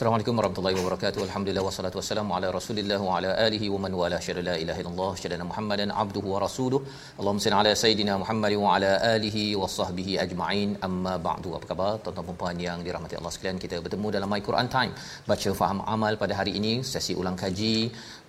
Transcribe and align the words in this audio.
Assalamualaikum 0.00 0.38
warahmatullahi 0.38 0.76
wabarakatuh. 0.80 1.20
Alhamdulillah 1.26 1.64
wassalatu 1.66 1.96
wassalamu 2.00 2.32
ala 2.36 2.46
Rasulillah 2.56 2.98
wa 3.06 3.16
ala 3.16 3.30
alihi 3.46 3.66
wa 3.72 3.78
man 3.84 3.92
wala 3.98 4.18
syada 4.26 4.42
la 4.46 4.54
ilaha 4.62 4.80
illallah 4.82 5.10
syada 5.22 5.44
Muhammadan 5.48 5.90
abduhu 6.02 6.28
wa 6.34 6.38
rasuluh. 6.44 6.80
Allahumma 7.18 7.42
salli 7.44 7.58
ala 7.58 7.72
sayidina 7.82 8.14
Muhammad 8.22 8.54
wa 8.62 8.70
ala 8.76 8.92
alihi 9.10 9.42
wa 9.62 9.68
sahbihi 9.74 10.12
ajma'in. 10.24 10.70
Amma 10.88 11.14
ba'du. 11.26 11.50
Apa 11.58 11.68
khabar 11.72 11.90
tuan-tuan 12.04 12.28
dan 12.30 12.38
puan 12.40 12.62
yang 12.66 12.78
dirahmati 12.86 13.18
Allah 13.20 13.32
sekalian? 13.36 13.60
Kita 13.64 13.82
bertemu 13.86 14.08
dalam 14.16 14.32
My 14.34 14.40
Quran 14.48 14.70
Time. 14.76 14.94
Baca 15.30 15.52
faham 15.60 15.80
amal 15.96 16.16
pada 16.22 16.36
hari 16.40 16.54
ini 16.60 16.72
sesi 16.92 17.12
ulang 17.22 17.36
kaji 17.44 17.76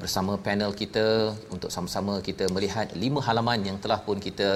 bersama 0.02 0.36
panel 0.47 0.73
kita 0.81 1.08
untuk 1.55 1.72
sama-sama 1.77 2.16
kita 2.30 2.52
melihat 2.58 2.92
lima 3.05 3.23
halaman 3.30 3.64
yang 3.69 3.80
telah 3.86 4.02
pun 4.09 4.19
kita 4.27 4.49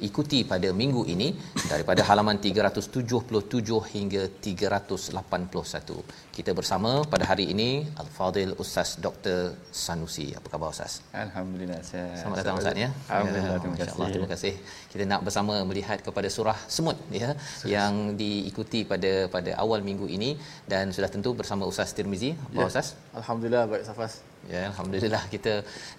ikuti 0.00 0.42
pada 0.42 0.68
minggu 0.74 1.06
ini 1.06 1.28
daripada 1.70 2.02
halaman 2.08 2.36
377 2.42 3.94
hingga 3.94 4.22
381. 4.42 6.02
Kita 6.36 6.50
bersama 6.50 7.06
pada 7.12 7.24
hari 7.30 7.46
ini 7.54 7.86
Al-Fadil 8.02 8.58
Ustaz 8.58 8.98
Dr. 8.98 9.54
Sanusi. 9.70 10.34
Apa 10.34 10.46
khabar 10.52 10.74
Ustaz? 10.74 11.00
Alhamdulillah 11.14 11.80
saya. 11.86 12.10
Selamat 12.18 12.36
datang 12.42 12.58
Ustaz 12.58 12.76
ya. 12.84 12.90
Alhamdulillah 13.08 13.58
terima 13.62 13.76
kasih. 13.78 13.94
Allah 13.94 14.10
terima 14.14 14.28
kasih. 14.34 14.52
Kita 14.90 15.04
nak 15.12 15.20
bersama 15.26 15.54
melihat 15.70 15.98
kepada 16.02 16.28
surah 16.36 16.58
Semut 16.66 16.98
ya 17.10 17.30
yang 17.62 18.18
diikuti 18.18 18.82
pada 18.82 19.30
pada 19.30 19.50
awal 19.62 19.80
minggu 19.86 20.10
ini 20.10 20.34
dan 20.66 20.90
sudah 20.90 21.10
tentu 21.14 21.32
bersama 21.38 21.62
Ustaz 21.70 21.94
Tirmizi. 21.94 22.32
Apa 22.34 22.60
Ya. 22.60 22.66
Ustaz? 22.70 22.88
Alhamdulillah 23.14 23.64
baik 23.70 23.84
Safas. 23.86 24.33
Ya, 24.52 24.62
alhamdulillah 24.70 25.24
kita 25.32 25.52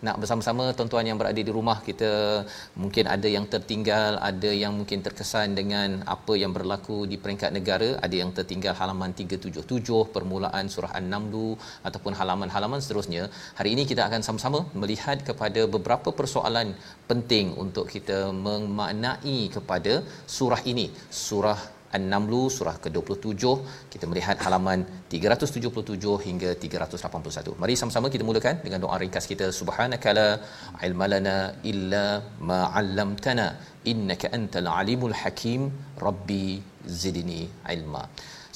nak 0.05 0.15
bersama-sama 0.21 0.63
tuan-tuan 0.77 1.05
yang 1.09 1.17
berada 1.21 1.41
di 1.47 1.51
rumah 1.57 1.77
kita 1.87 2.11
mungkin 2.81 3.05
ada 3.09 3.27
yang 3.35 3.45
tertinggal, 3.53 4.21
ada 4.29 4.51
yang 4.63 4.73
mungkin 4.79 5.01
terkesan 5.05 5.57
dengan 5.59 6.05
apa 6.15 6.33
yang 6.41 6.53
berlaku 6.57 6.97
di 7.11 7.17
peringkat 7.17 7.49
negara, 7.57 7.89
ada 8.05 8.15
yang 8.21 8.29
tertinggal 8.37 8.77
halaman 8.81 9.17
377 9.17 10.13
permulaan 10.15 10.69
surah 10.69 10.93
An-Naml 10.99 11.57
ataupun 11.89 12.13
halaman-halaman 12.19 12.77
seterusnya. 12.85 13.23
Hari 13.57 13.73
ini 13.75 13.85
kita 13.91 14.05
akan 14.05 14.21
sama-sama 14.27 14.61
melihat 14.77 15.25
kepada 15.29 15.65
beberapa 15.65 16.13
persoalan 16.19 16.77
penting 17.09 17.57
untuk 17.65 17.89
kita 17.89 18.29
memaknai 18.29 19.49
kepada 19.57 20.05
surah 20.37 20.61
ini. 20.73 20.93
Surah 21.09 21.74
An-Naml 21.97 22.33
surah 22.57 22.75
ke-27 22.83 23.43
kita 23.93 24.05
melihat 24.11 24.37
halaman 24.45 24.79
377 25.13 26.15
hingga 26.27 26.49
381. 26.63 27.59
Mari 27.63 27.75
sama-sama 27.81 28.09
kita 28.15 28.23
mulakan 28.29 28.57
dengan 28.65 28.81
doa 28.85 28.97
ringkas 29.03 29.27
kita 29.31 29.47
subhanakala 29.59 30.27
ilmalana 30.87 31.35
illa 31.71 32.05
ma 32.49 32.59
'allamtana 32.79 33.47
innaka 33.91 34.33
antal 34.37 34.69
alimul 34.79 35.15
hakim 35.21 35.61
rabbi 36.07 36.47
zidni 37.01 37.43
ilma. 37.75 38.03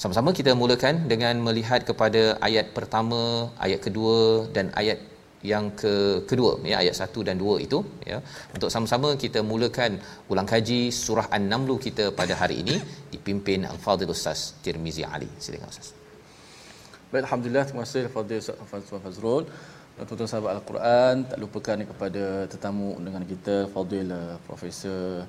Sama-sama 0.02 0.30
kita 0.36 0.52
mulakan 0.60 0.94
dengan 1.12 1.36
melihat 1.46 1.80
kepada 1.88 2.22
ayat 2.48 2.66
pertama, 2.76 3.22
ayat 3.66 3.80
kedua 3.86 4.18
dan 4.56 4.66
ayat 4.80 5.09
yang 5.52 5.72
ke 5.80 5.92
kedua 6.30 6.52
ya 6.70 6.76
ayat 6.82 6.96
1 7.00 7.26
dan 7.28 7.36
2 7.40 7.66
itu 7.66 7.78
ya. 8.10 8.18
Untuk 8.56 8.68
sama-sama 8.74 9.08
kita 9.24 9.40
mulakan 9.52 9.96
ulang 10.32 10.48
kaji 10.52 10.80
surah 11.04 11.26
An-Naml 11.36 11.80
kita 11.86 12.12
pada 12.20 12.36
hari 12.40 12.58
ini 12.62 12.76
dipimpin 13.14 13.64
Al-Fadhil 13.72 14.12
Ustaz 14.16 14.40
Tirmizi 14.64 15.04
Ali. 15.14 15.30
Silakan 15.44 15.72
Ustaz. 15.72 15.88
Baik 17.12 17.22
Alhamdulillah 17.26 17.64
terima 17.68 17.82
kasih 17.86 18.02
Fadil 18.14 18.42
Fazrul 18.72 19.00
Fazrul. 19.06 19.44
Tuan-tuan 20.08 20.28
sahabat 20.32 20.52
Al-Quran 20.56 21.14
tak 21.30 21.38
lupakan 21.44 21.78
kepada 21.90 22.24
tetamu 22.52 22.86
undangan 22.98 23.24
kita 23.32 23.56
Fadil 23.72 24.08
uh, 24.18 24.36
Profesor 24.48 25.26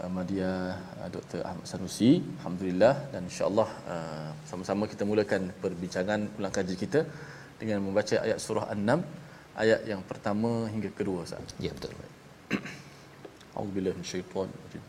uh, 0.00 0.10
Madya 0.16 0.52
uh, 1.00 1.08
Dr. 1.14 1.40
Ahmad 1.48 1.66
Sanusi. 1.72 2.12
Alhamdulillah 2.38 2.94
dan 3.12 3.22
insyaAllah 3.28 3.68
sama-sama 4.50 4.84
kita 4.92 5.04
mulakan 5.10 5.50
perbincangan 5.64 6.20
ulang 6.38 6.54
kaji 6.58 6.76
kita 6.84 7.02
dengan 7.60 7.78
membaca 7.86 8.16
ayat 8.26 8.38
surah 8.46 8.66
An-Nam 8.74 9.02
ayat 9.56 9.88
yang 9.88 10.04
pertama 10.04 10.68
hingga 10.68 10.92
kedua 10.92 11.24
Ustaz. 11.24 11.40
Ya 11.56 11.72
betul. 11.72 11.96
Auzubillahi 13.56 13.96
minasyaitonirrajim. 13.96 14.84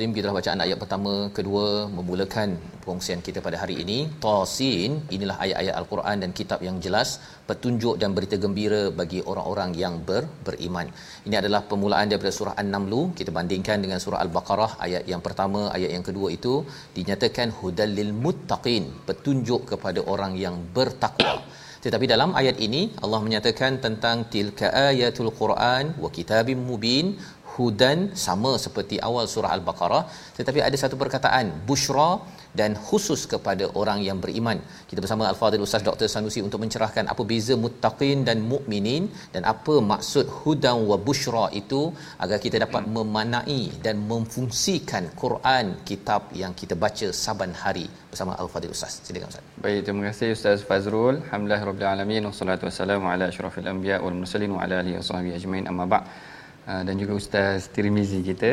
Al-Nazim 0.02 0.18
kita 0.18 0.30
bacaan 0.38 0.62
ayat 0.64 0.78
pertama 0.84 1.12
kedua 1.38 1.66
memulakan 1.96 2.50
perkongsian 2.82 3.20
kita 3.26 3.40
pada 3.48 3.58
hari 3.62 3.76
ini 3.84 3.98
Tasin 4.24 4.92
inilah 5.16 5.36
ayat-ayat 5.44 5.76
Al-Quran 5.80 6.16
dan 6.24 6.32
kitab 6.40 6.60
yang 6.68 6.78
jelas 6.86 7.10
petunjuk 7.50 8.02
dan 8.02 8.10
berita 8.18 8.36
gembira 8.44 8.82
bagi 9.00 9.20
orang-orang 9.32 9.78
yang 9.82 10.02
ber, 10.08 10.24
beriman. 10.48 10.90
Ini 11.28 11.38
adalah 11.42 11.62
permulaan 11.70 12.10
daripada 12.10 12.34
surah 12.38 12.56
An-Naml 12.62 13.14
kita 13.20 13.30
bandingkan 13.38 13.78
dengan 13.86 14.02
surah 14.06 14.22
Al-Baqarah 14.26 14.72
ayat 14.88 15.06
yang 15.14 15.22
pertama 15.28 15.62
ayat 15.78 15.94
yang 15.96 16.06
kedua 16.10 16.34
itu 16.38 16.56
dinyatakan 16.98 17.54
hudal 17.62 17.94
lil 18.00 18.12
muttaqin 18.26 18.86
petunjuk 19.10 19.70
kepada 19.74 20.02
orang 20.16 20.34
yang 20.46 20.58
bertakwa. 20.78 21.36
Tetapi 21.84 22.06
dalam 22.14 22.32
ayat 22.40 22.58
ini 22.66 22.82
Allah 23.04 23.20
menyatakan 23.26 23.82
tentang 23.86 24.18
tilka 24.34 24.68
ayatul 24.90 25.32
Quran 25.40 25.86
wa 26.04 26.10
kitabim 26.18 26.60
mubin 26.70 27.06
hudan 27.54 28.00
sama 28.26 28.52
seperti 28.66 28.98
awal 29.10 29.26
surah 29.34 29.52
al-baqarah 29.58 30.04
tetapi 30.40 30.60
ada 30.68 30.78
satu 30.84 30.96
perkataan 31.02 31.48
bushra 31.70 32.12
dan 32.60 32.72
khusus 32.88 33.22
kepada 33.34 33.66
orang 33.82 34.00
yang 34.08 34.18
beriman. 34.24 34.58
Kita 34.90 35.00
bersama 35.04 35.24
Al-Fadhil 35.32 35.64
Ustaz 35.68 35.84
Dr. 35.88 36.08
Sanusi 36.14 36.40
untuk 36.48 36.60
mencerahkan 36.64 37.06
apa 37.14 37.24
beza 37.32 37.56
muttaqin 37.64 38.20
dan 38.28 38.38
mukminin 38.52 39.04
dan 39.36 39.44
apa 39.54 39.76
maksud 39.92 40.28
hudan 40.40 40.80
wa 40.90 40.98
bushra 41.08 41.46
itu 41.62 41.82
agar 42.24 42.38
kita 42.46 42.60
dapat 42.66 42.84
memanai 42.98 43.62
dan 43.86 44.04
memfungsikan 44.12 45.06
Quran 45.24 45.66
kitab 45.90 46.22
yang 46.42 46.54
kita 46.62 46.76
baca 46.84 47.08
saban 47.24 47.54
hari 47.64 47.88
bersama 48.12 48.36
Al-Fadhil 48.44 48.76
Ustaz. 48.78 49.00
Silakan 49.08 49.32
Ustaz. 49.32 49.44
Baik, 49.66 49.80
terima 49.88 50.04
kasih 50.10 50.30
Ustaz 50.38 50.60
Fazrul. 50.70 51.16
Alhamdulillah 51.24 51.64
rabbil 51.70 51.90
alamin 51.94 52.24
wassalatu 52.30 52.68
wassalamu 52.68 53.08
ala 53.14 53.32
asyrafil 53.32 53.70
anbiya 53.74 53.98
wal 54.04 54.18
mursalin 54.22 54.52
wa 54.58 54.62
ala 54.66 54.84
alihi 54.84 54.98
washabihi 55.00 55.36
ajmain 55.40 55.66
amma 55.72 55.88
ba' 55.94 56.04
ah, 56.04 56.31
dan 56.66 56.96
juga 57.02 57.14
Ustaz 57.22 57.70
Tirmizi 57.74 58.20
kita. 58.30 58.52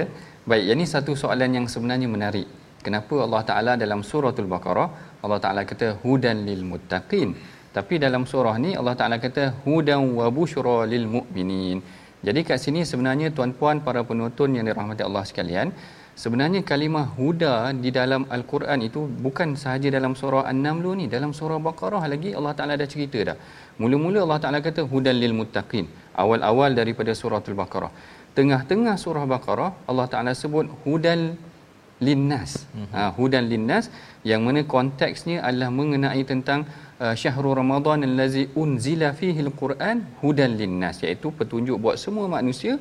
Baik, 0.49 0.65
ini 0.75 0.85
satu 0.95 1.13
soalan 1.23 1.51
yang 1.59 1.67
sebenarnya 1.75 2.09
menarik. 2.09 2.49
Kenapa 2.85 3.15
Allah 3.27 3.43
Taala 3.49 3.73
dalam 3.83 4.01
suratul 4.11 4.49
Baqarah 4.53 4.89
Allah 5.25 5.41
Taala 5.45 5.63
kata 5.71 5.99
hudan 6.03 6.47
lil 6.49 6.63
muttaqin? 6.71 7.35
Tapi 7.77 7.95
dalam 8.05 8.23
surah 8.33 8.57
ni 8.65 8.71
Allah 8.81 8.95
Taala 9.01 9.17
kata 9.25 9.45
hudan 9.65 10.03
wa 10.19 10.27
busyra 10.37 10.79
lil 10.93 11.05
mu'minin. 11.15 11.79
Jadi 12.27 12.41
kat 12.49 12.59
sini 12.65 12.81
sebenarnya 12.91 13.29
tuan-puan 13.37 13.79
para 13.87 14.03
penonton 14.09 14.57
yang 14.57 14.67
dirahmati 14.69 15.03
Allah 15.09 15.23
sekalian 15.31 15.71
sebenarnya 16.23 16.61
kalimah 16.71 17.07
huda 17.19 17.55
di 17.85 17.91
dalam 17.99 18.23
al-Quran 18.37 18.79
itu 18.89 19.01
bukan 19.25 19.55
sahaja 19.63 19.89
dalam 19.97 20.13
surah 20.21 20.43
An-Naml 20.51 20.87
ni 21.01 21.07
dalam 21.15 21.31
surah 21.39 21.59
Baqarah 21.67 22.03
lagi 22.13 22.31
Allah 22.39 22.55
Taala 22.59 22.75
dah 22.81 22.89
cerita 22.95 23.19
dah. 23.29 23.37
Mula-mula 23.83 24.27
Allah 24.27 24.41
Taala 24.43 24.59
kata 24.69 24.83
hudan 24.93 25.17
lil 25.23 25.35
muttaqin 25.41 25.87
awal-awal 26.23 26.71
daripada 26.81 27.13
suratul 27.21 27.57
Baqarah. 27.61 27.93
Tengah-tengah 28.39 28.95
surah 29.05 29.25
Baqarah 29.35 29.71
Allah 29.91 30.07
Taala 30.13 30.33
sebut 30.43 30.67
hudan 30.85 31.23
linnas. 32.07 32.53
Mm-hmm. 32.63 32.93
uh, 32.99 33.11
hudan 33.19 33.45
linnas 33.53 33.85
yang 34.31 34.43
mana 34.47 34.63
konteksnya 34.75 35.37
adalah 35.49 35.71
mengenai 35.79 36.23
tentang 36.33 36.61
uh, 37.03 37.15
syahrul 37.21 37.57
ramadan 37.61 38.07
allazi 38.09 38.45
unzila 38.63 39.11
fihi 39.21 39.41
alquran 39.47 40.07
hudan 40.23 40.55
linnas 40.61 41.03
iaitu 41.07 41.31
petunjuk 41.39 41.77
buat 41.85 41.99
semua 42.05 42.27
manusia. 42.39 42.77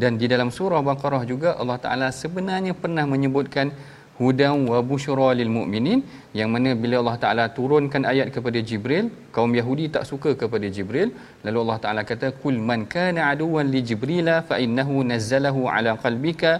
Dan 0.00 0.14
di 0.20 0.26
dalam 0.32 0.50
surah 0.56 0.80
baqarah 0.88 1.22
juga 1.30 1.50
Allah 1.60 1.78
Taala 1.84 2.08
sebenarnya 2.22 2.72
pernah 2.82 3.04
menyebutkan 3.14 3.72
hudan 4.18 4.66
wa 4.70 4.78
busyra 4.90 5.28
lil 5.40 5.50
mu'minin 5.56 5.98
yang 6.38 6.50
mana 6.54 6.70
bila 6.82 6.96
Allah 7.00 7.16
Taala 7.22 7.44
turunkan 7.56 8.02
ayat 8.12 8.28
kepada 8.34 8.58
Jibril 8.68 9.04
kaum 9.36 9.52
Yahudi 9.58 9.86
tak 9.94 10.04
suka 10.10 10.30
kepada 10.40 10.66
Jibril. 10.76 11.10
Lalu 11.46 11.58
Allah 11.64 11.78
Taala 11.84 12.02
kata 12.10 12.28
kul 12.42 12.56
man 12.70 12.82
kana 12.94 13.20
aduwan 13.32 13.68
li 13.74 13.82
jibrila 13.88 14.36
fa 14.48 14.58
innahu 14.64 15.06
nazzalahu 15.12 15.70
ala 15.74 15.92
qalbika 16.04 16.52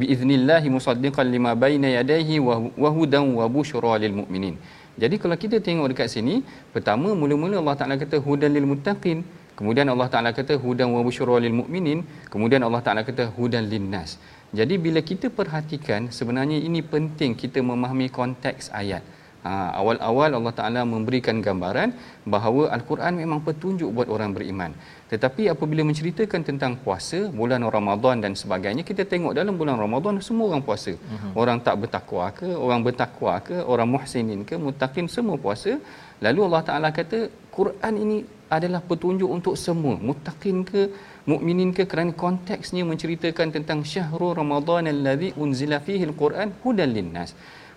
biiznillahi 0.00 0.68
musaddiqan 0.76 1.28
lima 1.36 1.52
baina 1.64 1.90
yadayhi 1.98 2.38
wa 2.84 2.90
hudan 2.98 3.32
wa 3.38 3.48
busyra 3.56 3.94
lil 4.04 4.16
mu'minin. 4.20 4.56
Jadi 5.02 5.16
kalau 5.22 5.36
kita 5.42 5.56
tengok 5.64 5.88
dekat 5.92 6.08
sini 6.12 6.36
pertama 6.74 7.08
mula-mula 7.22 7.56
Allah 7.62 7.76
Taala 7.80 7.96
kata 8.04 8.16
hudan 8.26 8.52
lil 8.56 8.68
muttaqin 8.72 9.18
kemudian 9.58 9.88
Allah 9.92 10.08
Taala 10.12 10.30
kata 10.38 10.54
hudan 10.62 10.88
wa 10.96 11.00
busyra 11.06 11.36
lil 11.44 11.54
mu'minin 11.60 11.98
kemudian 12.32 12.62
Allah 12.68 12.80
Taala 12.86 13.02
kata 13.08 13.24
hudan 13.36 13.64
lin 13.72 13.84
nas 13.94 14.10
jadi 14.54 14.74
bila 14.78 15.00
kita 15.02 15.26
perhatikan 15.32 16.12
sebenarnya 16.18 16.58
ini 16.62 16.80
penting 16.94 17.34
kita 17.34 17.58
memahami 17.58 18.08
konteks 18.12 18.70
ayat. 18.70 19.02
Ha, 19.46 19.78
awal-awal 19.78 20.30
Allah 20.38 20.54
Taala 20.58 20.80
memberikan 20.82 21.38
gambaran 21.38 21.94
bahawa 22.26 22.62
al-Quran 22.76 23.14
memang 23.22 23.40
petunjuk 23.46 23.94
buat 23.94 24.08
orang 24.10 24.34
beriman. 24.34 24.74
Tetapi 25.06 25.42
apabila 25.54 25.86
menceritakan 25.86 26.42
tentang 26.42 26.72
puasa, 26.82 27.30
bulan 27.30 27.62
Ramadan 27.76 28.18
dan 28.24 28.34
sebagainya, 28.34 28.82
kita 28.82 29.06
tengok 29.06 29.38
dalam 29.38 29.54
bulan 29.54 29.78
Ramadan 29.78 30.18
semua 30.18 30.50
orang 30.50 30.66
puasa. 30.66 30.98
Uh-huh. 30.98 31.30
Orang 31.38 31.62
tak 31.62 31.78
bertakwa 31.78 32.26
ke, 32.34 32.48
orang 32.58 32.82
bertakwa 32.82 33.38
ke, 33.38 33.56
orang 33.62 33.86
muhsinin 33.86 34.42
ke, 34.42 34.58
muttaqin 34.58 35.06
semua 35.06 35.38
puasa. 35.38 35.78
Lalu 36.18 36.40
Allah 36.50 36.62
Taala 36.66 36.88
kata 36.90 37.30
Quran 37.54 37.94
ini 38.02 38.18
adalah 38.46 38.78
petunjuk 38.78 39.26
untuk 39.26 39.54
semua, 39.58 39.98
muttaqin 39.98 40.62
ke, 40.62 40.82
mukminin 41.26 41.74
ke 41.74 41.82
kerana 41.90 42.14
konteksnya 42.14 42.86
menceritakan 42.86 43.50
tentang 43.50 43.82
syahrul 43.82 44.38
ramadan 44.38 44.86
allazi 44.86 45.34
unzila 45.34 45.82
fihi 45.82 46.06
alquran 46.06 46.54
hudan 46.62 46.90
linnas 46.94 47.34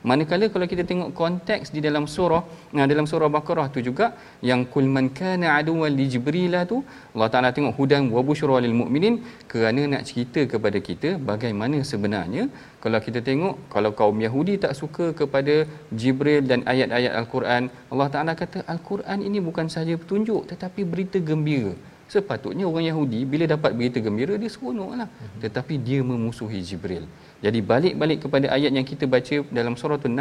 manakala 0.10 0.48
kalau 0.54 0.68
kita 0.72 0.84
tengok 0.90 1.10
konteks 1.19 1.69
di 1.75 1.81
dalam 1.86 2.06
surah 2.16 2.44
nah 2.75 2.86
dalam 2.92 3.06
surah 3.12 3.30
baqarah 3.36 3.68
tu 3.75 3.81
juga 3.88 4.07
yang 4.50 4.63
kul 4.74 4.88
man 4.96 5.07
kana 5.19 5.48
aduwan 5.60 5.92
li 6.00 6.07
jibril 6.13 6.56
tu 6.72 6.78
Allah 7.16 7.30
Taala 7.34 7.50
tengok 7.57 7.75
hudan 7.80 8.07
wa 8.16 8.22
busyra 8.30 8.57
lil 8.66 8.75
mukminin 8.81 9.16
kerana 9.51 9.81
nak 9.94 10.04
cerita 10.10 10.44
kepada 10.54 10.80
kita 10.90 11.12
bagaimana 11.31 11.80
sebenarnya 11.92 12.46
kalau 12.84 13.00
kita 13.06 13.19
tengok 13.30 13.56
kalau 13.74 13.92
kaum 14.00 14.18
Yahudi 14.25 14.56
tak 14.63 14.74
suka 14.81 15.06
kepada 15.22 15.56
Jibril 16.00 16.42
dan 16.51 16.60
ayat-ayat 16.74 17.13
al-Quran 17.22 17.63
Allah 17.92 18.10
Taala 18.13 18.34
kata 18.42 18.60
al-Quran 18.74 19.19
ini 19.28 19.40
bukan 19.48 19.68
sahaja 19.74 19.96
petunjuk 20.01 20.42
tetapi 20.51 20.81
berita 20.92 21.19
gembira. 21.30 21.74
Sepatutnya 22.13 22.66
orang 22.69 22.86
Yahudi 22.90 23.19
bila 23.31 23.46
dapat 23.56 23.72
berita 23.78 24.00
gembira 24.06 24.34
dia 24.42 24.50
seronoklah. 24.54 25.06
Mm-hmm. 25.10 25.42
tetapi 25.44 25.74
dia 25.88 26.00
memusuhi 26.12 26.60
Jibril 26.69 27.04
jadi 27.45 27.59
balik-balik 27.71 28.19
kepada 28.24 28.47
ayat 28.56 28.71
yang 28.77 28.88
kita 28.91 29.06
baca 29.15 29.38
dalam 29.59 29.75
surah 29.81 30.00
6 30.00 30.15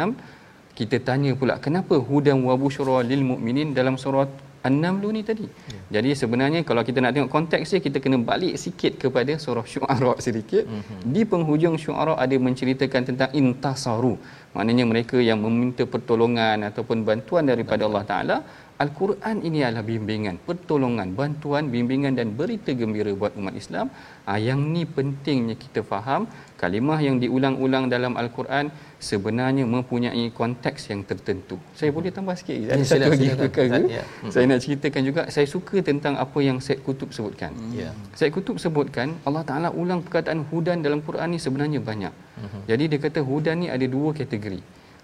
kita 0.79 0.97
tanya 1.07 1.31
pula 1.39 1.55
kenapa 1.65 1.95
hudan 2.09 2.39
wa 2.47 2.55
busyra 2.61 2.97
lil 3.09 3.23
mukminin 3.31 3.71
dalam 3.79 3.95
surah 4.03 4.27
An-Naml 4.67 5.11
ni 5.15 5.21
tadi. 5.27 5.45
Yeah. 5.47 5.83
Jadi 5.95 6.09
sebenarnya 6.21 6.61
kalau 6.67 6.81
kita 6.87 6.99
nak 7.03 7.13
tengok 7.15 7.31
konteks 7.35 7.71
dia 7.71 7.81
kita 7.85 7.97
kena 8.03 8.17
balik 8.29 8.55
sikit 8.63 8.93
kepada 9.03 9.33
surah 9.43 9.63
Syu'ara 9.73 10.13
sedikit. 10.25 10.63
Mm-hmm. 10.67 10.99
Di 11.15 11.21
penghujung 11.31 11.75
Syu'ara 11.83 12.13
ada 12.23 12.35
menceritakan 12.47 13.01
tentang 13.09 13.31
intasaru. 13.41 14.13
Maknanya 14.55 14.85
mereka 14.91 15.17
yang 15.29 15.39
meminta 15.45 15.83
pertolongan 15.93 16.67
ataupun 16.69 17.07
bantuan 17.09 17.47
daripada 17.51 17.87
Allah 17.87 18.03
Taala 18.11 18.37
Al-Quran 18.83 19.37
ini 19.47 19.59
adalah 19.67 19.83
bimbingan, 19.87 20.35
pertolongan, 20.47 21.07
bantuan, 21.19 21.63
bimbingan 21.73 22.13
dan 22.19 22.27
berita 22.39 22.71
gembira 22.81 23.11
buat 23.21 23.33
umat 23.39 23.55
Islam. 23.61 23.87
Ha, 24.27 24.39
yang 24.47 24.59
ni 24.73 24.83
pentingnya 24.97 25.55
kita 25.63 25.83
faham 25.91 26.21
kalimah 26.61 26.99
yang 27.07 27.15
diulang-ulang 27.23 27.85
dalam 27.93 28.13
Al-Quran 28.21 28.67
sebenarnya 29.09 29.63
mempunyai 29.75 30.23
konteks 30.39 30.91
yang 30.91 31.01
tertentu. 31.09 31.55
Saya 31.79 31.89
boleh 31.97 32.11
tambah 32.17 32.35
sikit? 32.39 32.57
Ya, 32.59 32.75
Ada 32.75 32.83
satu 32.89 33.11
lagi 33.13 33.27
perkara. 33.41 33.79
Ya. 33.97 34.03
Saya 34.33 34.43
nak 34.51 34.59
ceritakan 34.65 35.01
juga, 35.09 35.21
saya 35.35 35.47
suka 35.55 35.77
tentang 35.89 36.19
apa 36.23 36.39
yang 36.47 36.57
Syed 36.65 36.83
Kutub 36.87 37.09
sebutkan. 37.17 37.55
Ya. 37.81 37.91
Syed 38.19 38.31
Kutub 38.35 38.59
sebutkan, 38.63 39.15
Allah 39.27 39.43
Ta'ala 39.49 39.69
ulang 39.81 40.03
perkataan 40.03 40.43
hudan 40.51 40.83
dalam 40.83 40.99
Quran 41.07 41.31
ni 41.33 41.39
sebenarnya 41.45 41.79
banyak. 41.79 42.13
Uh-huh. 42.43 42.63
Jadi 42.67 42.83
dia 42.91 42.99
kata 43.05 43.23
hudan 43.29 43.63
ni 43.63 43.67
ada 43.71 43.85
dua 43.95 44.11
kategori. 44.19 44.59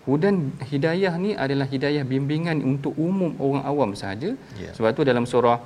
Hudan 0.05 0.35
hidayah 0.71 1.13
ni 1.17 1.31
adalah 1.33 1.65
hidayah 1.65 2.03
bimbingan 2.05 2.61
untuk 2.61 2.93
umum 2.99 3.31
orang 3.45 3.63
awam 3.71 3.91
sahaja. 4.01 4.37
Yeah. 4.61 4.73
Sebab 4.77 4.91
tu 4.97 5.01
dalam 5.01 5.25
surah 5.31 5.57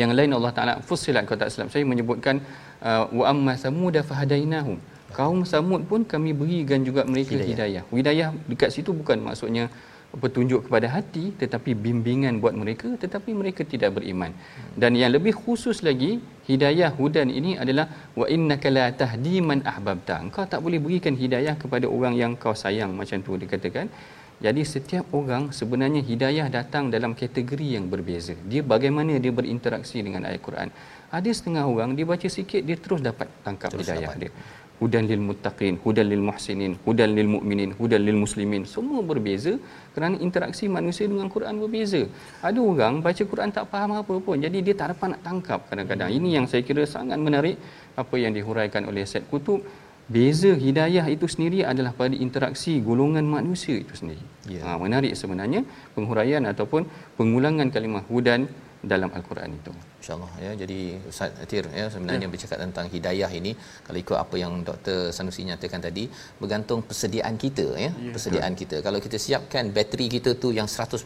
yang 0.00 0.10
lain 0.18 0.30
Allah 0.38 0.52
Taala 0.56 0.74
Fussilat 0.88 1.24
kalau 1.26 1.40
tak 1.42 1.50
silap 1.52 1.68
saya 1.74 1.84
menyebutkan 1.92 2.38
uh, 2.88 3.04
wa 3.18 3.24
amma 3.32 3.54
samud 3.64 3.96
fahadainahum. 4.10 4.78
Kaum 5.18 5.42
Samud 5.52 5.82
pun 5.90 6.00
kami 6.12 6.30
berikan 6.40 6.80
juga 6.86 7.02
mereka 7.12 7.34
hidayah. 7.34 7.50
hidayah. 7.50 7.82
Hidayah 7.98 8.28
dekat 8.50 8.70
situ 8.74 8.90
bukan 8.94 9.18
maksudnya 9.26 9.64
petunjuk 10.22 10.66
kepada 10.66 10.86
hati 10.94 11.24
tetapi 11.40 11.70
bimbingan 11.84 12.38
buat 12.42 12.54
mereka 12.60 12.88
tetapi 13.02 13.30
mereka 13.40 13.62
tidak 13.72 13.90
beriman. 13.98 14.30
Dan 14.82 14.98
yang 15.00 15.10
lebih 15.16 15.34
khusus 15.42 15.82
lagi 15.88 16.12
hidayah 16.50 16.90
hudan 16.98 17.30
ini 17.40 17.52
adalah 17.62 17.86
wa 18.20 18.26
innaka 18.36 18.70
la 18.76 18.86
tahdi 19.02 19.42
man 19.50 19.62
ahbabta. 19.72 20.16
Engkau 20.24 20.46
tak 20.52 20.62
boleh 20.66 20.78
berikan 20.86 21.14
hidayah 21.22 21.54
kepada 21.62 21.86
orang 21.96 22.14
yang 22.22 22.32
kau 22.42 22.54
sayang 22.64 22.94
macam 23.00 23.18
tu 23.26 23.34
dikatakan. 23.44 23.86
Jadi 24.40 24.62
setiap 24.64 25.04
orang 25.12 25.52
sebenarnya 25.52 26.00
hidayah 26.10 26.46
datang 26.48 26.88
dalam 26.94 27.12
kategori 27.12 27.76
yang 27.76 27.92
berbeza. 27.92 28.34
Dia 28.52 28.64
bagaimana 28.64 29.20
dia 29.24 29.32
berinteraksi 29.40 30.00
dengan 30.00 30.24
ayat 30.28 30.40
Quran. 30.40 30.68
Ada 31.12 31.30
setengah 31.38 31.64
orang 31.72 31.92
dia 31.92 32.08
baca 32.08 32.28
sikit 32.38 32.62
dia 32.64 32.76
terus 32.84 33.04
dapat 33.04 33.28
tangkap 33.44 33.68
terus 33.68 33.84
hidayah 33.84 34.16
dapat. 34.16 34.20
dia 34.24 34.30
hudan 34.80 35.04
lil 35.10 35.22
muttaqin 35.28 35.74
hudan 35.84 36.06
lil 36.12 36.22
muhsinin 36.28 36.72
hudan 36.84 37.10
lil 37.16 37.28
mu'minin 37.34 37.70
hudan 37.78 38.02
lil 38.08 38.18
muslimin 38.22 38.62
semua 38.74 39.00
berbeza 39.10 39.52
kerana 39.94 40.16
interaksi 40.26 40.64
manusia 40.76 41.04
dengan 41.12 41.28
Quran 41.34 41.60
berbeza 41.62 42.02
ada 42.48 42.60
orang 42.70 43.04
baca 43.06 43.22
Quran 43.32 43.52
tak 43.58 43.68
faham 43.72 43.92
apa 44.00 44.14
pun 44.26 44.40
jadi 44.46 44.58
dia 44.66 44.74
tak 44.80 44.96
dapat 44.96 45.08
nak 45.14 45.22
tangkap 45.28 45.60
kadang-kadang 45.68 46.10
ini 46.18 46.30
yang 46.36 46.48
saya 46.52 46.64
kira 46.68 46.84
sangat 46.96 47.20
menarik 47.26 47.56
apa 48.02 48.16
yang 48.22 48.32
dihuraikan 48.38 48.88
oleh 48.90 49.04
Said 49.12 49.28
Kutub 49.32 49.60
beza 50.14 50.52
hidayah 50.64 51.06
itu 51.14 51.26
sendiri 51.30 51.58
adalah 51.72 51.92
pada 52.00 52.14
interaksi 52.26 52.72
golongan 52.88 53.26
manusia 53.36 53.78
itu 53.78 53.94
sendiri 54.00 54.24
yeah. 54.50 54.66
ha, 54.66 54.78
menarik 54.84 55.14
sebenarnya 55.14 55.62
penghuraian 55.94 56.42
ataupun 56.52 56.82
pengulangan 57.14 57.70
kalimah 57.74 58.02
hudan 58.10 58.50
dalam 58.82 59.10
al-Quran 59.14 59.54
itu 59.54 59.70
InsyaAllah 60.00 60.32
ya. 60.44 60.50
Jadi 60.62 60.78
Ustaz 61.10 61.30
Atir 61.44 61.64
ya 61.80 61.86
sebenarnya 61.92 62.26
ya. 62.26 62.32
bercakap 62.34 62.58
tentang 62.64 62.86
hidayah 62.94 63.30
ini 63.40 63.52
kalau 63.86 63.98
ikut 64.04 64.18
apa 64.24 64.36
yang 64.42 64.52
Dr. 64.68 64.98
Sanusi 65.16 65.42
nyatakan 65.48 65.80
tadi 65.86 66.04
bergantung 66.40 66.80
persediaan 66.88 67.34
kita 67.44 67.66
ya. 67.84 67.90
ya 67.92 68.12
persediaan 68.14 68.52
betul. 68.54 68.60
kita. 68.62 68.76
Kalau 68.86 68.98
kita 69.06 69.16
siapkan 69.24 69.64
bateri 69.76 70.06
kita 70.16 70.32
tu 70.44 70.50
yang 70.58 70.68
100% 70.76 70.96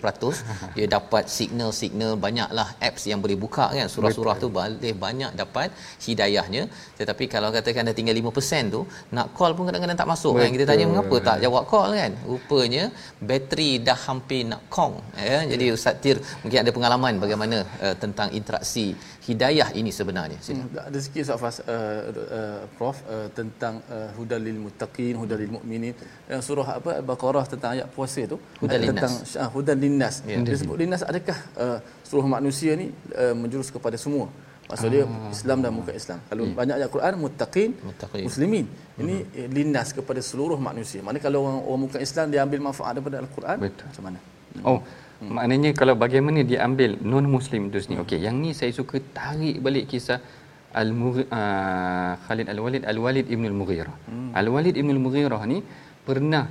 dia 0.76 0.86
dapat 0.96 1.24
signal-signal 1.38 2.12
banyaklah 2.26 2.68
apps 2.88 3.04
yang 3.10 3.18
boleh 3.24 3.38
buka 3.44 3.66
kan. 3.76 3.86
Surah-surah 3.94 4.36
betul. 4.38 4.52
tu 4.52 4.56
boleh 4.58 4.94
banyak 5.06 5.32
dapat 5.42 5.68
hidayahnya. 6.06 6.62
Tetapi 7.00 7.24
kalau 7.34 7.50
katakan 7.56 7.90
dah 7.90 7.96
tinggal 7.98 8.16
5% 8.22 8.74
tu 8.76 8.82
nak 9.16 9.26
call 9.38 9.52
pun 9.58 9.66
kadang-kadang 9.68 9.98
tak 10.02 10.08
masuk 10.14 10.32
betul. 10.38 10.42
kan. 10.46 10.50
Kita 10.56 10.64
tanya 10.70 10.84
mengapa 10.92 11.16
tak 11.28 11.36
jawab 11.44 11.62
call 11.72 11.90
kan. 11.98 12.12
Rupanya 12.30 12.84
bateri 13.30 13.70
dah 13.88 13.98
hampir 14.06 14.42
nak 14.52 14.62
kong 14.76 14.94
ya. 15.30 15.42
Jadi 15.52 15.66
Ustaz 15.76 15.98
Tir 16.02 16.16
mungkin 16.46 16.58
ada 16.62 16.70
pengalaman 16.76 17.14
bagaimana 17.24 17.56
uh, 17.82 17.94
tentang 17.98 18.30
interaksi 18.38 18.83
hidayah 19.28 19.68
ini 19.80 19.90
sebenarnya 19.98 20.38
hmm, 20.42 20.68
ada 20.88 20.98
sikit 21.04 21.20
Ustaz 21.24 21.56
uh, 21.74 22.00
uh, 22.38 22.60
Prof 22.76 22.96
uh, 23.14 23.28
tentang 23.38 23.74
uh, 23.96 24.08
hudal 24.18 24.42
lil 24.48 24.58
muttaqin 24.66 25.14
hudal 25.22 25.40
lil 25.42 25.52
mu'minin 25.56 25.94
yang 26.32 26.42
surah 26.48 26.68
apa 26.78 26.90
al-baqarah 27.00 27.44
tentang 27.52 27.70
ayat 27.76 27.88
puasa 27.96 28.22
tu 28.32 28.38
hudal 28.62 28.80
tentang 28.90 29.14
uh, 29.42 29.50
hudal 29.54 29.78
linnas 29.84 30.16
yeah. 30.30 30.44
disebut 30.50 30.76
linnas 30.82 31.04
adakah 31.12 31.38
uh, 31.64 31.78
seluruh 32.08 32.28
manusia 32.36 32.72
ni 32.82 32.88
uh, 33.22 33.34
menjurus 33.42 33.70
kepada 33.76 33.98
semua 34.06 34.28
Maksudnya 34.70 35.02
ah. 35.04 35.28
Islam 35.36 35.58
dan 35.64 35.72
muka 35.78 35.92
Islam. 36.00 36.18
Kalau 36.30 36.44
hmm. 36.48 36.56
banyak 36.58 36.74
ayat 36.80 36.90
Quran 36.94 37.12
muttaqin, 37.24 37.70
muttaqin. 37.88 38.24
muslimin. 38.28 38.66
Ini 39.02 39.16
hmm. 39.20 39.48
linnas 39.56 39.88
kepada 39.98 40.20
seluruh 40.28 40.58
manusia. 40.68 41.00
Maknanya 41.04 41.24
kalau 41.26 41.40
orang, 41.44 41.58
orang 41.68 41.80
muka 41.84 41.98
Islam 42.06 42.26
dia 42.32 42.40
ambil 42.46 42.60
manfaat 42.68 42.92
daripada 42.96 43.16
Al-Quran, 43.24 43.56
macam 43.60 44.04
mana? 44.08 44.18
Hmm. 44.54 44.64
Oh, 44.68 44.78
Hmm. 45.20 45.32
Maknanya 45.36 45.70
kalau 45.80 45.94
bagaimana 46.04 46.40
dia 46.50 46.58
ambil 46.66 46.90
non 47.12 47.26
muslim 47.34 47.70
itu 47.70 47.78
sendiri. 47.84 48.02
Okey, 48.04 48.18
yang 48.26 48.36
ni 48.42 48.50
saya 48.58 48.72
suka 48.78 48.98
tarik 49.16 49.56
balik 49.66 49.86
kisah 49.92 50.18
Al 50.80 50.90
uh, 50.90 52.12
Khalid 52.26 52.46
Al 52.52 52.60
Walid 52.64 52.82
Al 52.92 52.98
Walid 53.04 53.26
Ibn 53.34 53.44
Al 53.50 53.56
Mughirah. 53.60 53.96
Hmm. 54.10 54.30
Al 54.40 54.48
Walid 54.54 54.74
Ibn 54.80 54.90
Al 54.96 55.02
Mughirah 55.06 55.42
ni 55.52 55.58
pernah 56.08 56.44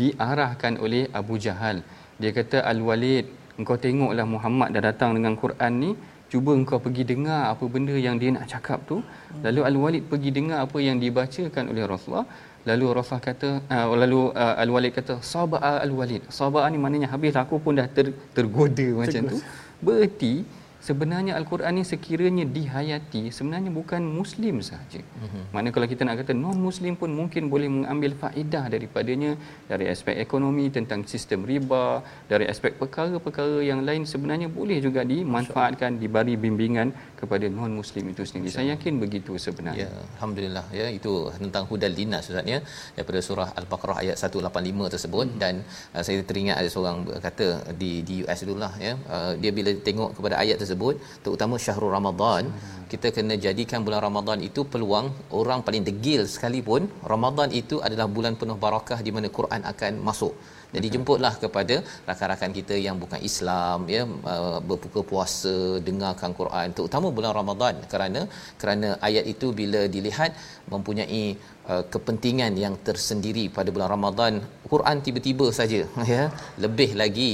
diarahkan 0.00 0.76
oleh 0.84 1.02
Abu 1.20 1.40
Jahal. 1.44 1.80
Dia 2.20 2.30
kata 2.36 2.60
Al 2.72 2.80
Walid, 2.88 3.24
engkau 3.58 3.76
tengoklah 3.84 4.26
Muhammad 4.34 4.68
dah 4.76 4.82
datang 4.92 5.16
dengan 5.16 5.34
Quran 5.42 5.72
ni, 5.84 5.90
cuba 6.32 6.52
engkau 6.60 6.78
pergi 6.84 7.02
dengar 7.12 7.40
apa 7.52 7.64
benda 7.74 7.96
yang 8.06 8.20
dia 8.20 8.30
nak 8.36 8.46
cakap 8.52 8.84
tu. 8.90 9.00
Hmm. 9.00 9.42
Lalu 9.48 9.60
Al 9.70 9.76
Walid 9.82 10.04
pergi 10.12 10.30
dengar 10.38 10.58
apa 10.66 10.78
yang 10.88 11.00
dibacakan 11.04 11.72
oleh 11.72 11.84
Rasulullah. 11.92 12.28
Lalu 12.68 12.86
Rasulullah 12.96 13.24
kata 13.30 13.50
uh, 13.72 13.96
lalu 14.02 14.20
uh, 14.36 14.54
Al-Walid 14.62 14.92
kata 14.98 15.14
sabaa 15.32 15.74
Al-Walid. 15.86 16.22
Sabaa 16.38 16.68
ni 16.72 16.78
maknanya 16.84 17.08
habis 17.14 17.36
aku 17.42 17.56
pun 17.64 17.80
dah 17.80 17.88
ter, 17.96 18.12
tergoda 18.36 18.88
macam 19.00 19.22
tu. 19.32 19.38
Berarti 19.80 20.32
sebenarnya 20.88 21.32
al-Quran 21.38 21.74
ni 21.78 21.82
sekiranya 21.90 22.44
dihayati 22.56 23.22
sebenarnya 23.36 23.70
bukan 23.78 24.02
muslim 24.18 24.56
saja. 24.68 25.00
Mm-hmm. 25.00 25.42
Mana 25.54 25.68
kalau 25.74 25.86
kita 25.92 26.02
nak 26.08 26.16
kata 26.20 26.32
non 26.44 26.58
muslim 26.68 26.96
pun 27.00 27.10
mungkin 27.20 27.52
boleh 27.52 27.68
mengambil 27.76 28.12
faedah 28.22 28.64
daripadanya 28.74 29.36
dari 29.70 29.86
aspek 29.92 30.16
ekonomi 30.24 30.72
tentang 30.76 31.04
sistem 31.12 31.44
riba, 31.50 32.00
dari 32.32 32.48
aspek 32.52 32.80
perkara-perkara 32.80 33.60
yang 33.70 33.84
lain 33.88 34.08
sebenarnya 34.12 34.48
boleh 34.48 34.80
juga 34.86 35.04
dimanfaatkan 35.12 36.00
diberi 36.02 36.36
bimbingan 36.44 36.90
kepada 37.22 37.46
non 37.56 37.72
muslim 37.80 38.04
itu 38.12 38.22
sendiri. 38.30 38.54
Saya 38.56 38.68
yakin 38.74 38.94
begitu 39.04 39.32
sebenarnya. 39.46 39.86
Ya, 39.86 39.90
alhamdulillah 40.16 40.66
ya 40.80 40.86
itu 40.98 41.12
tentang 41.44 41.64
hudal 41.70 41.94
dinas 42.00 42.30
ustaz 42.30 42.46
ya 42.54 42.58
daripada 42.96 43.20
surah 43.28 43.48
al-Baqarah 43.60 43.96
ayat 44.02 44.16
185 44.18 44.94
tersebut 44.94 45.26
mm-hmm. 45.26 45.42
dan 45.42 45.54
uh, 45.94 46.02
saya 46.06 46.24
teringat 46.30 46.56
ada 46.60 46.70
seorang 46.74 46.98
kata 47.26 47.48
di 47.80 47.92
di 48.08 48.14
US 48.24 48.40
dululah 48.48 48.72
ya 48.86 48.92
uh, 49.16 49.32
dia 49.42 49.52
bila 49.58 49.72
tengok 49.88 50.10
kepada 50.18 50.36
ayat 50.44 50.56
tersebut 50.62 50.94
terutama 51.24 51.54
syahrul 51.64 51.92
ramadan 51.98 52.44
kita 52.92 53.08
kena 53.16 53.34
jadikan 53.44 53.80
bulan 53.86 54.00
ramadan 54.06 54.38
itu 54.48 54.60
peluang 54.72 55.06
orang 55.40 55.60
paling 55.66 55.84
degil 55.88 56.22
sekalipun 56.34 56.82
ramadan 57.12 57.50
itu 57.60 57.76
adalah 57.86 58.06
bulan 58.16 58.34
penuh 58.40 58.58
barakah 58.64 58.98
di 59.06 59.12
mana 59.16 59.28
Quran 59.38 59.62
akan 59.72 59.92
masuk. 60.08 60.34
Jadi 60.74 60.86
jemputlah 60.94 61.32
kepada 61.42 61.76
rakan-rakan 62.08 62.52
kita 62.58 62.74
yang 62.86 62.96
bukan 63.02 63.20
Islam 63.28 63.78
ya 63.94 64.02
uh, 64.32 64.58
berbuka 64.68 65.00
puasa 65.10 65.54
dengarkan 65.88 66.30
Quran 66.40 66.68
terutama 66.76 67.08
bulan 67.16 67.32
Ramadan. 67.40 67.74
Kerana 67.92 68.20
kerana 68.60 68.88
ayat 69.08 69.26
itu 69.32 69.48
bila 69.60 69.80
dilihat 69.94 70.30
mempunyai 70.74 71.24
uh, 71.72 71.82
kepentingan 71.94 72.54
yang 72.64 72.74
tersendiri 72.88 73.44
pada 73.56 73.68
bulan 73.74 73.90
Ramadan 73.94 74.34
Quran 74.72 74.96
tiba-tiba 75.06 75.46
saja 75.58 75.80
ya 76.14 76.22
lebih 76.64 76.90
lagi 77.02 77.30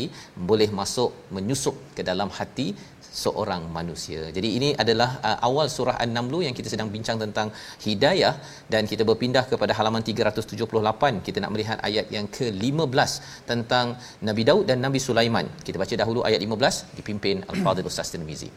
boleh 0.51 0.69
masuk 0.81 1.13
menyusup 1.37 1.77
ke 1.97 2.05
dalam 2.11 2.31
hati 2.39 2.69
seorang 3.16 3.64
manusia. 3.78 4.22
Jadi 4.36 4.50
ini 4.58 4.70
adalah 4.84 5.10
uh, 5.28 5.38
awal 5.48 5.68
surah 5.76 5.96
An-Naml 6.04 6.48
yang 6.48 6.56
kita 6.60 6.70
sedang 6.74 6.90
bincang 6.96 7.18
tentang 7.24 7.48
hidayah 7.86 8.34
dan 8.74 8.88
kita 8.92 9.04
berpindah 9.10 9.44
kepada 9.52 9.76
halaman 9.78 10.02
378. 10.10 11.26
Kita 11.28 11.38
nak 11.44 11.52
melihat 11.54 11.78
ayat 11.90 12.08
yang 12.16 12.28
ke-15 12.38 13.12
tentang 13.52 14.00
Nabi 14.30 14.44
Daud 14.50 14.64
dan 14.72 14.80
Nabi 14.86 15.00
Sulaiman. 15.08 15.46
Kita 15.68 15.76
baca 15.84 15.96
dahulu 16.02 16.24
ayat 16.30 16.40
15 16.40 16.96
dipimpin 17.00 17.44
Al-Fadhil 17.52 17.90
Ustaz 17.92 18.16
Tirmizi. 18.16 18.50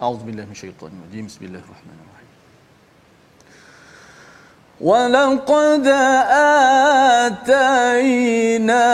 A'udzubillahi 0.00 0.48
minasyaitonir 0.48 1.00
rajim. 1.04 1.24
Bismillahirrahmanirrahim. 1.28 2.18
ولقد 4.80 5.86
آتينا 7.36 8.88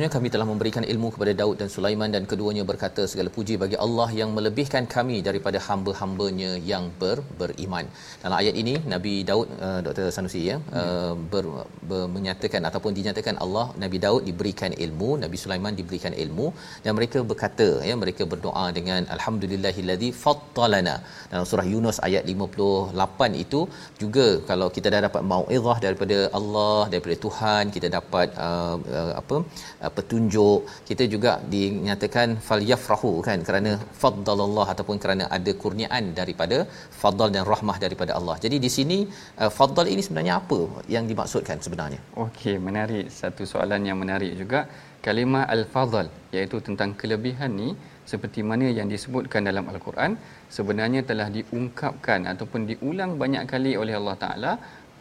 Kami 0.09 0.31
telah 0.31 0.47
memberikan 0.67 0.91
ilmu 0.93 1.09
kepada 1.15 1.33
Daud 1.41 1.55
dan 1.59 1.69
Sulaiman 1.73 2.09
dan 2.15 2.23
keduanya 2.31 2.63
berkata 2.69 3.01
segala 3.11 3.29
puji 3.35 3.55
bagi 3.61 3.77
Allah 3.83 4.07
yang 4.19 4.29
melebihkan 4.37 4.83
kami 4.93 5.17
daripada 5.27 5.59
hamba-hambanya 5.67 6.49
yang 6.71 6.85
ber, 7.01 7.17
beriman. 7.39 7.85
Dalam 8.23 8.35
ayat 8.39 8.55
ini 8.61 8.73
Nabi 8.93 9.13
Daud 9.29 9.47
uh, 9.67 9.79
Dr. 9.85 10.07
Sanusi 10.15 10.41
ya 10.49 10.57
uh, 10.79 11.13
ber, 11.33 11.45
ber, 11.89 12.01
menyatakan 12.15 12.61
ataupun 12.69 12.91
dinyatakan 12.97 13.37
Allah 13.45 13.65
Nabi 13.83 13.99
Daud 14.05 14.23
diberikan 14.29 14.73
ilmu, 14.85 15.09
Nabi 15.23 15.39
Sulaiman 15.43 15.77
diberikan 15.79 16.15
ilmu 16.23 16.47
dan 16.83 16.91
mereka 16.99 17.21
berkata 17.31 17.69
ya 17.89 17.95
mereka 18.03 18.25
berdoa 18.33 18.65
dengan 18.79 19.07
alhamdulillahillazi 19.17 20.11
fattalana. 20.23 20.97
Dalam 21.31 21.47
surah 21.51 21.67
Yunus 21.73 21.99
ayat 22.09 22.25
58 22.35 23.45
itu 23.45 23.61
juga 24.03 24.27
kalau 24.51 24.69
kita 24.77 24.87
dah 24.95 25.03
dapat 25.07 25.23
mauizah 25.31 25.77
daripada 25.87 26.19
Allah 26.41 26.79
daripada 26.91 27.17
Tuhan 27.27 27.63
kita 27.77 27.89
dapat 27.97 28.27
uh, 28.47 28.75
uh, 28.99 29.13
apa 29.23 29.37
uh, 29.83 29.91
petunjuk 29.97 30.56
kita 30.89 31.03
juga 31.13 31.31
dinyatakan 31.53 32.27
falyafrahu 32.47 33.11
kan 33.27 33.39
kerana 33.47 33.71
faddalallah 34.01 34.67
ataupun 34.73 34.97
kerana 35.03 35.25
ada 35.37 35.51
kurniaan 35.63 36.05
daripada 36.19 36.57
fadl 37.01 37.29
dan 37.35 37.43
rahmah 37.53 37.77
daripada 37.85 38.11
Allah. 38.19 38.35
Jadi 38.45 38.59
di 38.65 38.69
sini 38.77 38.99
uh, 39.41 39.51
faddal 39.57 39.89
ini 39.93 40.03
sebenarnya 40.07 40.33
apa 40.41 40.59
yang 40.95 41.05
dimaksudkan 41.11 41.59
sebenarnya? 41.65 42.01
Okey, 42.25 42.55
menarik 42.67 43.05
satu 43.19 43.43
soalan 43.53 43.83
yang 43.89 43.99
menarik 44.03 44.33
juga 44.41 44.61
kalimah 45.05 45.43
al-fadl 45.55 46.07
iaitu 46.35 46.57
tentang 46.67 46.91
kelebihan 47.01 47.51
ni 47.61 47.69
seperti 48.11 48.41
mana 48.49 48.67
yang 48.79 48.87
disebutkan 48.93 49.41
dalam 49.49 49.65
al-Quran 49.71 50.11
sebenarnya 50.57 51.01
telah 51.09 51.27
diungkapkan 51.37 52.19
ataupun 52.31 52.61
diulang 52.71 53.11
banyak 53.21 53.43
kali 53.53 53.71
oleh 53.81 53.95
Allah 53.99 54.17
Taala 54.23 54.51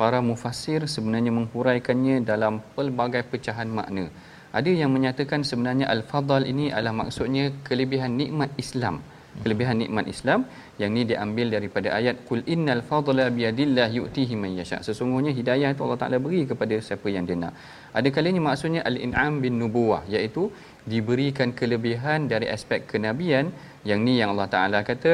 para 0.01 0.19
mufassir 0.29 0.81
sebenarnya 0.95 1.33
menghuraikannya 1.39 2.17
dalam 2.31 2.55
pelbagai 2.77 3.23
pecahan 3.33 3.71
makna 3.79 4.07
ada 4.59 4.71
yang 4.81 4.91
menyatakan 4.97 5.41
sebenarnya 5.51 5.87
al-fadal 5.95 6.43
ini 6.53 6.67
adalah 6.77 6.95
maksudnya 7.03 7.45
kelebihan 7.69 8.13
nikmat 8.21 8.51
Islam. 8.65 8.97
Kelebihan 9.45 9.77
nikmat 9.83 10.07
Islam 10.13 10.41
yang 10.81 10.91
ni 10.97 11.03
diambil 11.11 11.47
daripada 11.57 11.89
ayat 11.99 12.25
kul 12.29 12.41
innal 12.55 12.81
fadla 12.91 13.25
biyadillah 13.37 13.89
yu'tihi 13.99 14.35
man 14.43 14.57
yasha. 14.61 14.79
Sesungguhnya 14.87 15.33
hidayah 15.39 15.69
itu 15.75 15.83
Allah 15.87 16.01
Taala 16.03 16.19
beri 16.27 16.43
kepada 16.51 16.75
siapa 16.87 17.09
yang 17.15 17.29
dia 17.29 17.37
nak. 17.43 17.53
Ada 17.99 18.09
kalanya 18.17 18.41
maksudnya 18.49 18.81
al-in'am 18.91 19.35
bin 19.45 19.61
nubuwah 19.61 20.03
iaitu 20.15 20.45
diberikan 20.93 21.53
kelebihan 21.59 22.25
dari 22.33 22.49
aspek 22.57 22.89
kenabian 22.93 23.53
yang 23.91 24.01
ni 24.07 24.17
yang 24.21 24.33
Allah 24.35 24.49
Taala 24.55 24.81
kata 24.91 25.13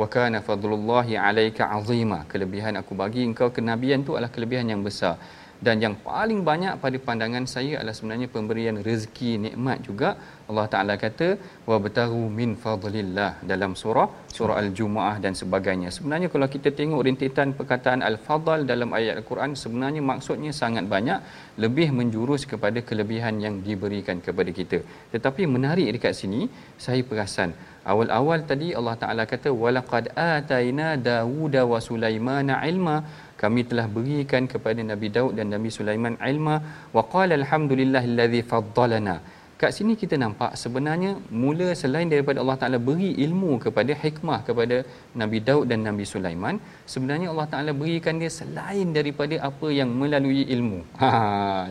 wa 0.00 0.06
kana 0.14 0.38
fadlullahi 0.46 1.18
alayka 1.28 1.66
azima. 1.78 2.20
Kelebihan 2.30 2.78
aku 2.82 2.94
bagi 3.02 3.26
engkau 3.26 3.50
kenabian 3.58 4.06
tu 4.06 4.14
adalah 4.14 4.30
kelebihan 4.36 4.70
yang 4.70 4.82
besar 4.86 5.18
dan 5.66 5.76
yang 5.84 5.94
paling 6.06 6.40
banyak 6.48 6.74
pada 6.82 6.98
pandangan 7.06 7.44
saya 7.54 7.74
adalah 7.80 7.96
sebenarnya 7.98 8.28
pemberian 8.36 8.78
rezeki 8.88 9.32
nikmat 9.44 9.78
juga. 9.88 10.10
Allah 10.50 10.66
Taala 10.72 10.94
kata 11.04 11.28
wa 11.68 11.76
batahu 11.84 12.20
min 12.38 12.50
fadlillah 12.62 13.30
dalam 13.50 13.72
surah 13.82 14.08
surah 14.36 14.56
al-jumuah 14.62 15.14
dan 15.24 15.32
sebagainya. 15.40 15.88
Sebenarnya 15.96 16.28
kalau 16.34 16.48
kita 16.54 16.70
tengok 16.78 17.00
rintitan 17.06 17.54
perkataan 17.58 18.00
al-fadl 18.08 18.66
dalam 18.72 18.90
ayat 18.98 19.14
al-Quran 19.20 19.56
sebenarnya 19.62 20.02
maksudnya 20.10 20.52
sangat 20.62 20.84
banyak 20.94 21.20
lebih 21.64 21.88
menjurus 21.98 22.44
kepada 22.52 22.80
kelebihan 22.88 23.36
yang 23.44 23.56
diberikan 23.68 24.18
kepada 24.26 24.52
kita. 24.60 24.80
Tetapi 25.14 25.44
menarik 25.56 25.88
dekat 25.96 26.12
sini 26.20 26.42
saya 26.86 27.00
perasan 27.10 27.52
awal-awal 27.92 28.40
tadi 28.50 28.68
Allah 28.78 28.96
Taala 29.02 29.24
kata 29.32 29.48
walaqad 29.62 30.06
ataina 30.32 30.88
Dawuda 31.08 31.62
wa 31.72 31.80
Sulaimana 31.88 32.56
ilma 32.70 32.96
kami 33.44 33.62
telah 33.70 33.86
berikan 33.96 34.44
kepada 34.52 34.80
Nabi 34.90 35.08
Daud 35.16 35.32
dan 35.38 35.48
Nabi 35.54 35.70
Sulaiman 35.78 36.16
ilma 36.32 36.56
wa 36.96 37.02
qala 37.14 37.34
alhamdulillahillazi 37.40 38.40
faddalana 38.52 39.16
kat 39.64 39.72
sini 39.76 39.92
kita 40.00 40.14
nampak 40.22 40.50
sebenarnya 40.62 41.10
mula 41.42 41.68
selain 41.80 42.08
daripada 42.12 42.38
Allah 42.42 42.56
Taala 42.60 42.78
beri 42.88 43.10
ilmu 43.26 43.52
kepada 43.64 43.92
hikmah 44.02 44.38
kepada 44.48 44.76
Nabi 45.20 45.38
Daud 45.46 45.64
dan 45.70 45.80
Nabi 45.88 46.04
Sulaiman 46.10 46.56
sebenarnya 46.92 47.28
Allah 47.32 47.46
Taala 47.52 47.72
berikan 47.82 48.20
dia 48.22 48.30
selain 48.38 48.88
daripada 48.96 49.36
apa 49.48 49.68
yang 49.78 49.90
melalui 50.02 50.42
ilmu. 50.56 50.80
Ha 51.02 51.10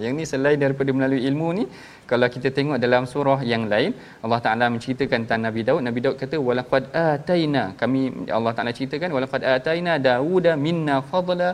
yang 0.03 0.13
ni 0.19 0.25
selain 0.31 0.57
daripada 0.63 0.91
melalui 0.97 1.21
ilmu 1.29 1.47
ni 1.59 1.65
kalau 2.11 2.27
kita 2.35 2.49
tengok 2.57 2.77
dalam 2.85 3.03
surah 3.11 3.39
yang 3.51 3.63
lain 3.73 3.91
Allah 4.25 4.39
Taala 4.45 4.65
menceritakan 4.75 5.19
tentang 5.25 5.43
Nabi 5.47 5.61
Daud. 5.67 5.81
Nabi 5.89 5.99
Daud 6.05 6.17
kata 6.23 6.39
walaqad 6.47 6.83
ataina 7.03 7.63
kami 7.81 8.01
Allah 8.37 8.53
Taala 8.57 8.73
ceritakan 8.79 9.11
walaqad 9.17 9.45
ataina 9.57 9.95
Dauda 10.09 10.53
minna 10.65 10.97
fadla 11.11 11.51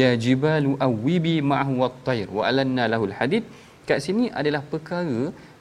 ya 0.00 0.10
jibalu 0.26 0.72
awibi 0.88 1.36
ma'hu 1.52 1.74
wat-tayr 1.84 2.28
wa 2.38 2.44
alanna 2.50 2.86
lahul 2.94 3.14
hadid. 3.20 3.46
Kat 3.88 3.98
sini 4.04 4.24
adalah 4.40 4.60
perkara 4.70 5.18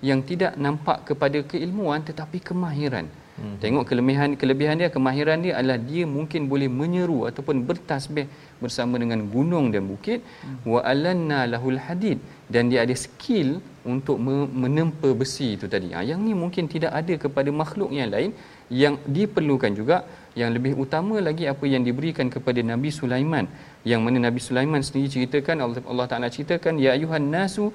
yang 0.10 0.20
tidak 0.30 0.54
nampak 0.66 0.98
kepada 1.10 1.40
keilmuan 1.52 2.02
tetapi 2.10 2.40
kemahiran. 2.50 3.08
Hmm. 3.36 3.56
Tengok 3.64 3.84
kelebihan 3.90 4.30
kelebihan 4.42 4.76
dia 4.80 4.90
kemahiran 4.96 5.40
dia 5.46 5.54
adalah 5.60 5.76
dia 5.90 6.04
mungkin 6.18 6.42
boleh 6.52 6.70
menyeru 6.80 7.18
ataupun 7.30 7.68
bertasbih 7.68 8.28
bersama 8.64 8.96
dengan 9.02 9.22
gunung 9.34 9.66
dan 9.74 9.84
bukit 9.92 10.20
hmm. 10.24 10.64
wa 10.74 10.80
alanna 10.92 11.40
lahul 11.54 11.80
hadid 11.88 12.20
dan 12.54 12.72
dia 12.72 12.80
ada 12.86 12.96
skill 13.06 13.50
untuk 13.94 14.18
menempa 14.64 15.10
besi 15.22 15.48
itu 15.58 15.68
tadi. 15.74 15.90
Ha, 15.96 16.02
yang 16.10 16.20
ni 16.28 16.34
mungkin 16.44 16.66
tidak 16.76 16.92
ada 17.00 17.14
kepada 17.24 17.50
makhluk 17.62 17.92
yang 17.98 18.10
lain 18.16 18.32
yang 18.82 18.96
diperlukan 19.18 19.72
juga 19.80 19.98
yang 20.40 20.52
lebih 20.56 20.74
utama 20.84 21.20
lagi 21.28 21.46
apa 21.54 21.66
yang 21.74 21.84
diberikan 21.88 22.28
kepada 22.36 22.60
Nabi 22.72 22.90
Sulaiman 23.00 23.46
yang 23.92 24.02
mana 24.06 24.18
Nabi 24.28 24.40
Sulaiman 24.48 24.82
sendiri 24.88 25.08
ceritakan 25.16 25.58
Allah, 25.66 25.84
Allah 25.92 26.08
Taala 26.12 26.28
ceritakan 26.36 26.80
ya 26.86 26.92
ayuhan 26.98 27.28
nasu 27.36 27.66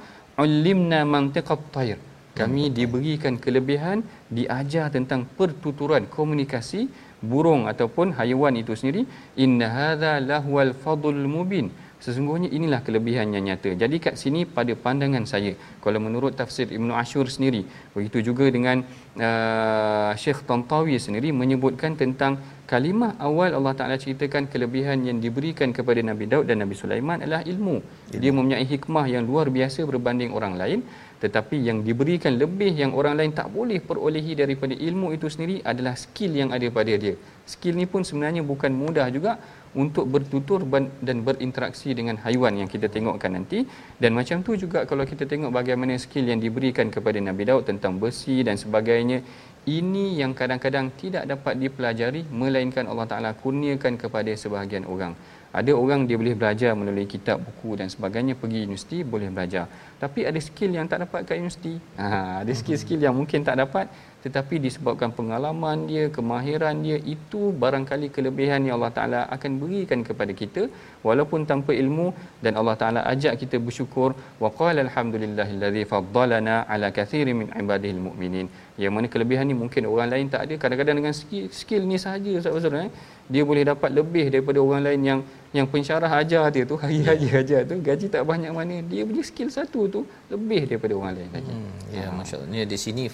ulimna 0.44 1.00
mantiqat 1.14 1.62
tayr 1.76 2.00
kami 2.38 2.70
diberikan 2.78 3.34
kelebihan 3.44 4.00
diajar 4.38 4.86
tentang 4.96 5.26
pertuturan 5.38 6.06
komunikasi 6.16 6.86
burung 7.20 7.62
ataupun 7.72 8.16
haiwan 8.18 8.56
itu 8.62 8.72
sendiri. 8.80 9.02
Inna 9.44 9.68
hadza 9.76 10.12
lahwal 10.30 10.72
fadlul 10.82 11.26
mubin. 11.36 11.68
Sesungguhnya 12.04 12.48
inilah 12.56 12.80
kelebihan 12.86 13.28
yang 13.36 13.44
nyata. 13.44 13.70
Jadi 13.76 13.96
kat 14.04 14.14
sini 14.16 14.48
pada 14.56 14.72
pandangan 14.84 15.24
saya 15.32 15.52
kalau 15.84 16.00
menurut 16.00 16.32
tafsir 16.32 16.66
Ibnu 16.76 16.92
Ashur 16.96 17.28
sendiri 17.34 17.60
begitu 17.92 18.32
juga 18.32 18.48
dengan 18.56 18.80
uh, 19.20 20.10
Syekh 20.22 20.40
Tantawi 20.48 20.96
sendiri 20.96 21.28
menyebutkan 21.40 22.00
tentang 22.00 22.40
kalimah 22.72 23.12
awal 23.28 23.52
Allah 23.58 23.74
Taala 23.76 23.96
ceritakan 24.00 24.48
kelebihan 24.48 25.04
yang 25.08 25.20
diberikan 25.24 25.76
kepada 25.76 26.00
Nabi 26.10 26.24
Daud 26.32 26.48
dan 26.48 26.64
Nabi 26.64 26.72
Sulaiman 26.82 27.20
adalah 27.20 27.44
ilmu. 27.52 27.76
Dia 28.16 28.32
mempunyai 28.32 28.64
hikmah 28.72 29.04
yang 29.14 29.28
luar 29.28 29.52
biasa 29.52 29.84
berbanding 29.84 30.32
orang 30.32 30.56
lain 30.56 30.80
tetapi 31.20 31.56
yang 31.68 31.84
diberikan 31.84 32.32
lebih 32.42 32.72
yang 32.72 32.96
orang 32.96 33.14
lain 33.20 33.32
tak 33.36 33.52
boleh 33.52 33.76
perolehi 33.88 34.32
daripada 34.32 34.72
ilmu 34.72 35.12
itu 35.12 35.28
sendiri 35.28 35.60
adalah 35.60 35.92
skill 35.92 36.32
yang 36.32 36.50
ada 36.56 36.64
pada 36.72 36.96
dia. 36.96 37.14
Skill 37.44 37.76
ni 37.76 37.84
pun 37.84 38.00
sebenarnya 38.08 38.40
bukan 38.40 38.72
mudah 38.72 39.06
juga 39.12 39.36
untuk 39.76 40.08
bertutur 40.08 40.64
dan 41.04 41.16
berinteraksi 41.22 41.92
dengan 41.92 42.16
haiwan 42.24 42.56
yang 42.58 42.68
kita 42.72 42.88
tengokkan 42.88 43.36
nanti. 43.36 43.68
Dan 44.00 44.16
macam 44.16 44.40
tu 44.40 44.56
juga 44.56 44.88
kalau 44.88 45.04
kita 45.04 45.28
tengok 45.28 45.52
bagaimana 45.52 46.00
skill 46.00 46.24
yang 46.24 46.40
diberikan 46.40 46.88
kepada 46.88 47.20
Nabi 47.20 47.44
Daud 47.44 47.68
tentang 47.68 48.00
besi 48.00 48.40
dan 48.40 48.56
sebagainya 48.56 49.20
ini 49.68 50.16
yang 50.16 50.32
kadang-kadang 50.32 50.88
tidak 50.96 51.28
dapat 51.28 51.60
dipelajari 51.60 52.24
melainkan 52.32 52.88
Allah 52.88 53.04
Taala 53.04 53.30
kurniakan 53.36 54.00
kepada 54.00 54.32
sebahagian 54.32 54.88
orang. 54.88 55.12
Ada 55.50 55.74
orang 55.74 56.06
dia 56.06 56.14
boleh 56.14 56.38
belajar 56.38 56.72
melalui 56.78 57.10
kitab 57.10 57.42
buku 57.42 57.74
dan 57.74 57.90
sebagainya 57.90 58.38
pergi 58.38 58.64
universiti 58.64 59.02
boleh 59.02 59.28
belajar 59.34 59.66
tapi 60.02 60.20
ada 60.28 60.40
skill 60.48 60.72
yang 60.78 60.86
tak 60.90 61.04
dapat 61.04 61.20
kat 61.28 61.36
universiti. 61.40 61.74
Ha, 62.00 62.40
ada 62.42 62.52
skill-skill 62.60 63.00
yang 63.06 63.14
mungkin 63.20 63.44
tak 63.48 63.56
dapat 63.62 63.86
tetapi 64.24 64.54
disebabkan 64.64 65.10
pengalaman 65.18 65.88
dia 65.90 66.04
kemahiran 66.16 66.76
dia 66.86 66.98
itu 67.14 67.42
barangkali 67.62 68.08
kelebihan 68.16 68.60
yang 68.66 68.76
Allah 68.78 68.92
Taala 68.98 69.20
akan 69.36 69.52
berikan 69.62 70.00
kepada 70.08 70.32
kita. 70.40 70.62
Walaupun 71.06 71.48
tanpa 71.50 71.72
ilmu 71.82 72.06
dan 72.44 72.52
Allah 72.60 72.76
Taala 72.80 73.00
ajak 73.12 73.34
kita 73.42 73.56
bersyukur 73.66 74.10
wa 74.42 74.50
qala 74.60 74.84
alhamdulillahillazi 74.86 75.84
faddalana 75.92 76.56
ala 76.74 76.90
kathirin 76.98 77.36
min 77.40 77.48
ibadihil 77.62 78.02
mu'minin. 78.06 78.48
Yang 78.82 78.92
mana 78.96 79.06
kelebihan 79.14 79.48
ni 79.50 79.56
mungkin 79.62 79.88
orang 79.92 80.10
lain 80.12 80.28
tak 80.34 80.42
ada. 80.48 80.54
Kadang-kadang 80.62 80.96
dengan 81.00 81.14
skill, 81.20 81.48
skill 81.60 81.82
ni 81.90 81.96
sahaja 82.04 82.30
Ustaz 82.40 82.68
eh. 82.84 82.90
Dia 83.32 83.42
boleh 83.48 83.64
dapat 83.72 83.90
lebih 83.98 84.26
daripada 84.34 84.58
orang 84.66 84.84
lain 84.88 85.02
yang 85.10 85.20
yang 85.58 85.66
pensyarah 85.72 86.10
ajar 86.20 86.44
dia 86.54 86.64
tu 86.70 86.76
hari-hari 86.82 87.26
ajar 87.40 87.60
tu 87.70 87.76
gaji 87.88 88.06
tak 88.14 88.22
banyak 88.30 88.52
mana. 88.58 88.76
Dia 88.92 89.02
punya 89.08 89.24
skill 89.30 89.50
satu 89.56 89.80
tu 89.94 90.00
lebih 90.32 90.62
daripada 90.70 90.94
orang 90.98 91.14
lain. 91.18 91.30
Lagi. 91.36 91.52
Hmm, 91.54 91.70
ya 91.96 92.06
ha. 92.06 92.14
maksudnya 92.18 92.62
di 92.72 92.78
sini 92.84 93.04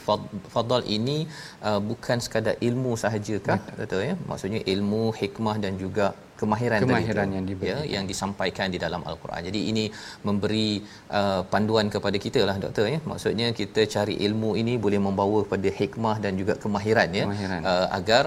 fadal 0.54 0.82
ini 0.96 1.18
uh, 1.68 1.80
bukan 1.90 2.20
sekadar 2.26 2.54
ilmu 2.68 2.92
sahajakah 3.04 3.58
betul 3.80 4.04
ya? 4.08 4.14
Maksudnya 4.30 4.60
ilmu 4.74 5.02
hikmah 5.20 5.56
dan 5.64 5.74
juga 5.84 6.12
kemahiran, 6.40 6.80
kemahiran 6.84 7.28
yang 7.36 7.44
diberi. 7.50 7.70
ya 7.70 7.78
yang 7.94 8.04
disampaikan 8.10 8.68
di 8.74 8.78
dalam 8.84 9.02
al-Quran. 9.10 9.40
Jadi 9.48 9.60
ini 9.70 9.84
memberi 10.28 10.68
uh, 11.18 11.42
panduan 11.52 11.88
kepada 11.94 12.18
kita 12.26 12.40
lah 12.48 12.56
doktor 12.64 12.86
ya. 12.94 12.98
Maksudnya 13.10 13.48
kita 13.60 13.84
cari 13.94 14.16
ilmu 14.28 14.50
ini 14.62 14.74
boleh 14.86 15.00
membawa 15.06 15.40
pada 15.52 15.70
hikmah 15.80 16.16
dan 16.24 16.34
juga 16.40 16.56
kemahiran 16.64 17.10
ya 17.20 17.24
kemahiran. 17.26 17.60
Uh, 17.70 17.86
agar 17.98 18.24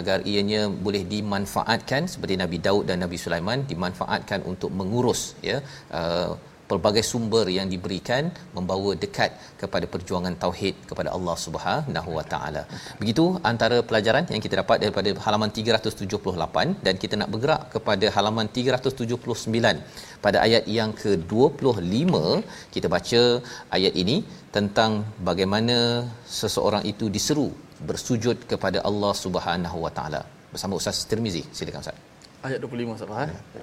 agar 0.00 0.18
ianya 0.32 0.62
boleh 0.86 1.02
dimanfaatkan 1.14 2.04
seperti 2.14 2.36
Nabi 2.44 2.60
Daud 2.66 2.84
dan 2.90 2.98
Nabi 3.04 3.18
Sulaiman 3.24 3.60
dimanfaatkan 3.72 4.42
untuk 4.52 4.72
mengurus 4.80 5.22
ya 5.50 5.58
uh, 6.00 6.32
pelbagai 6.72 7.04
sumber 7.10 7.44
yang 7.56 7.66
diberikan 7.72 8.22
membawa 8.56 8.90
dekat 9.04 9.30
kepada 9.62 9.86
perjuangan 9.94 10.34
tauhid 10.44 10.76
kepada 10.90 11.08
Allah 11.16 11.36
Subhanahu 11.46 12.10
Wa 12.18 12.24
Taala. 12.32 12.62
Begitu 13.00 13.24
antara 13.50 13.78
pelajaran 13.88 14.26
yang 14.34 14.42
kita 14.46 14.56
dapat 14.62 14.78
daripada 14.84 15.10
halaman 15.26 15.50
378 15.56 16.86
dan 16.86 16.94
kita 17.02 17.14
nak 17.22 17.30
bergerak 17.34 17.62
kepada 17.74 18.08
halaman 18.16 18.48
379 18.58 20.22
pada 20.24 20.38
ayat 20.46 20.64
yang 20.78 20.90
ke-25 21.02 22.14
kita 22.74 22.86
baca 22.94 23.22
ayat 23.78 23.94
ini 24.04 24.16
tentang 24.56 24.92
bagaimana 25.28 25.76
seseorang 26.40 26.84
itu 26.92 27.06
diseru 27.16 27.48
bersujud 27.90 28.36
kepada 28.50 28.78
Allah 28.88 29.12
Subhanahu 29.24 29.78
Wa 29.86 29.92
Taala. 29.98 30.22
Bersama 30.52 30.74
Ustaz 30.80 30.98
Tirmizi. 31.10 31.42
Silakan 31.56 31.82
Ustaz. 31.84 31.98
Ayat 32.46 32.58
25 32.64 32.96
Ustaz. 32.96 33.10
Ya. 33.30 33.62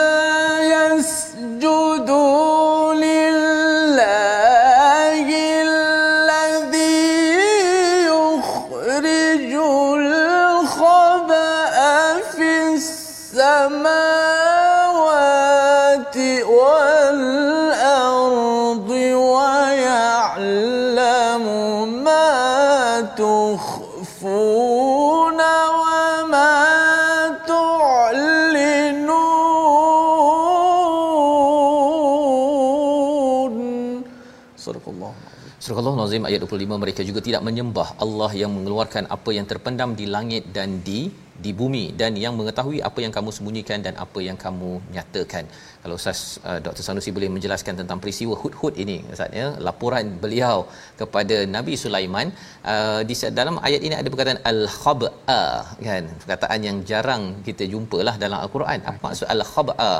Surah 35.71 35.91
Al-Nazim 35.95 36.23
ayat 36.27 36.39
25 36.45 36.83
mereka 36.83 37.01
juga 37.09 37.19
tidak 37.25 37.43
menyembah 37.47 37.85
Allah 38.03 38.31
yang 38.39 38.51
mengeluarkan 38.55 39.03
apa 39.15 39.29
yang 39.35 39.45
terpendam 39.51 39.89
di 39.99 40.05
langit 40.15 40.43
dan 40.57 40.69
di 40.87 41.01
di 41.45 41.51
bumi 41.59 41.83
dan 41.99 42.11
yang 42.23 42.33
mengetahui 42.39 42.79
apa 42.87 42.99
yang 43.03 43.13
kamu 43.17 43.29
sembunyikan 43.35 43.79
dan 43.85 43.93
apa 44.03 44.19
yang 44.25 44.37
kamu 44.43 44.71
nyatakan. 44.95 45.43
Kalau 45.83 45.95
Ustaz 45.99 46.19
uh, 46.47 46.59
Dr. 46.65 46.83
Sanusi 46.87 47.11
boleh 47.17 47.29
menjelaskan 47.35 47.79
tentang 47.81 47.99
peristiwa 48.03 48.35
hud-hud 48.41 48.75
ini 48.83 48.97
Ustaz 49.15 49.31
ya, 49.41 49.47
laporan 49.67 50.05
beliau 50.23 50.57
kepada 51.01 51.37
Nabi 51.55 51.75
Sulaiman 51.83 52.27
uh, 52.73 53.01
di 53.09 53.15
dalam 53.39 53.57
ayat 53.69 53.81
ini 53.87 53.95
ada 54.01 54.11
perkataan 54.13 54.41
al-khab'a 54.51 55.41
kan, 55.87 56.03
perkataan 56.23 56.59
yang 56.67 56.79
jarang 56.91 57.23
kita 57.47 57.65
jumpalah 57.73 58.15
dalam 58.25 58.37
al-Quran. 58.43 58.79
Apa 58.91 58.99
maksud 59.07 59.29
al-khab'a? 59.35 59.93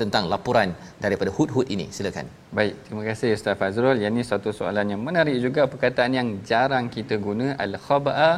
Tentang 0.00 0.26
laporan 0.32 0.74
daripada 0.98 1.30
hud-hud 1.36 1.66
ini. 1.74 1.86
Silakan. 1.96 2.26
Baik 2.50 2.74
terima 2.86 3.02
kasih 3.08 3.34
Ustaz 3.38 3.54
Fazrul. 3.60 3.98
Yang 4.02 4.12
ini 4.14 4.22
satu 4.26 4.50
soalan 4.50 4.86
yang 4.94 5.02
menarik 5.02 5.36
juga 5.38 5.66
perkataan 5.70 6.12
yang 6.18 6.28
jarang 6.42 6.86
kita 6.90 7.18
guna 7.18 7.54
al-khaba'a 7.58 8.30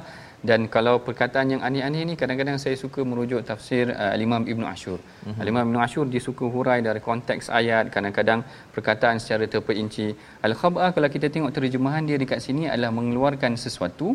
dan 0.49 0.61
kalau 0.75 0.95
perkataan 1.07 1.47
yang 1.53 1.63
aneh-aneh 1.69 2.03
ni 2.09 2.15
kadang-kadang 2.21 2.59
saya 2.65 2.77
suka 2.83 3.01
merujuk 3.11 3.41
tafsir 3.51 3.85
uh, 4.03 4.15
Imam 4.27 4.43
Ibn 4.53 4.63
Ashur. 4.73 4.99
Mm-hmm. 5.03 5.51
Imam 5.53 5.65
Ibn 5.71 5.79
Ashur 5.87 6.05
dia 6.13 6.23
suka 6.29 6.45
hurai 6.55 6.79
dari 6.89 7.01
konteks 7.09 7.47
ayat, 7.61 7.85
kadang-kadang 7.95 8.41
perkataan 8.75 9.19
secara 9.23 9.45
terperinci. 9.55 10.09
Al-khab'a 10.49 10.89
kalau 10.97 11.11
kita 11.17 11.29
tengok 11.35 11.53
terjemahan 11.59 12.07
dia 12.09 12.19
dekat 12.23 12.41
sini 12.47 12.65
adalah 12.73 12.93
mengeluarkan 12.99 13.55
sesuatu 13.65 14.09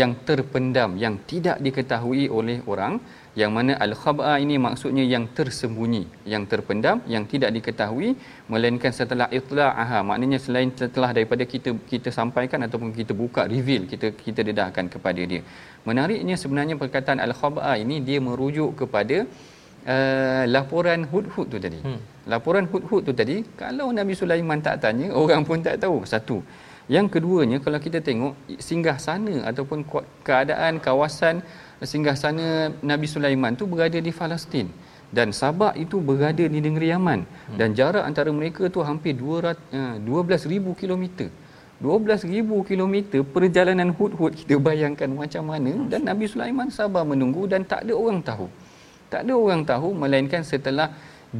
yang 0.00 0.12
terpendam, 0.28 0.92
yang 1.04 1.16
tidak 1.32 1.58
diketahui 1.66 2.24
oleh 2.38 2.58
orang 2.72 2.94
yang 3.40 3.50
mana 3.56 3.72
al-khab'a 3.84 4.34
ini 4.44 4.56
maksudnya 4.66 5.04
yang 5.12 5.24
tersembunyi 5.36 6.02
yang 6.32 6.42
terpendam 6.50 6.96
yang 7.14 7.24
tidak 7.32 7.50
diketahui 7.56 8.10
melainkan 8.52 8.92
setelah 8.98 9.26
itla'aha 9.38 10.00
maknanya 10.08 10.38
selain 10.44 10.70
setelah 10.82 11.10
daripada 11.16 11.44
kita 11.52 11.70
kita 11.92 12.10
sampaikan 12.18 12.62
ataupun 12.66 12.90
kita 12.98 13.12
buka 13.22 13.44
reveal 13.54 13.84
kita 13.92 14.08
kita 14.26 14.40
dedahkan 14.48 14.86
kepada 14.94 15.22
dia 15.32 15.42
menariknya 15.88 16.36
sebenarnya 16.42 16.74
perkataan 16.82 17.20
al-khab'a 17.26 17.72
ini 17.82 17.96
dia 18.08 18.18
merujuk 18.26 18.70
kepada 18.80 19.16
uh, 19.94 20.44
laporan 20.54 21.00
hud-hud 21.12 21.46
tu 21.54 21.58
tadi. 21.66 21.80
Hmm. 21.86 22.00
laporan 22.32 22.64
hud-hud 22.72 23.02
tu 23.08 23.12
tadi 23.20 23.36
kalau 23.62 23.88
Nabi 23.98 24.14
Sulaiman 24.20 24.60
tak 24.66 24.76
tanya 24.84 25.08
orang 25.22 25.42
pun 25.48 25.60
tak 25.66 25.76
tahu. 25.84 25.98
Satu. 26.12 26.38
Yang 26.94 27.06
keduanya 27.16 27.58
kalau 27.64 27.78
kita 27.86 27.98
tengok 28.08 28.34
singgah 28.68 28.96
sana 29.06 29.34
ataupun 29.50 29.78
keadaan 30.26 30.80
kawasan 30.86 31.40
singgah 31.92 32.16
sana 32.22 32.46
Nabi 32.90 33.06
Sulaiman 33.14 33.56
tu 33.60 33.64
berada 33.68 34.00
di 34.08 34.12
Palestin. 34.20 34.68
Dan 35.14 35.30
Sabak 35.30 35.74
itu 35.78 35.96
berada 36.08 36.44
di 36.54 36.58
negeri 36.66 36.90
Yaman. 36.90 37.20
Hmm. 37.22 37.58
dan 37.60 37.68
jarak 37.78 38.04
antara 38.08 38.30
mereka 38.40 38.66
tu 38.74 38.80
hampir 38.88 39.12
200 39.14 40.00
12000 40.02 40.80
kilometer 40.80 41.28
12000 41.84 42.68
kilometer 42.68 43.20
perjalanan 43.34 43.92
hud-hud 43.98 44.32
kita 44.40 44.56
bayangkan 44.68 45.08
macam 45.12 45.42
mana. 45.52 45.72
Dan 45.92 46.08
Nabi 46.08 46.24
Sulaiman 46.32 46.68
sabar 46.72 47.04
menunggu 47.04 47.44
dan 47.52 47.68
tak 47.72 47.84
ada 47.84 47.92
orang 48.02 48.20
tahu. 48.30 48.46
Tak 49.12 49.20
ada 49.28 49.34
orang 49.36 49.62
tahu 49.68 49.88
melainkan 50.02 50.40
setelah 50.40 50.88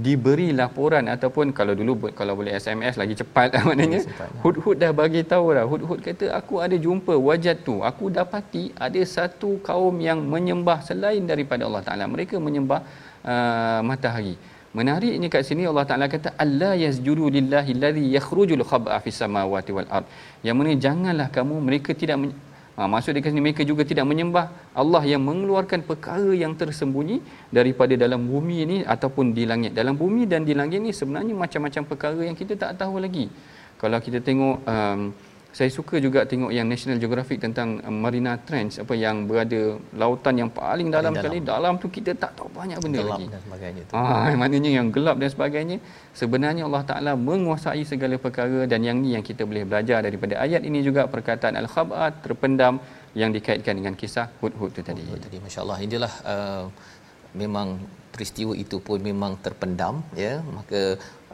diberi 0.07 0.49
laporan 0.61 1.07
ataupun 1.07 1.55
kalau 1.59 1.73
dulu 1.79 2.11
kalau 2.19 2.35
boleh 2.39 2.53
SMS 2.59 2.99
lagi 3.01 3.15
cepat 3.21 3.49
lah 3.55 3.63
maknanya. 3.69 4.01
Ya. 4.03 4.27
hud-hud 4.45 4.77
dah 4.83 4.93
bagi 5.01 5.23
tahu 5.33 5.55
dah 5.57 5.65
hud-hud 5.71 6.01
kata 6.07 6.35
aku 6.39 6.55
ada 6.65 6.77
jumpa 6.87 7.15
wajat 7.29 7.63
tu. 7.69 7.77
Aku 7.91 8.11
dapati 8.11 8.65
ada 8.87 9.01
satu 9.17 9.63
kaum 9.69 9.97
yang 10.09 10.21
menyembah 10.35 10.79
selain 10.89 11.25
daripada 11.33 11.65
Allah 11.69 11.83
Taala. 11.87 12.05
Mereka 12.11 12.37
menyembah 12.37 12.81
uh, 13.33 13.81
matahari 13.87 14.37
menariknya 14.79 15.29
kat 15.35 15.43
sini 15.49 15.65
Allah 15.71 15.87
Taala 15.91 16.07
kata 16.15 16.35
alla 16.45 16.71
yasjudu 16.85 17.31
lillahi 17.37 17.71
allazi 17.77 18.05
yakhrujul 18.17 18.65
khab'a 18.71 18.99
fis 19.05 19.19
samawati 19.23 19.71
wal 19.77 19.89
ard 19.99 20.07
yang 20.47 20.59
mana 20.59 20.75
janganlah 20.87 21.29
kamu 21.37 21.57
mereka 21.69 21.93
tidak 22.03 22.19
Ha, 22.75 22.91
maksud 22.91 23.15
dia 23.15 23.23
sini 23.23 23.39
mereka 23.47 23.63
juga 23.71 23.87
tidak 23.91 24.03
menyembah 24.11 24.51
Allah 24.83 25.03
yang 25.07 25.23
mengeluarkan 25.23 25.87
perkara 25.87 26.35
yang 26.35 26.59
tersembunyi 26.59 27.23
daripada 27.57 27.95
dalam 27.95 28.27
bumi 28.27 28.57
ini 28.67 28.77
ataupun 28.95 29.31
di 29.31 29.47
langit. 29.51 29.79
Dalam 29.79 29.95
bumi 29.95 30.27
dan 30.27 30.43
di 30.49 30.59
langit 30.59 30.83
ini 30.83 30.91
sebenarnya 30.91 31.39
macam-macam 31.39 31.83
perkara 31.87 32.21
yang 32.27 32.35
kita 32.35 32.59
tak 32.59 32.75
tahu 32.83 32.99
lagi. 32.99 33.31
Kalau 33.79 33.99
kita 34.07 34.19
tengok 34.19 34.67
um, 34.67 35.15
saya 35.55 35.71
suka 35.71 35.97
juga 36.03 36.21
tengok 36.31 36.51
yang 36.57 36.67
National 36.73 36.99
Geographic 37.03 37.39
tentang 37.45 37.69
um, 37.87 37.97
Marina 38.05 38.33
Trench 38.47 38.75
apa 38.83 38.95
yang 39.05 39.17
berada 39.31 39.61
lautan 40.03 40.35
yang 40.43 40.51
paling 40.51 40.89
dalam, 40.97 41.15
dalam. 41.15 41.25
kali 41.25 41.39
dalam 41.53 41.73
tu 41.83 41.87
kita 41.97 42.11
tak 42.23 42.33
tahu 42.39 42.49
banyak 42.59 42.79
benda 42.85 42.99
gelap 42.99 43.19
lagi. 43.19 43.27
dan 43.35 43.41
sebagainya 43.47 43.83
tu. 43.89 43.95
Ah 43.95 44.27
maknanya 44.43 44.71
yang 44.79 44.89
gelap 44.97 45.17
dan 45.23 45.31
sebagainya 45.35 45.77
sebenarnya 46.21 46.63
Allah 46.69 46.83
Taala 46.91 47.13
menguasai 47.29 47.83
segala 47.93 48.19
perkara 48.25 48.67
dan 48.73 48.83
yang 48.89 48.99
ni 49.05 49.15
yang 49.17 49.25
kita 49.31 49.47
boleh 49.51 49.63
belajar 49.71 50.03
daripada 50.07 50.35
ayat 50.47 50.63
ini 50.71 50.83
juga 50.89 51.07
perkataan 51.15 51.55
al-khabat 51.63 52.19
terpendam 52.27 52.83
yang 53.23 53.31
dikaitkan 53.37 53.79
dengan 53.79 53.95
kisah 53.95 54.27
hud-hud 54.43 54.75
tu 54.75 54.83
tadi. 54.91 55.07
Hud 55.07 55.23
tadi 55.27 55.39
masya-Allah 55.47 55.79
inilah 55.87 56.13
uh, 56.35 56.65
memang 57.43 57.69
peristiwa 58.15 58.53
itu 58.65 58.77
pun 58.87 58.99
memang 59.11 59.33
terpendam 59.45 59.95
ya 60.25 60.35
maka 60.59 60.81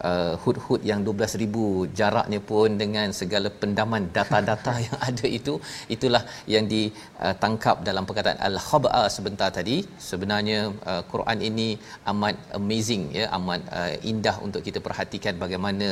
uh, 0.09 0.35
hud-hud 0.43 0.81
yang 0.91 1.01
12000 1.07 1.97
jaraknya 2.01 2.41
pun 2.51 2.69
dengan 2.83 3.09
segala 3.21 3.49
pendaman 3.63 4.03
data-data 4.17 4.75
yang 4.87 4.99
ada 5.09 5.27
itu 5.39 5.55
itulah 5.95 6.23
yang 6.55 6.67
ditangkap 6.75 7.77
dalam 7.89 8.05
perkataan 8.09 8.41
al-khab'a 8.49 9.05
sebentar 9.17 9.51
tadi. 9.59 9.77
Sebenarnya 10.11 10.61
uh, 10.91 11.03
Quran 11.13 11.39
ini 11.51 11.69
amat 12.13 12.37
amazing 12.61 13.05
ya 13.19 13.27
amat 13.39 13.61
uh, 13.79 13.95
indah 14.13 14.37
untuk 14.47 14.63
kita 14.69 14.81
perhatikan 14.89 15.35
bagaimana 15.45 15.89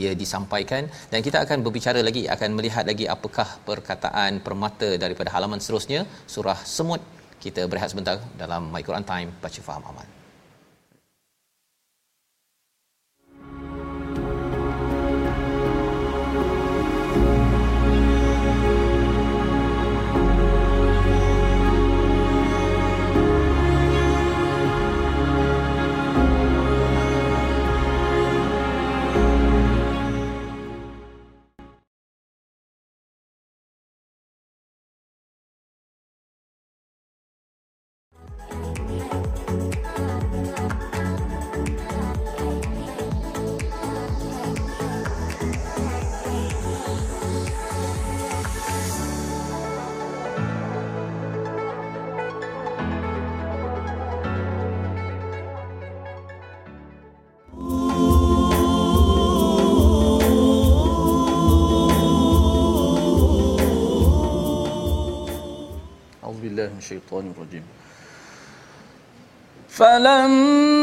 ia 0.00 0.12
disampaikan. 0.22 0.82
Dan 1.12 1.20
kita 1.26 1.40
akan 1.44 1.58
berbicara 1.66 2.02
lagi 2.08 2.24
akan 2.36 2.50
melihat 2.58 2.86
lagi 2.92 3.06
apakah 3.16 3.48
perkataan 3.68 4.40
permata 4.46 4.90
daripada 5.04 5.30
halaman 5.36 5.60
seterusnya. 5.64 6.02
Surah 6.34 6.58
semut 6.76 7.02
kita 7.44 7.62
berehat 7.70 7.90
sebentar 7.92 8.18
dalam 8.42 8.70
My 8.74 8.82
Quran 8.88 9.06
Time 9.12 9.30
baca 9.44 9.62
faham 9.68 9.84
amal 9.92 10.21
الشيطان 66.82 67.32
الرجيم. 67.36 67.62
فلما 69.68 70.81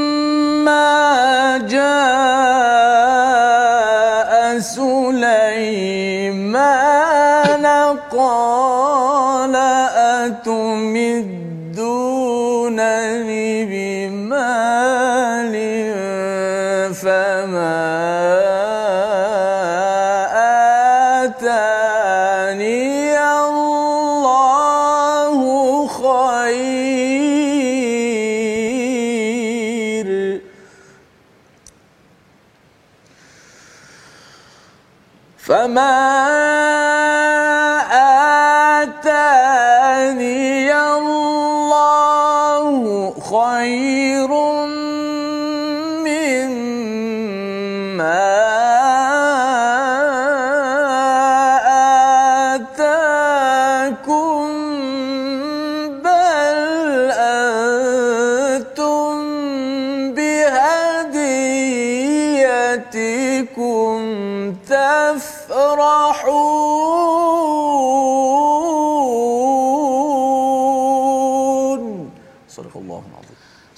Allahu 72.80 73.12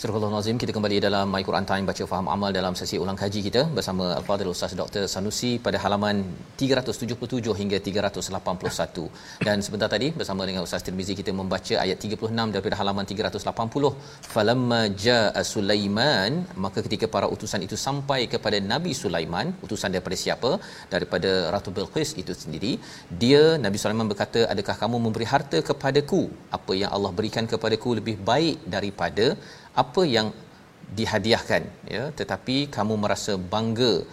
Surah 0.02 0.42
kita 0.62 0.74
kembali 0.76 0.96
dalam 1.06 1.26
My 1.34 1.42
Quran 1.48 1.66
Time 1.70 1.86
baca 1.90 2.04
faham 2.12 2.28
amal 2.36 2.52
dalam 2.58 2.74
sesi 2.80 2.96
ulang 3.02 3.18
kaji 3.22 3.40
kita 3.48 3.62
bersama 3.76 4.06
Al-Fadhil 4.20 4.50
Ustaz 4.54 4.72
Dr. 4.80 5.04
Sanusi 5.14 5.52
pada 5.66 5.78
halaman 5.84 6.16
377 6.62 7.54
hingga 7.60 7.78
381 7.88 9.46
dan 9.48 9.58
sebentar 9.66 9.90
tadi 9.94 10.08
bersama 10.22 10.48
dengan 10.50 10.66
Ustaz 10.68 10.82
Tirmizi 10.88 11.16
kita 11.20 11.34
membaca 11.42 11.76
ayat 11.84 12.00
36 12.08 12.56
daripada 12.56 12.78
halaman 12.82 13.06
380 13.12 13.92
falamma 14.34 14.82
jaa 15.06 15.44
Sulaiman 15.52 16.32
maka 16.66 16.82
ketika 16.88 17.06
para 17.18 17.30
utusan 17.36 17.62
itu 17.68 17.78
sampai 17.86 18.20
kepada 18.34 18.58
Nabi 18.74 18.98
Sulaiman 19.04 19.54
utusan 19.68 19.94
daripada 19.98 20.20
siapa? 20.24 20.52
Daripada 20.96 21.32
Ratu 21.58 21.74
Bilqis 21.78 22.18
itu 22.24 22.34
sendiri. 22.44 22.74
Dia 23.22 23.44
Nabi 23.68 23.78
Sulaiman 23.84 24.10
berkata 24.14 24.50
adakah 24.56 24.78
kamu 24.82 24.98
memberi 25.06 25.30
harta 25.36 25.62
kepadaku? 25.70 26.24
Apa 26.60 26.74
yang 26.82 26.92
Allah 26.98 27.14
berikan 27.22 27.46
kepadaku 27.54 27.90
lebih 28.02 28.18
baik 28.34 28.58
daripada 28.78 29.28
apa 29.76 30.02
yang 30.04 30.30
dihadiahkan 30.92 31.64
ya 31.88 32.04
tetapi 32.12 32.68
kamu 32.68 33.00
merasa 33.00 33.40
bangga 33.40 34.04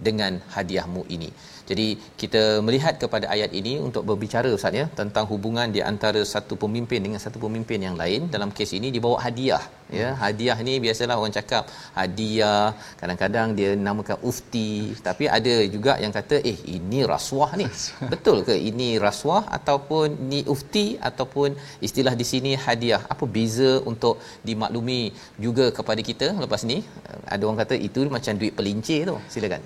dengan 0.00 0.40
hadiahmu 0.54 1.06
ini. 1.06 1.30
Jadi 1.70 1.86
kita 2.20 2.42
melihat 2.66 2.94
kepada 3.02 3.26
ayat 3.34 3.50
ini 3.60 3.72
untuk 3.86 4.02
berbicara 4.08 4.48
Ustaz 4.56 4.74
ya 4.80 4.86
tentang 4.98 5.24
hubungan 5.30 5.68
di 5.76 5.80
antara 5.90 6.20
satu 6.32 6.54
pemimpin 6.62 7.00
dengan 7.06 7.20
satu 7.24 7.38
pemimpin 7.44 7.78
yang 7.86 7.96
lain 8.02 8.28
dalam 8.34 8.50
kes 8.56 8.72
ini 8.78 8.88
dibawa 8.96 9.16
hadiah 9.24 9.64
ya. 10.00 10.08
Hadiah 10.22 10.56
ni 10.66 10.74
biasalah 10.84 11.16
orang 11.20 11.34
cakap 11.38 11.64
hadiah, 11.98 12.64
kadang-kadang 13.00 13.48
dia 13.58 13.70
namakan 13.86 14.18
ufti 14.30 14.72
tapi 15.06 15.24
ada 15.36 15.54
juga 15.76 15.94
yang 16.04 16.12
kata 16.18 16.38
eh 16.50 16.58
ini 16.76 17.00
rasuah 17.12 17.50
ni. 17.60 17.68
Betul 18.12 18.38
ke 18.48 18.56
ini 18.70 18.88
rasuah 19.06 19.42
ataupun 19.58 20.06
ni 20.32 20.40
ufti 20.54 20.86
ataupun 21.10 21.56
istilah 21.88 22.14
di 22.20 22.26
sini 22.32 22.52
hadiah. 22.66 23.02
Apa 23.14 23.24
beza 23.36 23.72
untuk 23.92 24.20
dimaklumi 24.48 25.02
juga 25.46 25.66
kepada 25.78 26.04
kita 26.10 26.28
lepas 26.44 26.64
ni? 26.72 26.78
Ada 27.34 27.42
orang 27.48 27.60
kata 27.64 27.74
itu 27.88 28.04
macam 28.18 28.36
duit 28.42 28.52
pelincir 28.60 29.00
tu. 29.12 29.16
Silakan. 29.32 29.64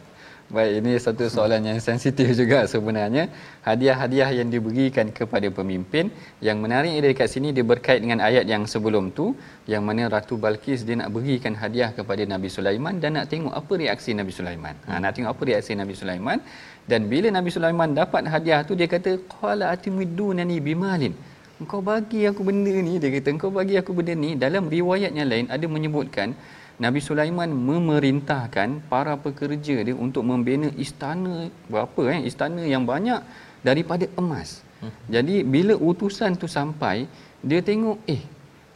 Baik, 0.48 0.80
ini 0.80 0.92
satu 0.96 1.24
soalan 1.28 1.60
yang 1.68 1.76
sensitif 1.76 2.28
juga 2.40 2.64
sebenarnya. 2.72 3.28
Hadiah-hadiah 3.68 4.30
yang 4.32 4.48
diberikan 4.54 5.12
kepada 5.18 5.44
pemimpin. 5.52 6.08
Yang 6.40 6.56
menarik 6.64 6.94
dari 7.04 7.14
kat 7.20 7.28
sini 7.34 7.52
dia 7.56 7.60
berkait 7.70 8.00
dengan 8.00 8.24
ayat 8.28 8.48
yang 8.52 8.64
sebelum 8.64 9.12
tu 9.18 9.36
yang 9.68 9.84
mana 9.88 10.08
Ratu 10.08 10.40
Balkis 10.40 10.88
dia 10.88 10.96
nak 11.00 11.12
berikan 11.12 11.52
hadiah 11.52 11.90
kepada 11.92 12.24
Nabi 12.24 12.48
Sulaiman 12.56 12.96
dan 12.96 13.20
nak 13.20 13.28
tengok 13.28 13.52
apa 13.60 13.72
reaksi 13.82 14.16
Nabi 14.20 14.32
Sulaiman. 14.38 14.74
Ha, 14.88 14.96
nak 15.04 15.12
tengok 15.20 15.30
apa 15.36 15.42
reaksi 15.50 15.76
Nabi 15.76 15.94
Sulaiman 16.00 16.40
dan 16.88 17.00
bila 17.12 17.28
Nabi 17.28 17.52
Sulaiman 17.56 17.92
dapat 18.00 18.24
hadiah 18.32 18.64
tu 18.64 18.72
dia 18.72 18.88
kata 18.88 19.20
qala 19.28 19.68
atimidunani 19.76 20.64
bimalin. 20.64 21.12
Engkau 21.60 21.84
bagi 21.84 22.24
aku 22.30 22.40
benda 22.48 22.72
ni 22.88 22.96
dia 22.96 23.12
kata 23.12 23.28
engkau 23.36 23.52
bagi 23.52 23.76
aku 23.76 23.92
benda 23.92 24.16
ni 24.24 24.32
dalam 24.44 24.64
riwayat 24.76 25.12
yang 25.12 25.28
lain 25.28 25.46
ada 25.52 25.66
menyebutkan 25.76 26.32
Nabi 26.84 27.00
Sulaiman 27.02 27.50
memerintahkan 27.50 28.68
para 28.92 29.14
pekerja 29.26 29.76
dia 29.86 29.94
untuk 30.06 30.22
membina 30.30 30.70
istana 30.84 31.50
berapa 31.72 32.02
eh 32.14 32.20
istana 32.30 32.62
yang 32.74 32.86
banyak 32.92 33.20
daripada 33.68 34.06
emas. 34.20 34.62
Hmm. 34.82 34.94
Jadi 35.10 35.42
bila 35.54 35.74
utusan 35.74 36.38
tu 36.38 36.46
sampai 36.46 36.96
dia 37.42 37.60
tengok 37.70 37.98
eh 38.14 38.22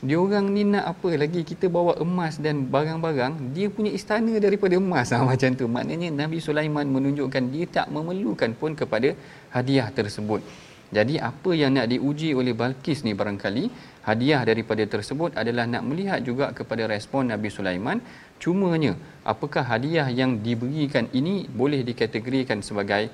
dia 0.03 0.19
orang 0.19 0.47
ni 0.55 0.63
nak 0.67 0.85
apa 0.93 1.09
lagi 1.23 1.41
kita 1.51 1.67
bawa 1.77 1.93
emas 2.05 2.35
dan 2.45 2.67
barang-barang 2.75 3.55
dia 3.55 3.67
punya 3.77 3.91
istana 3.99 4.35
daripada 4.45 4.75
emas 4.85 5.09
ha, 5.15 5.23
macam 5.31 5.55
tu 5.61 5.67
maknanya 5.77 6.09
Nabi 6.23 6.39
Sulaiman 6.47 6.87
menunjukkan 6.97 7.45
dia 7.55 7.67
tak 7.77 7.87
memerlukan 7.95 8.51
pun 8.61 8.75
kepada 8.81 9.15
hadiah 9.55 9.89
tersebut 9.99 10.43
jadi 10.93 11.15
apa 11.25 11.51
yang 11.57 11.73
nak 11.73 11.89
diuji 11.89 12.37
oleh 12.37 12.53
Balkis 12.53 13.01
ni 13.07 13.17
barangkali 13.17 13.65
hadiah 14.05 14.45
daripada 14.45 14.85
tersebut 14.85 15.33
adalah 15.41 15.65
nak 15.65 15.89
melihat 15.89 16.21
juga 16.21 16.53
kepada 16.53 16.85
respon 16.85 17.33
Nabi 17.33 17.49
Sulaiman. 17.49 17.99
Cumanya 18.37 18.93
apakah 19.25 19.65
hadiah 19.65 20.05
yang 20.21 20.45
diberikan 20.45 21.09
ini 21.17 21.49
boleh 21.49 21.81
dikategorikan 21.89 22.61
sebagai 22.61 23.09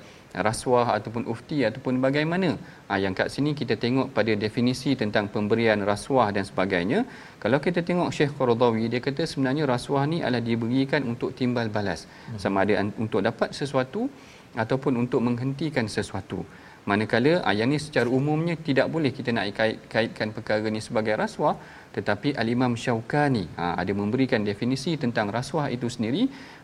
rasuah 0.47 0.91
ataupun 0.97 1.23
ufti 1.31 1.63
ataupun 1.63 2.03
bagaimana? 2.03 2.59
Ha, 2.91 2.99
yang 2.99 3.15
kat 3.15 3.31
sini 3.31 3.55
kita 3.55 3.79
tengok 3.79 4.11
pada 4.17 4.35
definisi 4.35 4.99
tentang 4.99 5.31
pemberian 5.31 5.79
rasuah 5.91 6.35
dan 6.35 6.43
sebagainya. 6.43 7.07
Kalau 7.39 7.63
kita 7.63 7.79
tengok 7.79 8.11
Syekh 8.11 8.35
Qaradawi 8.35 8.91
dia 8.91 8.99
kata 8.99 9.23
sebenarnya 9.23 9.63
rasuah 9.63 10.03
ni 10.03 10.19
adalah 10.19 10.43
diberikan 10.43 11.07
untuk 11.07 11.31
timbal 11.31 11.71
balas. 11.71 12.11
Sama 12.35 12.67
ada 12.67 12.83
untuk 12.99 13.23
dapat 13.23 13.55
sesuatu 13.55 14.11
ataupun 14.57 14.99
untuk 14.99 15.21
menghentikan 15.23 15.87
sesuatu 15.87 16.43
manakala 16.91 17.33
ah, 17.47 17.53
yang 17.59 17.69
ni 17.73 17.79
secara 17.85 18.09
umumnya 18.19 18.55
tidak 18.67 18.87
boleh 18.93 19.11
kita 19.17 19.29
nak 19.37 19.45
kait, 19.57 19.77
kaitkan 19.93 20.29
perkara 20.37 20.67
ni 20.75 20.81
sebagai 20.87 21.15
rasuah 21.23 21.55
tetapi 21.97 22.29
al-Imam 22.41 22.73
Syaukani 22.81 23.43
ha, 23.57 23.73
ada 23.81 23.91
memberikan 23.99 24.41
definisi 24.49 24.91
tentang 25.03 25.27
rasuah 25.37 25.67
itu 25.75 25.87
sendiri 25.95 26.23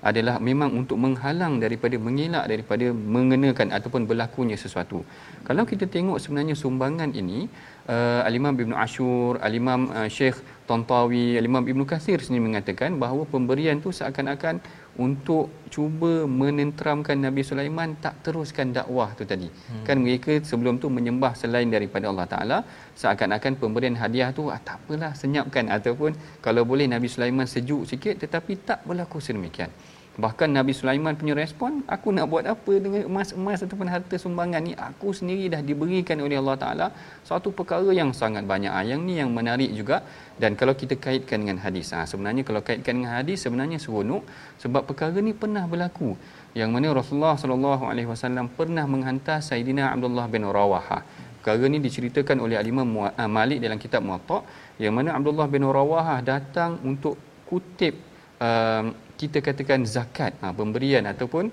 adalah 0.09 0.35
memang 0.47 0.69
untuk 0.79 0.97
menghalang 1.05 1.57
daripada 1.63 1.97
mengelak 2.07 2.45
daripada 2.51 2.87
mengenakan 3.15 3.73
ataupun 3.77 4.05
berlakunya 4.09 4.57
sesuatu. 4.63 5.01
Kalau 5.47 5.63
kita 5.71 5.85
tengok 5.95 6.21
sebenarnya 6.23 6.55
sumbangan 6.63 7.09
ini 7.21 7.49
uh, 7.89 8.21
al-Imam 8.27 8.53
Ibn 8.63 8.73
Ashur, 8.85 9.41
al-Imam 9.47 9.89
uh, 9.89 10.09
Syekh 10.17 10.37
Tantawi, 10.69 11.27
al-Imam 11.41 11.65
Ibn 11.73 11.81
Kathir 11.89 12.21
sendiri 12.21 12.45
mengatakan 12.45 13.01
bahawa 13.01 13.25
pemberian 13.33 13.81
tu 13.85 13.89
seakan-akan 13.89 14.61
untuk 14.95 15.67
cuba 15.73 16.23
menenteramkan 16.23 17.17
Nabi 17.19 17.41
Sulaiman 17.43 17.99
tak 17.99 18.15
teruskan 18.23 18.71
dakwah 18.77 19.09
tu 19.19 19.23
tadi. 19.31 19.47
Hmm. 19.51 19.83
Kan 19.87 19.99
mereka 20.05 20.39
sebelum 20.49 20.79
tu 20.83 20.87
menyembah 20.97 21.33
selain 21.41 21.67
daripada 21.67 22.07
Allah 22.11 22.27
Taala, 22.33 22.57
seakan-akan 22.95 23.59
pemberian 23.59 23.97
hadiah 23.99 24.31
tu 24.31 24.47
ah, 24.53 24.59
tak 24.67 24.79
apalah 24.83 25.11
senyapkan 25.21 25.67
ataupun 25.77 26.15
kalau 26.45 26.63
boleh 26.63 26.87
Nabi 26.87 27.11
Sulaiman 27.11 27.47
sejuk 27.55 27.83
sikit 27.91 28.15
tetapi 28.23 28.63
tak 28.69 28.79
berlaku 28.87 29.19
sedemikian. 29.19 29.71
Bahkan 30.15 30.47
Nabi 30.47 30.71
Sulaiman 30.71 31.11
punya 31.19 31.35
respon, 31.35 31.83
aku 31.91 32.07
nak 32.15 32.31
buat 32.31 32.47
apa 32.47 32.73
dengan 32.79 33.03
emas-emas 33.03 33.59
ataupun 33.67 33.87
harta 33.91 34.15
sumbangan 34.15 34.63
ni? 34.63 34.71
Aku 34.71 35.11
sendiri 35.11 35.51
dah 35.51 35.59
diberikan 35.59 36.15
oleh 36.23 36.39
Allah 36.39 36.55
Taala 36.55 36.87
satu 37.27 37.51
perkara 37.51 37.91
yang 37.91 38.15
sangat 38.15 38.47
banyak. 38.47 38.71
Ah, 38.71 38.79
yang 38.87 39.03
ni 39.03 39.19
yang 39.19 39.35
menarik 39.35 39.67
juga 39.75 40.07
dan 40.39 40.55
kalau 40.55 40.71
kita 40.71 40.95
kaitkan 40.95 41.43
dengan 41.43 41.59
hadis. 41.59 41.91
Ha, 41.91 42.07
sebenarnya 42.07 42.47
kalau 42.47 42.63
kaitkan 42.63 43.03
dengan 43.03 43.19
hadis 43.19 43.43
sebenarnya 43.43 43.75
seronok 43.75 44.23
sebab 44.63 44.87
perkara 44.87 45.19
ni 45.19 45.35
pernah 45.35 45.67
berlaku. 45.67 46.15
Yang 46.55 46.69
mana 46.71 46.87
Rasulullah 46.95 47.35
sallallahu 47.35 47.83
alaihi 47.91 48.07
wasallam 48.07 48.47
pernah 48.47 48.87
menghantar 48.87 49.43
Saidina 49.43 49.91
Abdullah 49.91 50.31
bin 50.31 50.47
Rawahah. 50.47 51.03
Perkara 51.43 51.67
ni 51.67 51.83
diceritakan 51.83 52.39
oleh 52.39 52.55
Imam 52.63 52.87
ah, 53.03 53.27
Malik 53.27 53.59
dalam 53.59 53.75
kitab 53.83 53.99
Muwatta 53.99 54.47
yang 54.79 54.95
mana 54.95 55.11
Abdullah 55.19 55.51
bin 55.51 55.67
Rawahah 55.67 56.23
datang 56.23 56.79
untuk 56.87 57.19
kutip 57.51 57.99
um, 58.39 59.04
kita 59.25 59.39
katakan 59.47 59.81
zakat 59.95 60.33
ha, 60.41 60.53
pemberian 60.59 61.03
ataupun 61.13 61.49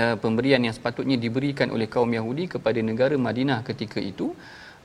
uh, 0.00 0.16
pemberian 0.24 0.60
yang 0.66 0.74
sepatutnya 0.78 1.16
diberikan 1.24 1.68
oleh 1.76 1.88
kaum 1.94 2.10
Yahudi 2.18 2.44
kepada 2.54 2.80
negara 2.90 3.16
Madinah 3.26 3.60
ketika 3.68 3.98
itu 4.12 4.36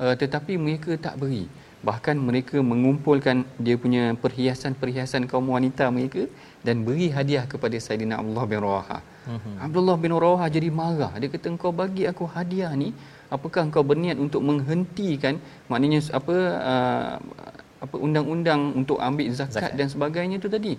uh, 0.03 0.15
tetapi 0.21 0.55
mereka 0.65 0.95
tak 1.07 1.17
beri 1.21 1.45
bahkan 1.79 2.15
mereka 2.27 2.57
mengumpulkan 2.71 3.47
dia 3.65 3.75
punya 3.83 4.03
perhiasan-perhiasan 4.23 5.31
kaum 5.31 5.47
wanita 5.55 5.87
mereka 5.97 6.27
dan 6.59 6.83
beri 6.87 7.07
hadiah 7.17 7.47
kepada 7.47 7.77
Saidina 7.79 8.19
Abdullah 8.19 8.45
bin 8.51 8.59
Rawaha. 8.65 8.99
Uh-huh. 8.99 9.55
Abdullah 9.63 9.95
bin 9.95 10.11
Rawaha 10.23 10.51
jadi 10.51 10.69
marah. 10.79 11.13
Dia 11.21 11.31
kata 11.31 11.47
engkau 11.55 11.71
bagi 11.71 12.03
aku 12.11 12.27
hadiah 12.35 12.71
ni, 12.75 12.91
apakah 13.31 13.63
engkau 13.67 13.83
berniat 13.91 14.19
untuk 14.19 14.43
menghentikan 14.49 15.39
maknanya 15.71 16.03
apa 16.19 16.35
uh, 16.71 17.15
apa 17.79 17.95
undang-undang 17.95 18.75
untuk 18.75 18.99
ambil 18.99 19.31
zakat, 19.31 19.55
zakat 19.55 19.73
dan 19.79 19.87
sebagainya 19.87 20.37
tu 20.43 20.51
tadi. 20.51 20.75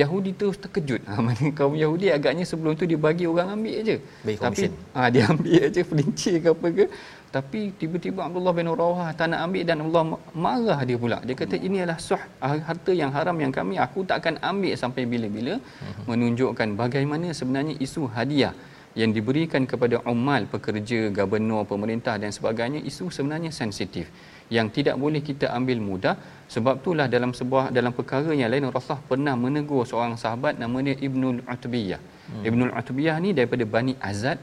Yahudi 0.00 0.30
terus 0.40 0.56
terkejut. 0.64 1.02
Ha, 1.08 1.20
mana 1.26 1.46
kaum 1.58 1.74
Yahudi 1.84 2.08
agaknya 2.18 2.44
sebelum 2.50 2.72
tu 2.80 2.84
dia 2.90 2.98
bagi 3.06 3.24
orang 3.32 3.48
ambil 3.56 3.74
aje. 3.80 3.96
Tapi 4.44 4.62
ha, 4.96 5.08
dia 5.14 5.22
ambil 5.32 5.58
aje 5.68 5.80
pelincir 5.90 6.34
ke 6.44 6.48
apa 6.56 6.68
ke. 6.78 6.86
Tapi 7.32 7.60
tiba-tiba 7.80 8.20
Abdullah 8.28 8.52
bin 8.52 8.68
Rawah 8.80 9.08
tak 9.18 9.32
nak 9.32 9.40
ambil 9.48 9.62
dan 9.68 9.78
Allah 9.84 10.02
marah 10.44 10.80
dia 10.88 10.96
pula. 11.00 11.18
Dia 11.24 11.36
kata 11.40 11.56
ini 11.56 11.80
adalah 11.80 12.00
suh 12.08 12.20
harta 12.68 12.92
yang 12.92 13.08
haram 13.16 13.36
yang 13.44 13.52
kami 13.58 13.80
aku 13.84 14.04
tak 14.08 14.20
akan 14.20 14.36
ambil 14.50 14.74
sampai 14.82 15.08
bila-bila. 15.12 15.54
Uh-huh. 15.56 16.04
Menunjukkan 16.12 16.76
bagaimana 16.82 17.32
sebenarnya 17.32 17.74
isu 17.86 18.04
hadiah 18.16 18.52
yang 19.00 19.10
diberikan 19.16 19.64
kepada 19.64 20.04
umal, 20.12 20.44
pekerja, 20.54 21.08
gubernur, 21.16 21.64
pemerintah 21.64 22.20
dan 22.22 22.30
sebagainya 22.36 22.80
isu 22.90 23.08
sebenarnya 23.08 23.48
sensitif 23.48 24.06
yang 24.52 24.68
tidak 24.76 24.96
boleh 25.00 25.20
kita 25.28 25.48
ambil 25.58 25.78
mudah 25.80 26.14
sebab 26.54 26.84
itulah 26.84 27.06
dalam 27.08 27.32
sebuah 27.38 27.72
dalam 27.76 27.92
perkara 27.98 28.36
yang 28.36 28.52
lain 28.52 28.68
Rasulullah 28.68 29.04
pernah 29.12 29.34
menegur 29.44 29.88
seorang 29.88 30.20
sahabat 30.20 30.60
namanya 30.60 30.92
Ibnul 31.06 31.40
Utbiyah. 31.54 32.00
Hmm. 32.00 32.44
Ibnul 32.48 32.72
Utbiyah 32.80 33.16
ni 33.24 33.32
daripada 33.32 33.64
Bani 33.64 33.96
Azad 34.10 34.36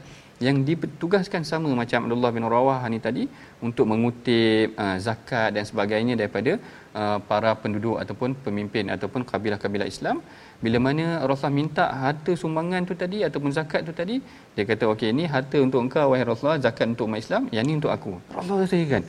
yang 0.46 0.56
ditugaskan 0.68 1.42
sama 1.48 1.68
macam 1.80 2.08
Abdullah 2.08 2.32
bin 2.36 2.44
Rawah 2.52 2.80
ni 2.92 2.98
tadi 3.06 3.24
untuk 3.66 3.84
mengutip 3.92 4.72
uh, 4.82 4.96
zakat 5.06 5.52
dan 5.56 5.64
sebagainya 5.70 6.14
daripada 6.20 6.52
uh, 7.00 7.18
para 7.30 7.50
penduduk 7.62 7.96
ataupun 8.02 8.32
pemimpin 8.46 8.88
ataupun 8.94 9.20
kabilah-kabilah 9.30 9.84
Islam. 9.94 10.24
Bila 10.64 10.80
mana 10.86 11.04
Rasulullah 11.28 11.56
minta 11.60 11.84
harta 12.04 12.32
sumbangan 12.42 12.88
tu 12.88 12.96
tadi 12.96 13.20
ataupun 13.28 13.52
zakat 13.58 13.84
tu 13.88 13.92
tadi 14.00 14.16
dia 14.56 14.64
kata 14.64 14.88
okey 14.96 15.12
ni 15.12 15.28
harta 15.34 15.60
untuk 15.60 15.80
engkau 15.84 16.08
wahai 16.12 16.24
Rasulullah 16.24 16.60
zakat 16.66 16.88
untuk 16.92 17.12
umat 17.12 17.20
Islam 17.20 17.52
yang 17.52 17.64
ni 17.68 17.76
untuk 17.76 17.92
aku. 17.92 18.12
Rasulullah 18.32 18.64
rasa 18.64 18.80
kan? 18.96 19.04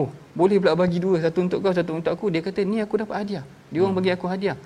Oh 0.00 0.08
boleh 0.40 0.56
pula 0.62 0.72
bagi 0.80 0.98
dua 1.04 1.20
satu 1.20 1.38
untuk 1.44 1.60
kau 1.60 1.76
satu 1.76 1.92
untuk 2.00 2.12
aku. 2.16 2.26
Dia 2.32 2.40
kata 2.40 2.64
ni 2.64 2.80
aku 2.80 3.04
dapat 3.04 3.16
hadiah. 3.20 3.44
Dia 3.68 3.80
orang 3.84 4.00
bagi 4.00 4.12
aku 4.16 4.26
hadiah 4.32 4.56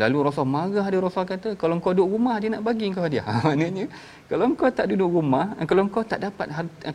lalu 0.00 0.18
Rasul 0.26 0.48
marah 0.48 0.86
dia 0.92 1.00
Rasul 1.00 1.24
kata 1.28 1.48
kalau 1.60 1.76
kau 1.84 1.92
duduk 1.92 2.08
rumah 2.14 2.36
dia 2.40 2.48
nak 2.54 2.62
bagi 2.68 2.88
kau 2.94 3.04
hadiah. 3.06 3.26
Maknanya 3.46 3.86
kalau 4.30 4.52
kau 4.56 4.70
tak 4.78 4.86
duduk 4.92 5.10
rumah 5.18 5.46
kalau 5.68 5.84
kau 5.94 6.04
tak 6.12 6.20
dapat 6.24 6.46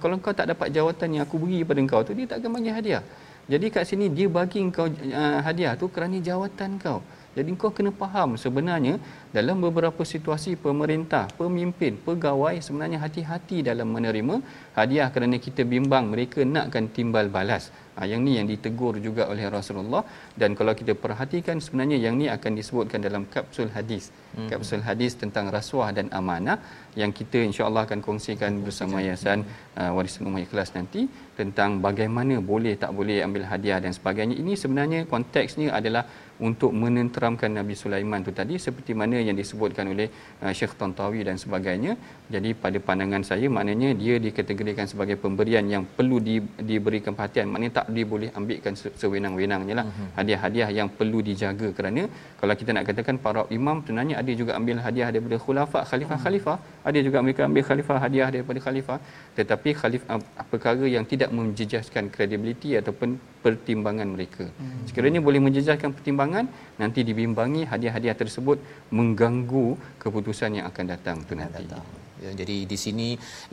kalau 0.02 0.16
kau 0.24 0.34
tak 0.34 0.48
dapat 0.52 0.68
jawatan 0.74 1.08
yang 1.18 1.24
aku 1.28 1.38
beri 1.44 1.62
pada 1.62 1.82
kau 1.92 2.02
tu 2.08 2.14
dia 2.18 2.26
tak 2.32 2.42
akan 2.42 2.52
bagi 2.58 2.72
hadiah. 2.78 3.04
Jadi 3.48 3.66
kat 3.72 3.84
sini 3.90 4.06
dia 4.18 4.28
bagi 4.28 4.60
kau 4.78 4.88
uh, 4.92 5.40
hadiah 5.48 5.74
tu 5.80 5.88
kerana 5.88 6.18
jawatan 6.30 6.72
kau. 6.86 7.00
Jadi 7.38 7.54
kau 7.62 7.70
kena 7.78 7.92
faham 8.02 8.30
sebenarnya 8.44 8.94
dalam 9.30 9.58
beberapa 9.66 10.02
situasi 10.02 10.52
pemerintah, 10.66 11.30
pemimpin, 11.40 11.94
pegawai 12.06 12.56
sebenarnya 12.66 12.98
hati-hati 13.04 13.58
dalam 13.70 13.94
menerima 13.96 14.36
hadiah 14.74 15.08
kerana 15.14 15.38
kita 15.46 15.62
bimbang 15.74 16.10
mereka 16.14 16.42
nakkan 16.56 16.90
timbal 16.96 17.30
balas. 17.36 17.70
Ha, 17.94 18.10
yang 18.10 18.22
ni 18.26 18.34
yang 18.38 18.50
ditegur 18.50 18.98
juga 19.08 19.30
oleh 19.30 19.46
Rasulullah 19.58 20.02
dan 20.42 20.52
kalau 20.60 20.74
kita 20.80 20.94
perhatikan 21.04 21.58
sebenarnya 21.66 21.98
yang 22.06 22.16
ni 22.22 22.28
akan 22.36 22.52
disebutkan 22.60 23.02
dalam 23.08 23.24
kapsul 23.36 23.70
hadis. 23.78 24.06
Hmm. 24.38 24.50
Kapsul 24.52 24.82
hadis 24.88 25.12
tentang 25.22 25.46
rasuah 25.56 25.90
dan 25.98 26.08
amanah 26.20 26.58
yang 27.02 27.12
kita 27.20 27.40
insya-Allah 27.48 27.84
akan 27.88 28.00
kongsikan 28.08 28.62
bersama 28.66 29.02
Yayasan 29.06 29.42
uh, 29.82 29.92
Warisan 29.98 30.30
Ummah 30.30 30.44
Ikhlas 30.46 30.70
nanti 30.78 31.02
tentang 31.40 31.82
bagaimana 31.88 32.38
boleh 32.52 32.74
tak 32.84 32.92
boleh 33.00 33.18
ambil 33.26 33.44
hadiah 33.52 33.80
dan 33.86 33.94
sebagainya. 33.98 34.36
Ini 34.44 34.54
sebenarnya 34.62 35.00
konteksnya 35.14 35.68
adalah 35.80 36.06
untuk 36.48 36.72
menenteramkan 36.82 37.50
Nabi 37.60 37.74
Sulaiman 37.82 38.22
tu 38.28 38.32
tadi 38.40 38.56
seperti 38.66 38.94
mana 39.02 39.18
yang 39.28 39.38
disebutkan 39.42 39.90
oleh 39.94 40.08
uh, 40.46 40.54
Syekh 40.58 40.74
Tantawi 40.80 41.22
dan 41.30 41.38
sebagainya. 41.44 41.94
Jadi 42.34 42.54
pada 42.64 42.78
pandangan 42.88 43.26
saya 43.30 43.50
maknanya 43.58 43.90
dia 44.02 44.16
dikategorikan 44.28 44.86
sebagai 44.92 45.18
pemberian 45.26 45.66
yang 45.74 45.84
perlu 45.98 46.18
di, 46.28 46.38
diberikan 46.72 47.18
perhatian. 47.18 47.50
Maknanya 47.54 47.74
tak 47.82 47.88
boleh 48.14 48.30
ambilkan 48.38 48.74
sewenang-wenangnya 48.78 49.76
lah. 49.82 49.86
Uh-huh. 49.90 50.10
Hadiah-hadiah 50.28 50.70
yang 50.78 50.90
perlu 50.98 51.20
dijaga 51.28 51.68
kerana 51.76 52.02
kalau 52.40 52.54
kita 52.60 52.72
nak 52.76 52.84
katakan 52.88 53.16
para 53.26 53.42
imam 53.58 53.78
sebenarnya 53.86 54.16
ada 54.22 54.32
juga 54.40 54.52
ambil 54.60 54.78
hadiah 54.86 55.10
daripada 55.14 55.38
khulafah, 55.44 55.84
khalifah-khalifah. 55.90 56.58
Ada 56.90 57.00
juga 57.06 57.18
mereka 57.26 57.42
ambil 57.50 57.64
khalifah 57.70 57.98
hadiah 58.06 58.30
daripada 58.36 58.60
khalifah. 58.66 58.98
Tetapi 59.38 59.70
khalifah 59.82 60.10
uh, 60.16 60.46
perkara 60.52 60.86
yang 60.96 61.06
tidak 61.12 61.30
menjejaskan 61.38 62.12
kredibiliti 62.16 62.72
ataupun 62.82 63.16
pertimbangan 63.46 64.10
mereka. 64.16 64.48
Hmm. 64.60 64.84
Sekiranya 64.90 65.22
boleh 65.28 65.42
menjejaskan 65.48 65.96
pertimbangan, 65.96 66.48
nanti 66.82 67.08
dibimbangi 67.10 67.64
hadiah-hadiah 67.72 68.18
tersebut 68.24 68.60
mengganggu 69.00 69.68
keputusan 70.04 70.60
yang 70.60 70.68
akan 70.72 70.86
datang 70.94 71.24
tu 71.30 71.40
nanti. 71.40 71.64
Datang. 71.64 72.07
Ya, 72.26 72.32
jadi 72.42 72.58
di 72.72 72.78
sini 72.84 73.08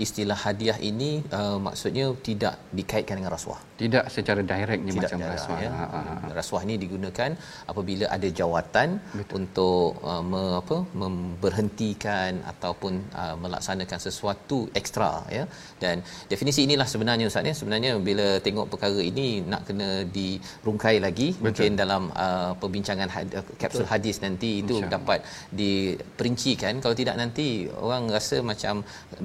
istilah 0.04 0.36
hadiah 0.44 0.78
ini 0.90 1.10
uh, 1.38 1.58
maksudnya 1.66 2.06
tidak 2.28 2.54
dikaitkan 2.78 3.20
dengan 3.20 3.32
rasuah. 3.36 3.60
Tidak 3.82 4.04
secara 4.14 4.40
direktnya 4.52 4.92
tidak 4.92 5.02
macam 5.04 5.18
tidak, 5.20 5.32
rasuah. 5.36 5.58
Ya. 5.64 5.70
Ha, 5.70 5.86
ha, 5.94 6.00
ha. 6.08 6.28
Rasuah 6.38 6.62
ini 6.66 6.74
digunakan 6.84 7.30
apabila 7.70 8.06
ada 8.16 8.28
jawatan 8.40 8.88
Betul. 9.18 9.34
untuk 9.38 9.88
uh, 10.12 10.22
me, 10.32 10.42
apa 10.60 10.76
memberhentikan 11.02 12.40
ataupun 12.52 12.92
uh, 13.22 13.36
melaksanakan 13.42 13.98
sesuatu 14.06 14.58
ekstra 14.80 15.10
ya. 15.38 15.44
Dan 15.82 16.00
definisi 16.32 16.64
inilah 16.68 16.88
sebenarnya 16.94 17.28
ustaz 17.32 17.50
ya. 17.50 17.54
Sebenarnya 17.60 17.92
bila 18.08 18.28
tengok 18.46 18.66
perkara 18.72 19.00
ini 19.10 19.26
nak 19.52 19.68
kena 19.68 19.90
dirungkai 20.16 20.96
lagi 21.06 21.28
Betul. 21.36 21.44
mungkin 21.44 21.70
dalam 21.82 22.02
uh, 22.26 22.52
perbincangan 22.62 23.08
had, 23.16 23.28
uh, 23.40 23.44
kapsul 23.60 23.86
hadis 23.92 24.16
nanti 24.24 24.50
itu 24.64 24.80
dapat 24.96 25.20
diperincikan 25.60 26.80
kalau 26.82 26.96
tidak 26.96 27.16
nanti 27.20 27.46
orang 27.86 28.08
rasa 28.16 28.36
macam 28.54 28.74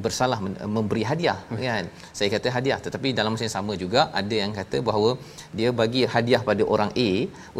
bersalah 0.05 0.39
memberi 0.75 1.03
hadiah 1.09 1.39
kan 1.63 1.85
saya 2.17 2.29
kata 2.35 2.47
hadiah 2.57 2.79
tetapi 2.85 3.09
dalam 3.19 3.33
masa 3.35 3.45
yang 3.47 3.55
sama 3.57 3.73
juga 3.83 4.01
ada 4.21 4.35
yang 4.43 4.53
kata 4.59 4.77
bahawa 4.89 5.11
dia 5.59 5.69
bagi 5.81 6.03
hadiah 6.13 6.41
pada 6.49 6.63
orang 6.75 6.91
A 7.07 7.11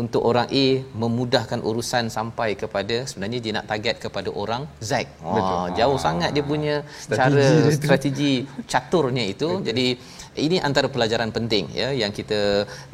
untuk 0.02 0.24
orang 0.32 0.48
A 0.64 0.66
memudahkan 1.04 1.62
urusan 1.72 2.06
sampai 2.18 2.50
kepada 2.62 2.98
sebenarnya 3.10 3.42
dia 3.46 3.54
nak 3.58 3.68
target 3.72 3.96
kepada 4.06 4.30
orang 4.44 4.64
Z 4.92 4.94
wah 5.26 5.66
jauh 5.80 5.98
ah. 6.00 6.04
sangat 6.08 6.32
dia 6.38 6.46
punya 6.54 6.76
strategi 7.06 7.20
cara 7.20 7.46
itu. 7.66 7.78
strategi 7.82 8.34
caturnya 8.74 9.26
itu 9.34 9.50
Betul. 9.50 9.68
jadi 9.70 9.88
ini 10.46 10.58
antara 10.68 10.88
pelajaran 10.96 11.32
penting 11.38 11.66
ya 11.82 11.90
yang 12.02 12.12
kita 12.20 12.40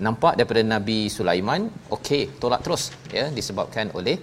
nampak 0.05 0.33
daripada 0.39 0.61
Nabi 0.75 0.99
Sulaiman 1.17 1.61
okey 1.95 2.21
tolak 2.41 2.61
terus 2.65 2.83
ya 3.17 3.25
disebabkan 3.37 3.91
oleh 3.99 4.15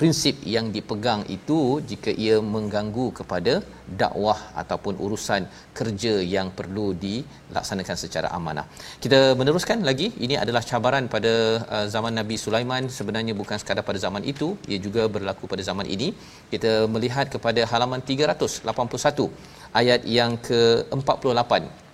prinsip 0.00 0.36
yang 0.54 0.66
dipegang 0.74 1.22
itu 1.36 1.58
jika 1.90 2.10
ia 2.24 2.36
mengganggu 2.54 3.06
kepada 3.18 3.54
dakwah 4.00 4.38
ataupun 4.62 4.96
urusan 5.04 5.44
kerja 5.78 6.14
yang 6.34 6.48
perlu 6.58 6.86
dilaksanakan 7.04 7.96
secara 8.04 8.28
amanah. 8.38 8.64
Kita 9.04 9.20
meneruskan 9.40 9.84
lagi 9.88 10.08
ini 10.26 10.40
adalah 10.44 10.64
cabaran 10.70 11.04
pada 11.14 11.34
uh, 11.68 11.86
zaman 11.94 12.16
Nabi 12.20 12.36
Sulaiman 12.44 12.88
sebenarnya 12.98 13.36
bukan 13.36 13.60
sekadar 13.60 13.84
pada 13.90 14.00
zaman 14.06 14.24
itu 14.32 14.56
ia 14.72 14.80
juga 14.86 15.04
berlaku 15.16 15.44
pada 15.52 15.60
zaman 15.70 15.84
ini. 15.84 16.16
Kita 16.52 16.88
melihat 16.88 17.28
kepada 17.28 17.60
halaman 17.72 18.00
381 18.00 19.28
ayat 19.80 20.00
yang 20.18 20.40
ke-48 20.48 21.84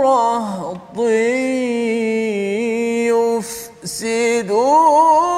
رهط 0.01 0.97
يفسدون. 3.85 5.30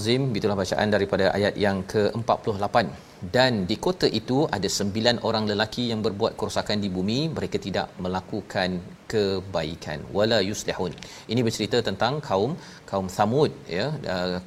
Azim 0.00 0.22
itulah 0.38 0.56
bacaan 0.62 0.88
daripada 0.96 1.26
ayat 1.36 1.54
yang 1.64 1.78
ke-48. 1.92 2.76
Dan 3.36 3.52
di 3.70 3.76
kota 3.86 4.08
itu 4.20 4.36
ada 4.56 4.68
sembilan 4.76 5.16
orang 5.28 5.44
lelaki 5.50 5.82
yang 5.92 6.00
berbuat 6.06 6.32
kerosakan 6.40 6.78
di 6.84 6.88
bumi. 6.94 7.18
Mereka 7.36 7.56
tidak 7.66 7.86
melakukan 8.04 8.80
kebaikan. 9.12 9.98
Wala 10.16 10.38
yuslihun. 10.50 10.92
Ini 11.32 11.40
bercerita 11.46 11.78
tentang 11.88 12.14
kaum 12.28 12.52
kaum 12.90 13.08
Samud 13.16 13.52
ya. 13.76 13.86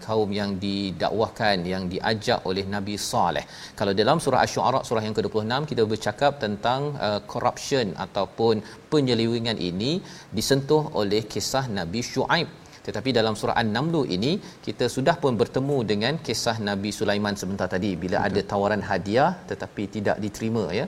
Kaum 0.06 0.34
yang 0.40 0.58
didakwahkan 0.66 1.62
yang 1.74 1.86
diajak 1.94 2.42
oleh 2.50 2.66
Nabi 2.76 2.98
Saleh. 3.12 3.46
Kalau 3.80 3.94
dalam 4.02 4.18
surah 4.26 4.42
asy-syu'ara 4.46 4.82
surah 4.90 5.06
yang 5.08 5.16
ke-26 5.20 5.70
kita 5.72 5.86
bercakap 5.94 6.42
tentang 6.46 6.82
uh, 7.08 7.22
corruption 7.34 7.94
ataupun 8.06 8.66
penyelewengan 8.90 9.60
ini 9.70 9.94
disentuh 10.40 10.84
oleh 11.02 11.24
kisah 11.34 11.66
Nabi 11.80 12.02
Shu'aib 12.12 12.63
tetapi 12.88 13.10
dalam 13.18 13.34
surah 13.40 13.56
An-Naml 13.62 13.96
ini 14.16 14.32
kita 14.68 14.86
sudah 14.96 15.16
pun 15.24 15.34
bertemu 15.42 15.78
dengan 15.92 16.14
kisah 16.26 16.58
Nabi 16.70 16.90
Sulaiman 17.00 17.36
sebentar 17.42 17.68
tadi 17.76 17.92
bila 18.04 18.18
Betul. 18.20 18.28
ada 18.30 18.42
tawaran 18.52 18.84
hadiah 18.90 19.32
tetapi 19.52 19.84
tidak 19.96 20.18
diterima 20.24 20.64
ya. 20.80 20.86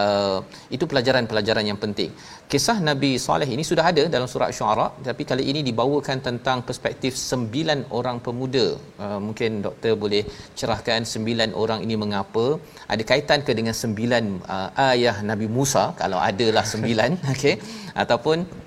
Uh, 0.00 0.38
itu 0.76 0.84
pelajaran-pelajaran 0.90 1.64
yang 1.70 1.78
penting. 1.84 2.10
Kisah 2.52 2.78
Nabi 2.88 3.10
Saleh 3.26 3.48
ini 3.56 3.64
sudah 3.70 3.84
ada 3.92 4.02
dalam 4.14 4.28
surah 4.32 4.50
Syuara 4.58 4.86
tapi 5.08 5.22
kali 5.30 5.44
ini 5.52 5.60
dibawakan 5.68 6.18
tentang 6.28 6.58
perspektif 6.68 7.12
sembilan 7.30 7.80
orang 7.98 8.18
pemuda. 8.26 8.66
Uh, 9.04 9.20
mungkin 9.26 9.60
doktor 9.66 9.94
boleh 10.04 10.22
cerahkan 10.58 11.02
sembilan 11.14 11.52
orang 11.62 11.80
ini 11.86 11.96
mengapa? 12.04 12.46
Ada 12.92 13.02
kaitan 13.12 13.40
ke 13.46 13.52
dengan 13.60 13.76
sembilan 13.82 14.24
uh, 14.56 14.68
ayah 14.90 15.16
Nabi 15.30 15.48
Musa 15.56 15.84
kalau 16.02 16.20
adalah 16.30 16.64
sembilan 16.74 17.10
okey 17.34 17.54
ataupun 18.02 18.63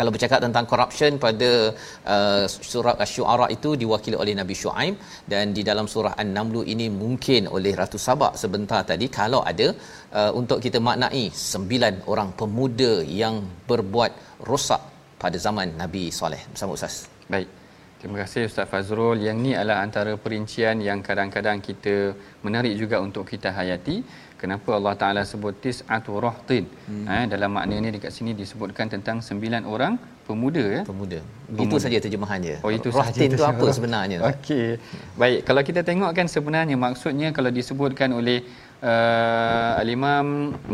kalau 0.00 0.12
bercakap 0.16 0.40
tentang 0.46 0.64
corruption 0.70 1.12
pada 1.24 1.50
uh, 2.14 2.44
surah 2.70 2.96
asy-syu'ara 3.04 3.46
itu 3.56 3.70
diwakili 3.82 4.16
oleh 4.22 4.34
Nabi 4.40 4.54
Shu'aib 4.60 4.94
dan 5.32 5.52
di 5.56 5.62
dalam 5.70 5.86
surah 5.94 6.14
An-Naml 6.22 6.64
ini 6.74 6.86
mungkin 7.02 7.52
oleh 7.56 7.72
Ratu 7.80 8.00
Sabak 8.06 8.32
sebentar 8.42 8.80
tadi 8.92 9.08
kalau 9.20 9.42
ada 9.52 9.68
uh, 10.18 10.32
untuk 10.40 10.58
kita 10.64 10.80
maknai 10.88 11.24
sembilan 11.50 11.94
orang 12.12 12.30
pemuda 12.40 12.92
yang 13.22 13.36
berbuat 13.70 14.42
rosak 14.50 14.82
pada 15.22 15.36
zaman 15.46 15.76
Nabi 15.82 16.04
Soleh 16.18 16.42
bersama 16.52 16.72
Ustaz. 16.78 16.94
Baik. 17.34 17.60
Terima 18.00 18.16
kasih 18.24 18.48
Ustaz 18.48 18.66
Fazrul. 18.72 19.20
Yang 19.26 19.38
ni 19.44 19.50
adalah 19.52 19.84
antara 19.84 20.12
perincian 20.24 20.80
yang 20.80 21.04
kadang-kadang 21.08 21.60
kita 21.60 22.16
menarik 22.40 22.72
juga 22.82 22.96
untuk 23.06 23.28
kita 23.28 23.52
hayati. 23.52 23.96
Kenapa 24.40 24.70
Allah 24.78 24.94
Taala 25.00 25.22
sebut 25.30 25.54
tis'atu 25.64 26.16
rahtin? 26.24 26.64
Hmm. 26.88 27.04
Eh, 27.14 27.24
dalam 27.32 27.50
makna 27.56 27.76
ni 27.84 27.90
dekat 27.96 28.12
sini 28.16 28.32
disebutkan 28.42 28.88
tentang 28.94 29.20
sembilan 29.28 29.62
orang 29.74 29.94
pemuda 30.30 30.64
ya. 30.76 30.82
Pemuda. 30.90 31.18
Itu 31.64 31.76
saja 31.84 31.98
terjemahannya. 32.04 32.56
Oh 32.64 32.70
itu 32.78 32.88
Rahtin 32.94 33.28
sahaja 33.28 33.38
tu 33.40 33.44
apa 33.44 33.52
terjemahan. 33.52 33.76
sebenarnya? 33.78 34.18
Okey. 34.30 34.66
Baik, 35.20 35.38
kalau 35.48 35.62
kita 35.68 35.80
tengok 35.90 36.10
kan 36.18 36.26
sebenarnya 36.34 36.76
maksudnya 36.86 37.28
kalau 37.36 37.50
disebutkan 37.58 38.10
oleh 38.20 38.38
uh, 38.90 39.80
al-Imam 39.82 40.26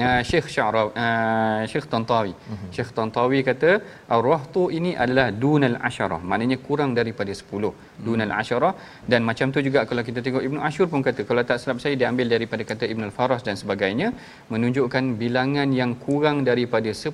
uh, 0.06 0.20
Syekh 0.30 0.46
Sya'rawi 0.54 0.90
uh, 1.04 1.60
Syekh 1.70 1.86
Tantawi. 1.92 2.32
Uh-huh. 2.32 2.68
Syekh 2.76 2.90
Tantawi 2.96 3.40
kata 3.50 3.70
ar-rahtu 4.16 4.62
ini 4.78 4.92
adalah 5.04 5.26
dunal 5.44 5.76
asyarah. 5.88 6.20
Maknanya 6.30 6.58
kurang 6.66 6.92
daripada 6.98 7.32
10. 7.42 8.04
Dunal 8.06 8.32
asyarah 8.40 8.72
dan 9.12 9.20
macam 9.28 9.54
tu 9.54 9.60
juga 9.68 9.82
kalau 9.90 10.04
kita 10.08 10.20
tengok 10.26 10.42
Ibnu 10.48 10.60
Ashur 10.68 10.86
pun 10.92 11.02
kata 11.08 11.22
kalau 11.30 11.44
tak 11.50 11.58
silap 11.62 11.78
saya 11.84 11.94
diambil 12.02 12.26
daripada 12.34 12.62
kata 12.70 12.84
Ibn 12.92 13.02
al-Faras 13.08 13.42
dan 13.48 13.56
sebagainya 13.62 14.10
menunjukkan 14.52 15.04
bilangan 15.22 15.68
yang 15.80 15.92
kurang 16.06 16.38
daripada 16.50 16.90
10 16.92 17.12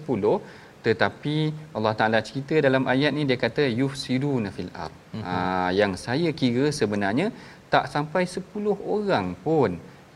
tetapi 0.87 1.37
Allah 1.76 1.95
Taala 1.99 2.20
cerita 2.28 2.55
dalam 2.66 2.85
ayat 2.93 3.11
ni 3.16 3.22
dia 3.30 3.39
kata 3.45 3.64
yufsiduna 3.80 4.51
fil 4.57 4.72
ard. 4.85 4.95
Mm-hmm. 4.95 5.22
Ha, 5.26 5.35
yang 5.80 5.93
saya 6.05 6.30
kira 6.41 6.66
sebenarnya 6.80 7.26
tak 7.72 7.85
sampai 7.95 8.22
10 8.28 8.45
orang 8.97 9.26
pun 9.47 9.70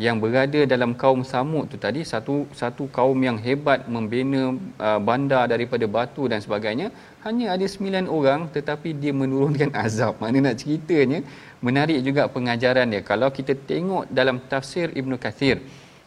yang 0.05 0.17
berada 0.23 0.61
dalam 0.73 0.91
kaum 1.03 1.21
Samud 1.31 1.73
tu 1.73 1.77
tadi 1.85 2.01
satu 2.11 2.35
satu 2.61 2.85
kaum 2.97 3.17
yang 3.29 3.39
hebat 3.47 3.89
membina 3.95 4.43
uh, 4.87 5.01
bandar 5.09 5.45
daripada 5.53 5.89
batu 5.97 6.29
dan 6.33 6.41
sebagainya 6.45 6.89
hanya 7.25 7.47
ada 7.57 7.65
9 7.65 8.05
orang 8.17 8.41
tetapi 8.57 8.93
dia 9.03 9.13
menurunkan 9.23 9.73
azab. 9.85 10.21
Mana 10.21 10.45
nak 10.47 10.61
ceritanya 10.61 11.21
menarik 11.65 11.99
juga 12.09 12.29
pengajaran 12.35 12.93
dia. 12.93 13.01
Kalau 13.13 13.33
kita 13.39 13.57
tengok 13.71 14.05
dalam 14.19 14.37
tafsir 14.53 14.93
Ibnu 14.93 15.17
Kathir 15.17 15.65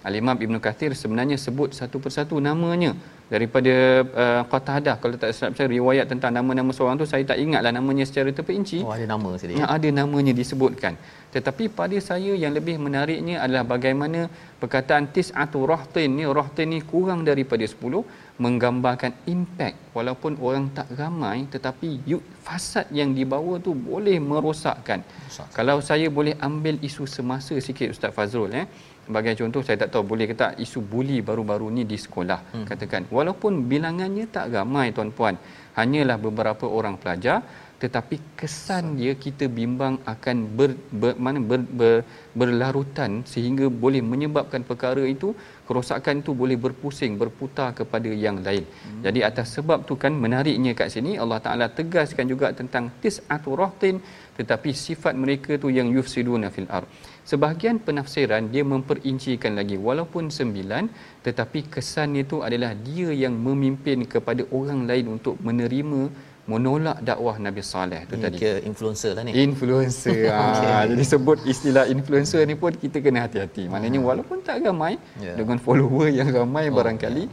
Al-Imam 0.07 0.37
Ibn 0.45 0.55
Kathir 0.63 0.91
sebenarnya 0.95 1.35
sebut 1.35 1.75
satu 1.75 1.99
persatu 2.03 2.35
namanya 2.39 2.91
daripada 3.33 3.73
uh, 4.21 4.41
Qatadah 4.51 4.95
kalau 5.01 5.15
tak 5.21 5.31
silap 5.37 5.53
saya 5.57 5.67
riwayat 5.69 6.05
tentang 6.11 6.31
nama-nama 6.37 6.71
seorang 6.77 6.97
tu 7.01 7.05
saya 7.11 7.23
tak 7.31 7.37
ingatlah 7.43 7.71
namanya 7.77 8.03
secara 8.09 8.29
terperinci. 8.37 8.79
Oh 8.87 8.93
ada 8.95 9.05
nama 9.13 9.29
sini. 9.41 9.59
yang 9.61 9.69
ada 9.77 9.89
namanya 10.01 10.33
disebutkan. 10.39 10.95
Tetapi 11.35 11.69
pada 11.79 11.97
saya 12.09 12.31
yang 12.43 12.53
lebih 12.57 12.75
menariknya 12.85 13.35
adalah 13.43 13.63
bagaimana 13.73 14.19
perkataan 14.61 15.13
tis'atu 15.15 15.61
rahtin 15.71 16.17
ni 16.17 16.25
rahtin 16.39 16.73
ni 16.73 16.79
kurang 16.91 17.21
daripada 17.29 17.61
10 17.61 18.01
menggambarkan 18.43 19.13
impact. 19.33 19.77
Walaupun 19.97 20.33
orang 20.47 20.65
tak 20.77 20.89
ramai 21.01 21.45
tetapi 21.53 21.89
yuk, 22.11 22.23
fasad 22.47 22.87
yang 22.99 23.11
dibawa 23.19 23.61
tu 23.67 23.75
boleh 23.89 24.17
merosakkan. 24.31 25.03
Merosakkan. 25.05 25.53
kalau 25.53 25.77
saya 25.89 26.07
boleh 26.09 26.33
ambil 26.49 26.81
isu 26.89 27.05
semasa 27.17 27.53
sikit 27.67 27.93
Ustaz 27.93 28.15
Fazrul 28.17 28.57
eh 28.63 28.65
sebagai 29.09 29.33
contoh 29.41 29.61
saya 29.65 29.77
tak 29.81 29.89
tahu 29.93 30.03
boleh 30.11 30.25
ke 30.29 30.35
tak 30.41 30.51
isu 30.63 30.79
buli 30.91 31.17
baru-baru 31.27 31.67
ni 31.75 31.83
di 31.91 31.97
sekolah 32.05 32.39
hmm. 32.53 32.65
katakan 32.69 33.03
walaupun 33.17 33.65
bilangannya 33.71 34.25
tak 34.35 34.53
ramai 34.53 34.93
tuan-puan 34.93 35.33
hanyalah 35.79 36.17
beberapa 36.25 36.69
orang 36.77 36.95
pelajar 37.01 37.41
tetapi 37.83 38.15
kesan 38.39 38.85
dia 38.99 39.13
kita 39.25 39.45
bimbang 39.57 39.95
akan 40.13 40.37
ber, 40.57 40.71
ber 41.01 41.13
mana 41.25 41.39
ber, 41.49 41.61
ber, 41.79 41.95
berlarutan 42.39 43.11
sehingga 43.31 43.65
boleh 43.83 44.01
menyebabkan 44.11 44.61
perkara 44.69 45.03
itu 45.15 45.29
kerosakan 45.67 46.19
itu 46.21 46.31
boleh 46.41 46.57
berpusing 46.65 47.13
berputar 47.21 47.69
kepada 47.79 48.11
yang 48.25 48.37
lain. 48.47 48.65
Hmm. 48.67 49.01
Jadi 49.05 49.19
atas 49.29 49.47
sebab 49.57 49.87
tu 49.89 49.95
kan 50.03 50.13
menariknya 50.23 50.73
kat 50.79 50.89
sini 50.95 51.11
Allah 51.23 51.39
Taala 51.45 51.67
tegaskan 51.79 52.27
juga 52.33 52.51
tentang 52.59 52.91
tis'atu 53.01 53.53
rahtin 53.61 53.97
tetapi 54.39 54.69
sifat 54.85 55.13
mereka 55.23 55.51
tu 55.63 55.69
yang 55.77 55.87
yufsiduna 55.95 56.49
fil 56.55 56.69
ard. 56.77 56.89
Sebahagian 57.29 57.77
penafsiran 57.87 58.43
dia 58.53 58.63
memperincikan 58.73 59.53
lagi 59.59 59.77
walaupun 59.87 60.27
sembilan 60.37 60.83
tetapi 61.25 61.59
kesan 61.73 62.17
itu 62.23 62.37
adalah 62.47 62.71
dia 62.87 63.09
yang 63.23 63.35
memimpin 63.47 64.03
kepada 64.13 64.43
orang 64.59 64.81
lain 64.89 65.05
untuk 65.15 65.35
menerima 65.47 66.01
menolak 66.49 66.97
dakwah 66.99 67.37
Nabi 67.37 67.61
Saleh 67.61 68.09
tu 68.09 68.17
Ni 68.17 68.25
tadi. 68.25 68.37
ke 68.37 68.65
influencer 68.65 69.13
lah 69.13 69.21
ni. 69.21 69.37
Influencer. 69.37 70.33
okay. 70.33 70.65
ah, 70.65 70.83
jadi 70.83 71.03
sebut 71.05 71.45
istilah 71.45 71.85
influencer 71.85 72.41
ni 72.43 72.57
pun 72.57 72.73
kita 72.73 72.97
kena 72.99 73.29
hati-hati. 73.29 73.69
Maknanya 73.69 74.01
walaupun 74.01 74.41
tak 74.41 74.65
ramai 74.65 74.97
Ya. 75.21 75.37
dengan 75.37 75.57
follower 75.57 76.09
yang 76.09 76.33
ramai 76.33 76.67
Oh, 76.67 76.75
barangkali 76.75 77.23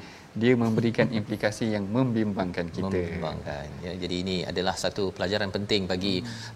dia 0.43 0.53
memberikan 0.65 1.09
implikasi 1.19 1.67
yang 1.75 1.85
membimbangkan 1.97 2.67
kita. 2.75 2.85
membimbangkan 2.87 3.67
ya 3.87 3.93
jadi 4.03 4.15
ini 4.23 4.37
adalah 4.51 4.75
satu 4.85 5.05
pelajaran 5.17 5.51
penting 5.57 5.83
bagi 5.93 6.15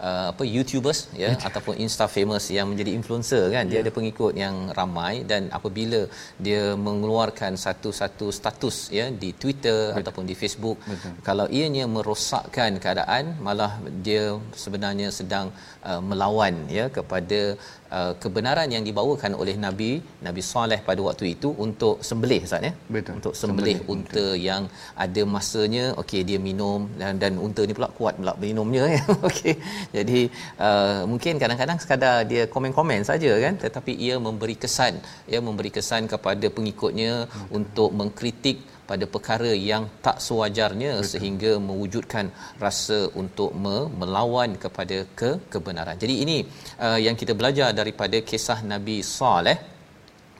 uh, 0.08 0.26
apa 0.32 0.44
YouTubers 0.54 1.00
ya 1.22 1.30
ataupun 1.48 1.74
Insta 1.84 2.06
famous 2.16 2.46
yang 2.56 2.66
menjadi 2.72 2.90
influencer 2.98 3.42
kan 3.54 3.64
dia 3.72 3.80
ada 3.84 3.92
pengikut 3.98 4.32
yang 4.44 4.56
ramai 4.80 5.14
dan 5.30 5.48
apabila 5.58 6.00
dia 6.46 6.62
mengeluarkan 6.86 7.56
satu-satu 7.66 8.28
status 8.38 8.76
ya 8.98 9.06
di 9.22 9.30
Twitter 9.42 9.80
Betul. 9.90 10.00
ataupun 10.00 10.24
di 10.30 10.34
Facebook 10.42 10.78
Betul. 10.92 11.12
kalau 11.28 11.46
ianya 11.58 11.84
merosakkan 11.96 12.76
keadaan 12.84 13.24
malah 13.46 13.72
dia 14.06 14.24
sebenarnya 14.64 15.08
sedang 15.20 15.48
uh, 15.88 16.02
melawan 16.10 16.54
ya 16.78 16.86
kepada 16.98 17.40
uh, 17.98 18.12
kebenaran 18.22 18.68
yang 18.74 18.84
dibawakan 18.88 19.32
oleh 19.42 19.54
Nabi 19.64 19.90
Nabi 20.26 20.42
Saleh 20.50 20.80
pada 20.88 21.00
waktu 21.08 21.24
itu 21.34 21.48
untuk 21.66 21.96
sembelih 22.08 22.40
Ustaz 22.46 22.62
ya? 22.68 22.72
Betul. 22.96 23.12
untuk 23.18 23.32
sembelih. 23.40 23.76
Sembelih 23.78 23.94
unta 23.94 24.26
yang 24.48 24.62
ada 25.04 25.22
masanya 25.34 25.84
okey 26.02 26.22
dia 26.28 26.38
minum 26.48 26.88
dan 27.00 27.20
dan 27.22 27.32
unta 27.46 27.62
ni 27.68 27.74
pula 27.78 27.90
kuat 27.98 28.16
pula 28.20 28.34
minumnya 28.44 28.84
ya? 28.96 29.02
Okey. 29.28 29.54
Jadi 29.96 30.20
uh, 30.66 31.02
mungkin 31.10 31.34
kadang-kadang 31.42 31.78
sekadar 31.82 32.16
dia 32.32 32.42
komen-komen 32.54 33.02
saja 33.10 33.32
kan? 33.44 33.54
Tetapi 33.64 33.92
ia 34.06 34.16
memberi 34.26 34.56
kesan. 34.62 34.94
Ia 35.32 35.40
memberi 35.48 35.70
kesan 35.76 36.06
kepada 36.12 36.46
pengikutnya 36.56 37.12
hmm. 37.26 37.58
untuk 37.58 37.90
mengkritik 38.00 38.69
pada 38.90 39.04
perkara 39.14 39.50
yang 39.70 39.84
tak 40.04 40.16
sewajarnya 40.26 40.92
Betul. 40.98 41.10
sehingga 41.12 41.52
mewujudkan 41.68 42.26
rasa 42.64 42.98
untuk 43.22 43.50
me- 43.64 43.88
melawan 44.00 44.52
kepada 44.64 44.98
ke 45.20 45.30
kebenaran. 45.52 45.96
Jadi 46.04 46.14
ini 46.24 46.38
uh, 46.86 46.98
yang 47.06 47.16
kita 47.20 47.34
belajar 47.40 47.68
daripada 47.80 48.18
kisah 48.30 48.58
Nabi 48.72 48.96
Saleh 49.16 49.58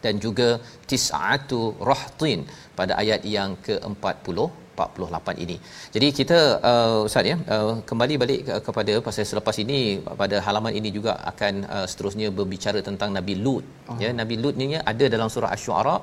dan 0.05 0.16
juga 0.24 0.48
tis'atu 0.90 1.62
rahtin 1.90 2.40
pada 2.78 2.92
ayat 3.03 3.22
yang 3.36 3.53
ke-40 3.66 4.38
48 4.81 5.45
ini. 5.45 5.57
Jadi 5.95 6.09
kita 6.18 6.39
uh, 6.70 7.09
ustaz 7.09 7.31
ya 7.33 7.37
uh, 7.55 7.72
kembali 7.91 8.14
balik 8.22 8.41
ke, 8.49 8.55
kepada 8.66 8.95
pasal 9.07 9.28
selepas 9.33 9.57
ini 9.64 9.78
pada 10.22 10.39
halaman 10.47 10.72
ini 10.81 10.91
juga 10.99 11.14
akan 11.33 11.55
uh, 11.76 11.87
seterusnya 11.91 12.31
berbicara 12.39 12.81
tentang 12.89 13.12
Nabi 13.18 13.37
Lut. 13.45 13.64
Oh. 13.91 13.99
Ya 14.05 14.11
Nabi 14.22 14.37
Lut 14.43 14.57
ni 14.62 14.68
ada 14.93 15.05
dalam 15.14 15.31
surah 15.35 15.53
Asy-Syu'ara 15.57 15.97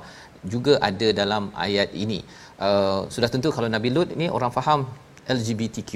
juga 0.54 0.74
ada 0.88 1.08
dalam 1.20 1.44
ayat 1.66 1.90
ini. 2.04 2.20
Uh, 2.66 3.00
sudah 3.14 3.30
tentu 3.34 3.50
kalau 3.56 3.70
Nabi 3.76 3.90
Lut 3.96 4.10
ni 4.22 4.28
orang 4.38 4.52
faham 4.58 4.80
LGBTQ. 5.36 5.92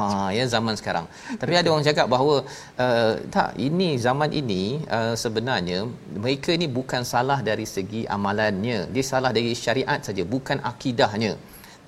Ah 0.00 0.28
ya 0.36 0.44
zaman 0.54 0.74
sekarang. 0.80 1.06
Tapi 1.40 1.54
ada 1.60 1.68
orang 1.72 1.86
cakap 1.88 2.06
bahawa 2.14 2.36
uh, 2.84 3.12
tak 3.34 3.50
ini 3.66 3.88
zaman 4.06 4.30
ini 4.40 4.62
uh, 4.96 5.14
sebenarnya 5.24 5.78
mereka 6.24 6.52
ni 6.62 6.68
bukan 6.78 7.02
salah 7.12 7.38
dari 7.50 7.66
segi 7.74 8.02
amalannya. 8.16 8.78
Dia 8.94 9.04
salah 9.12 9.32
dari 9.38 9.52
syariat 9.64 10.00
saja, 10.08 10.24
bukan 10.36 10.60
akidahnya. 10.72 11.34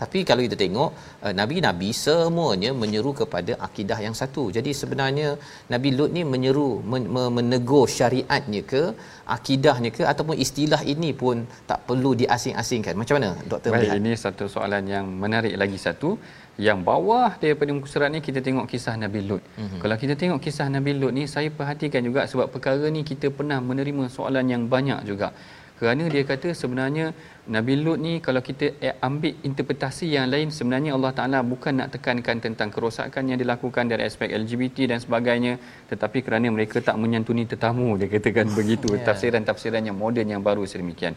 Tapi 0.00 0.18
kalau 0.28 0.42
kita 0.46 0.56
tengok 0.62 0.90
uh, 1.24 1.32
nabi-nabi 1.40 1.90
semuanya 2.04 2.70
menyeru 2.82 3.12
kepada 3.20 3.52
akidah 3.66 3.98
yang 4.06 4.16
satu. 4.20 4.44
Jadi 4.56 4.70
sebenarnya 4.80 5.28
Nabi 5.74 5.90
Lut 5.98 6.10
ni 6.16 6.22
menyeru 6.32 6.68
men- 6.92 7.10
men- 7.14 7.32
menegur 7.36 7.84
syariatnya 7.98 8.62
ke 8.72 8.82
akidahnya 9.36 9.90
ke 9.96 10.02
ataupun 10.12 10.36
istilah 10.44 10.80
ini 10.94 11.10
pun 11.22 11.36
tak 11.70 11.80
perlu 11.88 12.12
diasing-asingkan. 12.22 12.94
Macam 13.00 13.16
mana 13.18 13.30
doktor 13.52 13.70
Baik, 13.72 13.80
melihat? 13.80 14.00
ini 14.02 14.12
satu 14.24 14.44
soalan 14.56 14.84
yang 14.94 15.06
menarik 15.24 15.56
lagi 15.62 15.80
satu. 15.86 16.10
Yang 16.66 16.78
bawah 16.88 17.30
daripada 17.40 17.70
muka 17.76 17.88
surat 17.92 18.08
ni 18.12 18.20
kita 18.26 18.40
tengok 18.46 18.66
kisah 18.72 18.94
Nabi 19.02 19.20
Lut. 19.28 19.42
Mm-hmm. 19.44 19.80
Kalau 19.82 19.96
kita 20.02 20.14
tengok 20.20 20.40
kisah 20.44 20.68
Nabi 20.76 20.92
Lut 21.00 21.12
ni 21.18 21.24
saya 21.34 21.48
perhatikan 21.58 22.00
juga 22.08 22.24
sebab 22.30 22.46
perkara 22.54 22.88
ni 22.96 23.02
kita 23.10 23.28
pernah 23.38 23.58
menerima 23.70 24.04
soalan 24.16 24.46
yang 24.54 24.62
banyak 24.74 25.00
juga. 25.10 25.28
Kerana 25.78 26.04
dia 26.12 26.22
kata 26.30 26.48
sebenarnya 26.60 27.06
Nabi 27.46 27.78
Lut 27.78 27.98
ni 28.02 28.18
kalau 28.18 28.42
kita 28.42 28.74
eh, 28.82 28.94
ambil 28.98 29.38
interpretasi 29.48 30.10
yang 30.10 30.26
lain 30.26 30.50
sebenarnya 30.50 30.98
Allah 30.98 31.12
Taala 31.14 31.38
bukan 31.46 31.78
nak 31.78 31.94
tekankan 31.94 32.42
tentang 32.42 32.74
kerosakan 32.74 33.30
yang 33.30 33.38
dilakukan 33.38 33.86
dari 33.86 34.02
aspek 34.02 34.34
LGBT 34.34 34.90
dan 34.90 34.98
sebagainya 34.98 35.54
tetapi 35.86 36.26
kerana 36.26 36.50
mereka 36.50 36.82
tak 36.82 36.98
menyantuni 36.98 37.46
tetamu 37.46 37.94
dia 37.94 38.10
katakan 38.10 38.50
begitu 38.58 38.90
Ya. 38.98 39.06
tafsiran-tafsiran 39.08 39.82
yang 39.86 39.94
moden 39.94 40.26
yang 40.26 40.42
baru 40.42 40.66
sedemikian. 40.66 41.14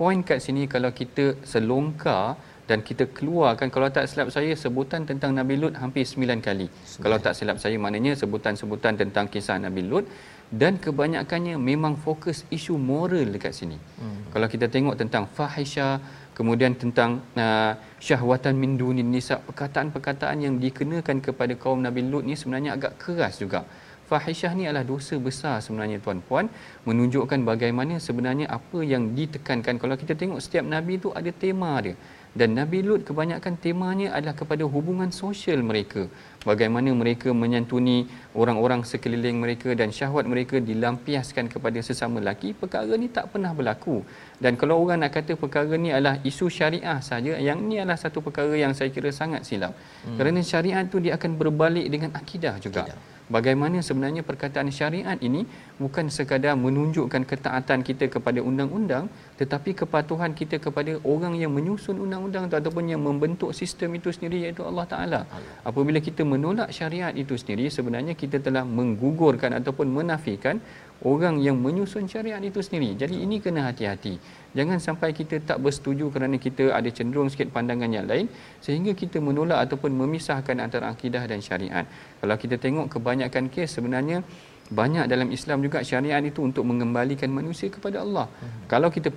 Poin 0.00 0.20
kat 0.24 0.40
sini 0.40 0.64
kalau 0.64 0.92
kita 0.96 1.40
selongkar 1.44 2.36
dan 2.66 2.80
kita 2.82 3.04
keluarkan 3.16 3.68
kalau 3.70 3.88
tak 3.92 4.08
silap 4.10 4.28
saya 4.34 4.52
sebutan 4.56 5.04
tentang 5.04 5.30
Nabi 5.36 5.54
Lut 5.60 5.74
hampir 5.82 6.02
9 6.02 6.40
kali. 6.40 6.66
Sembilan. 6.66 7.04
Kalau 7.04 7.18
tak 7.20 7.32
silap 7.38 7.56
saya 7.62 7.76
maknanya 7.78 8.12
sebutan-sebutan 8.16 8.96
tentang 8.96 9.28
kisah 9.28 9.60
Nabi 9.60 9.84
Lut 9.86 10.04
dan 10.50 10.78
kebanyakannya 10.78 11.58
memang 11.58 11.98
fokus 11.98 12.46
isu 12.54 12.78
moral 12.78 13.26
dekat 13.34 13.52
sini. 13.52 13.78
Hmm. 13.98 14.30
Kalau 14.30 14.46
kita 14.46 14.70
tengok 14.70 14.94
tentang 14.94 15.26
fahisha 15.26 15.98
kemudian 16.36 16.76
tentang 16.76 17.24
uh, 17.34 17.72
syahwatan 17.96 18.54
min 18.60 18.76
dunin 18.76 19.08
nisa 19.08 19.40
perkataan-perkataan 19.40 20.36
yang 20.44 20.54
dikenakan 20.60 21.24
kepada 21.24 21.56
kaum 21.56 21.80
Nabi 21.80 22.04
Lut 22.04 22.28
ni 22.28 22.36
sebenarnya 22.36 22.76
agak 22.76 23.00
keras 23.00 23.40
juga 23.40 23.64
fahisyah 24.10 24.52
ni 24.58 24.64
adalah 24.68 24.86
dosa 24.86 25.14
besar 25.26 25.58
sebenarnya 25.64 25.98
tuan-puan 26.04 26.46
menunjukkan 26.88 27.42
bagaimana 27.42 27.98
sebenarnya 28.06 28.46
apa 28.58 28.78
yang 28.92 29.16
ditekankan 29.18 29.82
kalau 29.82 29.98
kita 30.02 30.14
tengok 30.14 30.38
setiap 30.38 30.64
nabi 30.74 31.02
tu 31.02 31.10
ada 31.10 31.30
tema 31.34 31.72
dia 31.82 31.98
dan 32.36 32.52
Nabi 32.58 32.78
Lut 32.84 33.02
kebanyakan 33.08 33.54
temanya 33.64 34.08
adalah 34.16 34.36
kepada 34.40 34.64
hubungan 34.74 35.08
sosial 35.08 35.64
mereka. 35.70 36.04
Bagaimana 36.48 36.92
mereka 37.00 37.28
menyantuni 37.42 37.96
orang-orang 38.40 38.84
sekeliling 38.90 39.40
mereka 39.44 39.72
dan 39.80 39.88
syahwat 39.98 40.28
mereka 40.32 40.60
dilampiaskan 40.68 41.48
kepada 41.54 41.80
sesama 41.88 42.20
lelaki 42.22 42.52
perkara 42.60 42.92
ni 43.02 43.08
tak 43.16 43.32
pernah 43.32 43.56
berlaku. 43.56 43.96
Dan 44.44 44.60
kalau 44.60 44.76
orang 44.84 45.00
nak 45.02 45.16
kata 45.16 45.32
perkara 45.44 45.74
ni 45.84 45.90
adalah 45.96 46.20
isu 46.30 46.46
syariah 46.58 47.00
saja 47.00 47.40
yang 47.48 47.58
ni 47.64 47.80
adalah 47.80 47.98
satu 48.04 48.20
perkara 48.20 48.52
yang 48.52 48.76
saya 48.78 48.92
kira 48.92 49.10
sangat 49.20 49.42
silap. 49.48 49.72
Hmm. 50.04 50.16
kerana 50.20 50.40
syariat 50.52 50.84
tu 50.92 51.00
dia 51.04 51.16
akan 51.18 51.40
berbalik 51.40 51.88
dengan 51.88 52.12
akidah 52.20 52.54
juga. 52.60 52.84
Akidah. 52.84 53.16
Bagaimana 53.26 53.82
sebenarnya 53.82 54.22
perkataan 54.22 54.70
syariat 54.70 55.18
ini 55.18 55.42
bukan 55.76 56.08
sekadar 56.08 56.56
menunjukkan 56.56 57.22
ketaatan 57.30 57.84
kita 57.88 58.08
kepada 58.08 58.40
undang-undang 58.40 59.12
tetapi 59.40 59.76
kepatuhan 59.76 60.32
kita 60.32 60.56
kepada 60.56 60.96
orang 61.04 61.36
yang 61.36 61.52
menyusun 61.52 62.00
undang-undang 62.00 62.48
itu 62.48 62.56
ataupun 62.56 62.84
yang 62.88 63.02
membentuk 63.04 63.52
sistem 63.52 63.92
itu 63.98 64.08
sendiri 64.08 64.48
iaitu 64.48 64.64
Allah 64.64 64.86
Taala. 64.88 65.20
Apabila 65.60 66.00
kita 66.00 66.24
menolak 66.24 66.72
syariat 66.72 67.12
itu 67.12 67.36
sendiri 67.36 67.68
sebenarnya 67.68 68.16
kita 68.16 68.40
telah 68.40 68.64
menggugurkan 68.64 69.52
ataupun 69.60 69.92
menafikan 69.92 70.56
orang 71.04 71.36
yang 71.44 71.60
menyusun 71.60 72.08
syariat 72.08 72.40
itu 72.40 72.64
sendiri. 72.64 72.96
Jadi 72.96 73.20
ini 73.20 73.36
kena 73.44 73.68
hati-hati. 73.68 74.16
Jangan 74.56 74.80
sampai 74.80 75.12
kita 75.12 75.36
tak 75.44 75.60
bersetuju 75.60 76.08
kerana 76.08 76.40
kita 76.40 76.72
ada 76.72 76.88
cenderung 76.88 77.28
sikit 77.28 77.52
pandangan 77.52 77.92
yang 77.92 78.08
lain 78.08 78.32
sehingga 78.64 78.96
kita 78.96 79.20
menolak 79.20 79.68
ataupun 79.68 79.92
memisahkan 79.92 80.56
antara 80.56 80.88
akidah 80.88 81.28
dan 81.28 81.44
syariat. 81.44 81.84
Kalau 82.24 82.36
kita 82.40 82.56
tengok 82.56 82.88
kebanyakan 82.88 83.52
kes 83.52 83.76
sebenarnya 83.76 84.24
banyak 84.66 85.06
dalam 85.06 85.28
Islam 85.30 85.62
juga 85.62 85.78
syariat 85.86 86.18
itu 86.18 86.42
untuk 86.42 86.66
mengembalikan 86.66 87.30
manusia 87.30 87.70
kepada 87.70 88.02
Allah. 88.02 88.26
Hmm. 88.26 88.66
Kalau 88.72 88.88
kita 88.90 89.14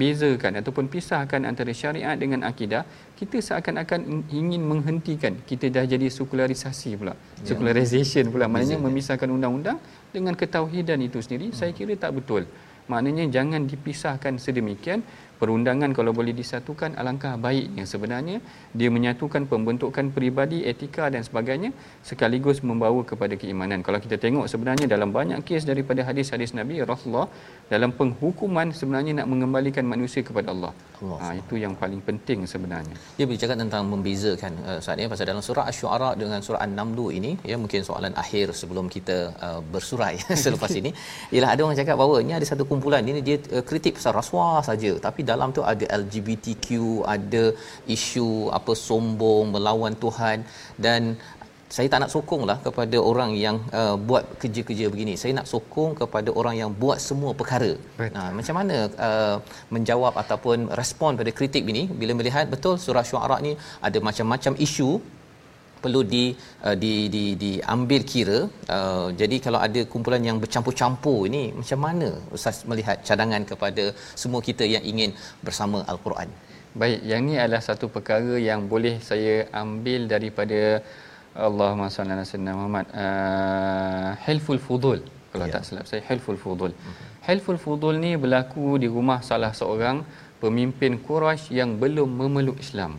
bezakan 0.00 0.52
ataupun 0.62 0.86
pisahkan 0.86 1.42
antara 1.42 1.72
syariat 1.74 2.14
dengan 2.14 2.46
akidah, 2.46 2.86
kita 3.18 3.42
seakan-akan 3.42 4.30
ingin 4.30 4.62
menghentikan. 4.62 5.34
Kita 5.42 5.66
dah 5.74 5.84
jadi 5.84 6.06
sekularisasi 6.06 6.90
pula. 7.00 7.14
Ya. 7.14 7.54
Secularization 7.54 8.30
pula. 8.30 8.46
Maknanya 8.46 8.78
memisahkan 8.78 9.26
undang-undang 9.26 9.78
dengan 10.14 10.38
ketauhidan 10.38 11.02
itu 11.02 11.18
sendiri, 11.18 11.50
hmm. 11.50 11.56
saya 11.58 11.72
kira 11.74 11.94
tak 11.98 12.14
betul. 12.22 12.46
Maknanya 12.86 13.26
jangan 13.26 13.66
dipisahkan 13.66 14.38
sedemikian 14.38 15.02
perundangan 15.40 15.90
kalau 15.98 16.12
boleh 16.18 16.34
disatukan 16.40 16.96
alangkah 17.00 17.34
baiknya. 17.46 17.84
Sebenarnya 17.92 18.38
dia 18.78 18.88
menyatukan 18.96 19.42
pembentukan 19.52 20.08
peribadi 20.14 20.58
etika 20.70 21.06
dan 21.14 21.22
sebagainya 21.28 21.70
sekaligus 22.10 22.60
membawa 22.68 23.00
kepada 23.10 23.34
keimanan. 23.40 23.80
Kalau 23.86 24.00
kita 24.04 24.16
tengok 24.24 24.46
sebenarnya 24.52 24.86
dalam 24.94 25.12
banyak 25.18 25.40
kes 25.48 25.64
daripada 25.70 26.00
hadis-hadis 26.08 26.52
Nabi 26.60 26.80
Rasulullah 26.92 27.28
dalam 27.72 27.90
penghukuman 27.98 28.70
sebenarnya 28.80 29.12
nak 29.18 29.28
mengembalikan 29.32 29.84
manusia 29.92 30.22
kepada 30.28 30.48
Allah, 30.54 30.72
Allah. 31.02 31.18
Ha, 31.22 31.26
itu 31.40 31.54
yang 31.64 31.74
paling 31.82 32.00
penting 32.08 32.46
sebenarnya. 32.52 32.96
Dia 33.18 33.26
bercakap 33.30 33.56
tentang 33.62 33.82
membezakan 33.92 34.52
uh, 34.70 34.80
saat 34.84 34.96
ini 35.00 35.10
pasal 35.12 35.26
dalam 35.30 35.42
surah 35.48 35.64
Asy-Syu'ara 35.70 36.10
dengan 36.22 36.40
surah 36.46 36.60
An-Naml 36.66 37.10
ini 37.18 37.32
ya 37.50 37.56
mungkin 37.62 37.82
soalan 37.88 38.14
akhir 38.22 38.54
sebelum 38.60 38.86
kita 38.96 39.16
uh, 39.46 39.60
bersurai 39.74 40.14
selepas 40.44 40.72
ini 40.80 40.90
ialah 41.34 41.50
ada 41.54 41.60
orang 41.66 41.78
cakap 41.80 41.98
bahawa 42.02 42.22
ini 42.24 42.32
ada 42.38 42.46
satu 42.52 42.64
kumpulan. 42.70 43.02
Ini 43.02 43.20
dia 43.28 43.36
uh, 43.58 43.64
kritik 43.66 43.98
pasal 43.98 44.14
rasuah 44.20 44.62
saja 44.70 44.92
tapi 45.06 45.25
dalam 45.30 45.48
tu 45.56 45.62
ada 45.72 45.84
LGBTQ 46.00 46.66
ada 47.16 47.44
isu 47.96 48.28
apa 48.58 48.72
sombong 48.86 49.44
melawan 49.54 49.96
Tuhan 50.04 50.38
dan 50.86 51.02
saya 51.74 51.88
tak 51.92 52.00
nak 52.02 52.10
sokonglah 52.14 52.58
kepada 52.66 52.96
orang 53.10 53.30
yang 53.44 53.56
uh, 53.78 53.94
buat 54.08 54.24
kerja-kerja 54.42 54.86
begini. 54.92 55.14
Saya 55.22 55.32
nak 55.38 55.48
sokong 55.52 55.92
kepada 56.00 56.30
orang 56.40 56.54
yang 56.60 56.70
buat 56.82 56.98
semua 57.06 57.30
perkara. 57.40 57.72
Nah, 58.16 58.28
macam 58.38 58.54
mana 58.58 58.76
uh, 59.06 59.36
menjawab 59.74 60.14
ataupun 60.22 60.70
respon 60.80 61.18
pada 61.20 61.30
kritik 61.38 61.66
ini 61.72 61.84
bila 62.00 62.14
melihat 62.18 62.46
betul 62.54 62.78
surah 62.84 63.04
syuara 63.10 63.38
ni 63.46 63.52
ada 63.88 63.98
macam-macam 64.08 64.54
isu 64.66 64.90
perlu 65.84 66.00
di 66.14 66.24
uh, 66.66 66.76
di 66.82 66.92
di 67.14 67.24
diambil 67.42 68.00
kira 68.12 68.38
uh, 68.76 69.08
jadi 69.20 69.36
kalau 69.46 69.60
ada 69.66 69.80
kumpulan 69.92 70.22
yang 70.28 70.38
bercampur-campur 70.42 71.18
ini 71.30 71.42
macam 71.60 71.80
mana 71.86 72.08
ustaz 72.36 72.58
melihat 72.70 72.98
cadangan 73.08 73.42
kepada 73.50 73.84
semua 74.22 74.40
kita 74.48 74.66
yang 74.74 74.84
ingin 74.92 75.12
bersama 75.46 75.80
al-Quran? 75.92 76.30
Baik 76.80 77.00
yang 77.10 77.20
ni 77.28 77.34
adalah 77.42 77.62
satu 77.68 77.86
perkara 77.96 78.34
yang 78.48 78.62
boleh 78.72 78.94
saya 79.10 79.34
ambil 79.62 80.00
daripada 80.14 80.60
Allahumma 81.48 81.88
salli 81.94 82.12
ala 82.16 82.24
sayyidina 82.28 82.52
Muhammad. 82.58 82.86
Uh, 83.04 84.10
hilful 84.26 84.60
fudul. 84.66 85.00
Kalau 85.32 85.46
ya. 85.48 85.54
tak 85.54 85.62
silap 85.68 85.86
saya 85.90 86.02
hilful 86.08 86.38
fudul. 86.44 86.72
Uh-huh. 86.72 86.94
hilful 87.28 87.58
fudul 87.64 87.94
ni 88.04 88.12
berlaku 88.22 88.66
di 88.82 88.88
rumah 88.96 89.18
salah 89.28 89.52
seorang 89.60 89.96
pemimpin 90.42 90.92
Quraisy 91.06 91.52
yang 91.60 91.70
belum 91.82 92.10
memeluk 92.20 92.58
Islam 92.64 92.92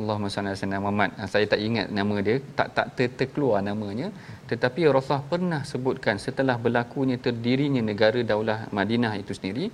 Allahumma 0.00 0.30
salli 0.32 0.50
ala 0.50 0.58
sayyidina 0.60 0.82
Muhammad 0.84 1.10
uh, 1.20 1.28
saya 1.32 1.46
tak 1.52 1.60
ingat 1.68 1.86
nama 1.98 2.16
dia 2.26 2.36
tak 2.58 2.68
tak 2.76 2.86
ter- 2.96 3.14
terkeluar 3.20 3.60
namanya 3.70 4.08
tetapi 4.50 4.80
Rasulullah 4.96 5.24
pernah 5.32 5.62
sebutkan 5.70 6.16
setelah 6.26 6.56
berlakunya 6.64 7.16
terdirinya 7.26 7.82
negara 7.90 8.20
daulah 8.30 8.58
Madinah 8.78 9.14
itu 9.22 9.32
sendiri 9.38 9.66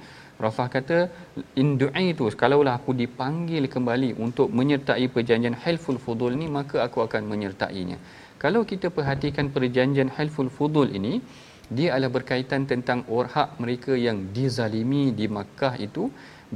Rasulullah 0.43 0.72
kata 0.77 0.99
indu'i 1.62 2.05
itu 2.12 2.27
kalaulah 2.43 2.75
aku 2.79 2.93
dipanggil 3.03 3.64
kembali 3.75 4.11
untuk 4.27 4.49
menyertai 4.59 5.07
perjanjian 5.14 5.57
Hilful 5.64 6.01
Fudul 6.05 6.35
ni 6.41 6.47
maka 6.59 6.77
aku 6.87 6.99
akan 7.07 7.22
menyertainya. 7.33 7.99
Kalau 8.43 8.62
kita 8.70 8.91
perhatikan 8.97 9.49
perjanjian 9.57 10.11
Hilful 10.16 10.51
Fudul 10.57 10.91
ini 10.99 11.14
dia 11.77 11.89
adalah 11.95 12.12
berkaitan 12.18 12.62
tentang 12.72 12.99
hak 13.35 13.51
mereka 13.62 13.93
yang 14.07 14.18
dizalimi 14.37 15.05
di 15.18 15.27
Makkah 15.37 15.75
itu 15.87 16.11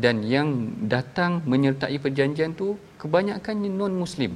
dan 0.04 0.16
yang 0.34 0.48
datang 0.94 1.32
menyertai 1.52 1.96
perjanjian 2.04 2.54
tu 2.60 2.68
kebanyakan 3.02 3.66
non 3.80 3.94
muslim 4.02 4.32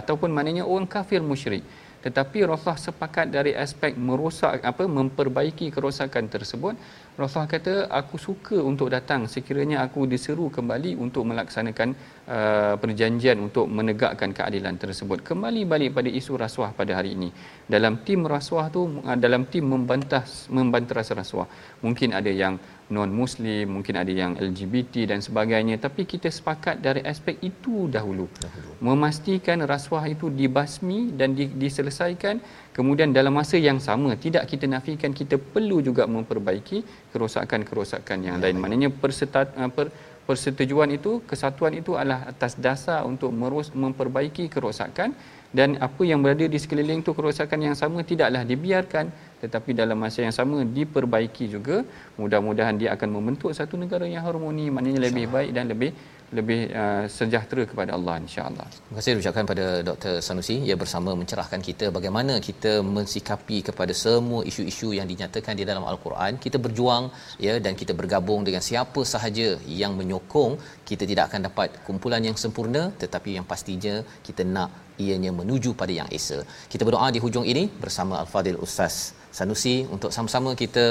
ataupun 0.00 0.30
maknanya 0.36 0.64
orang 0.72 0.86
kafir 0.86 1.20
musyrik. 1.30 1.64
Tetapi 2.00 2.48
Rasulullah 2.48 2.80
sepakat 2.80 3.26
dari 3.28 3.52
aspek 3.52 3.92
merosak 3.92 4.64
apa 4.70 4.84
memperbaiki 4.88 5.68
kerosakan 5.68 6.32
tersebut. 6.32 6.72
Rasulullah 7.20 7.50
kata 7.52 7.74
aku 7.92 8.16
suka 8.16 8.56
untuk 8.70 8.88
datang. 8.88 9.28
Sekiranya 9.28 9.84
aku 9.84 10.08
diseru 10.08 10.48
kembali 10.48 10.96
untuk 10.96 11.28
melaksanakan 11.28 11.88
uh, 12.24 12.74
perjanjian 12.80 13.36
untuk 13.36 13.68
menegakkan 13.68 14.32
keadilan 14.32 14.80
tersebut. 14.80 15.20
Kembali 15.20 15.68
balik 15.68 15.92
pada 15.92 16.08
isu 16.08 16.40
rasuah 16.40 16.72
pada 16.72 16.96
hari 16.96 17.12
ini. 17.20 17.28
Dalam 17.68 18.00
tim 18.00 18.24
rasuah 18.24 18.72
tu 18.72 19.04
uh, 19.04 19.18
dalam 19.20 19.44
tim 19.52 19.68
membantah 19.68 20.24
membantah 20.48 21.04
rasuah. 21.04 21.48
Mungkin 21.84 22.16
ada 22.16 22.32
yang 22.32 22.56
non 22.90 23.10
muslim 23.14 23.78
mungkin 23.78 23.94
ada 24.02 24.10
yang 24.10 24.34
LGBT 24.34 25.14
dan 25.14 25.22
sebagainya. 25.22 25.78
Tapi 25.78 26.02
kita 26.12 26.26
sepakat 26.26 26.82
dari 26.82 27.00
aspek 27.06 27.38
itu 27.38 27.86
dahulu, 27.86 28.26
dahulu. 28.42 28.70
memastikan 28.82 29.62
rasuah 29.62 30.10
itu 30.10 30.26
dibasmi 30.40 31.14
dan 31.14 31.38
di, 31.38 31.46
diselesaikan. 31.46 32.42
Kemudian 32.74 33.14
dalam 33.14 33.34
masa 33.38 33.56
yang 33.58 33.78
sama 33.78 34.18
tidak 34.18 34.50
kita 34.50 34.66
nafikan 34.66 35.14
kita 35.14 35.38
perlu 35.38 35.78
juga 35.88 36.06
memperbaiki 36.10 37.10
kerosakan-kerosakan 37.14 38.18
yang 38.26 38.36
ya, 38.38 38.42
lain. 38.42 38.56
ya. 38.58 38.60
maknanya 38.62 38.88
persetat, 38.90 39.54
uh, 39.54 39.70
per, 39.70 39.94
persetujuan 40.26 40.90
itu 40.98 41.22
kesatuan 41.30 41.74
itu 41.78 41.94
adalah 41.94 42.26
atas 42.26 42.58
dasar 42.58 43.06
untuk 43.06 43.30
merus, 43.30 43.70
memperbaiki 43.70 44.50
kerosakan. 44.50 45.14
Dan 45.50 45.74
apa 45.82 46.02
yang 46.06 46.22
berada 46.22 46.46
di 46.46 46.58
sekeliling 46.62 47.02
itu 47.02 47.10
kerosakan 47.10 47.58
yang 47.66 47.74
sama 47.74 48.06
tidaklah 48.06 48.46
dibiarkan 48.46 49.10
tetapi 49.42 49.70
dalam 49.80 49.98
masa 50.04 50.20
yang 50.26 50.34
sama 50.38 50.56
diperbaiki 50.78 51.44
juga 51.54 51.76
mudah-mudahan 52.20 52.76
dia 52.80 52.90
akan 52.96 53.08
membentuk 53.16 53.50
satu 53.60 53.74
negara 53.82 54.06
yang 54.14 54.24
harmoni 54.28 54.66
maknanya 54.74 55.00
lebih 55.08 55.26
baik 55.34 55.50
dan 55.56 55.66
lebih 55.72 55.90
lebih 56.38 56.60
uh, 56.80 57.04
sejahtera 57.16 57.62
kepada 57.70 57.90
Allah 57.96 58.14
insya-Allah. 58.24 58.66
Terima 58.74 58.96
kasih 58.98 59.20
ucapkan 59.22 59.46
pada 59.50 59.64
Dr 59.88 60.14
Sanusi 60.26 60.56
ya 60.70 60.76
bersama 60.82 61.10
mencerahkan 61.20 61.60
kita 61.68 61.86
bagaimana 61.96 62.34
kita 62.48 62.72
mensikapi 62.96 63.58
kepada 63.68 63.94
semua 64.04 64.40
isu-isu 64.50 64.90
yang 64.98 65.08
dinyatakan 65.12 65.58
di 65.60 65.66
dalam 65.70 65.84
al-Quran. 65.92 66.38
Kita 66.44 66.58
berjuang 66.66 67.06
ya 67.46 67.54
dan 67.64 67.74
kita 67.80 67.94
bergabung 68.00 68.46
dengan 68.48 68.62
siapa 68.68 69.02
sahaja 69.14 69.48
yang 69.82 69.94
menyokong 70.00 70.54
kita 70.90 71.06
tidak 71.10 71.24
akan 71.30 71.50
dapat 71.50 71.68
kumpulan 71.86 72.22
yang 72.28 72.38
sempurna 72.44 72.84
tetapi 73.02 73.32
yang 73.38 73.46
pastinya 73.52 73.96
kita 74.28 74.44
nak 74.56 74.70
ianya 75.04 75.32
menuju 75.40 75.72
pada 75.80 75.92
yang 76.00 76.08
esa. 76.18 76.38
Kita 76.72 76.82
berdoa 76.86 77.08
di 77.10 77.22
hujung 77.24 77.46
ini 77.52 77.64
bersama 77.84 78.14
Al-Fadil 78.22 78.60
Ustaz 78.66 79.18
Sanusi 79.37 79.75
untuk 79.95 80.09
sama-sama 80.15 80.55
kita 80.63 80.85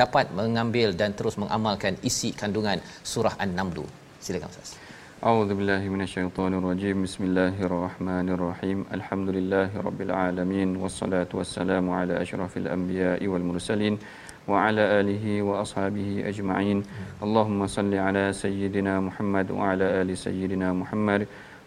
dapat 0.00 0.32
mengambil 0.38 0.88
dan 1.00 1.12
terus 1.18 1.36
mengamalkan 1.42 1.94
isi 2.08 2.32
kandungan 2.40 2.78
surah 3.12 3.34
An-Naml. 3.44 3.84
Silakan 4.24 4.50
Ustaz. 4.54 4.70
أعوذ 5.16 5.48
بالله 5.56 5.82
من 5.88 6.04
الشيطان 6.04 6.52
الرجيم 6.60 6.96
بسم 7.08 7.22
الله 7.24 7.56
الرحمن 7.68 8.26
الرحيم 8.36 8.78
الحمد 8.92 9.28
لله 9.36 9.68
رب 9.72 10.00
العالمين 10.08 10.76
والصلاة 10.76 11.32
والسلام 11.32 11.84
على 11.90 12.20
أشرف 12.20 12.52
الأنبياء 12.56 13.20
والمرسلين 13.24 13.94
وعلى 14.48 14.82
آله 15.00 15.24
وأصحابه 15.42 16.08
أجمعين 16.30 16.78
اللهم 17.24 17.60
صل 17.66 17.92
على 17.94 18.24
سيدنا 18.32 19.00
محمد 19.00 19.46
وعلى 19.50 19.86
آل 20.04 20.08
سيدنا 20.12 20.68
محمد 20.72 21.20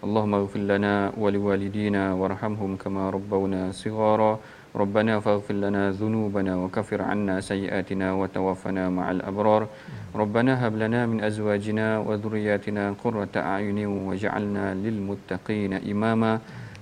اللهم 0.05 0.33
اغفر 0.33 0.59
لنا 0.59 0.93
ولوالدينا 1.17 2.03
وارحمهم 2.13 2.71
كما 2.77 3.09
ربونا 3.09 3.71
صغارا 3.71 4.39
ربنا 4.74 5.22
فاغفر 5.22 5.54
لنا 5.54 5.94
ذنوبنا 5.94 6.56
وكفر 6.56 7.02
عنا 7.02 7.40
سيئاتنا 7.40 8.12
وتوفنا 8.12 8.90
مع 8.90 9.06
الأبرار. 9.10 9.62
ربنا 10.14 10.66
هب 10.66 10.74
لنا 10.76 11.06
من 11.06 11.22
أزواجنا 11.22 11.98
وذرياتنا 11.98 12.94
قرة 13.04 13.34
أعين 13.36 13.78
واجعلنا 13.86 14.74
للمتقين 14.74 15.72
إماما. 15.86 16.32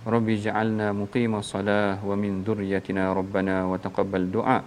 رب 0.03 0.28
اجعلنا 0.28 0.93
مقيم 0.93 1.32
الصلاة 1.36 2.01
ومن 2.01 2.43
ذريتنا 2.49 3.12
ربنا 3.12 3.64
وتقبل 3.64 4.22
دعاء. 4.32 4.62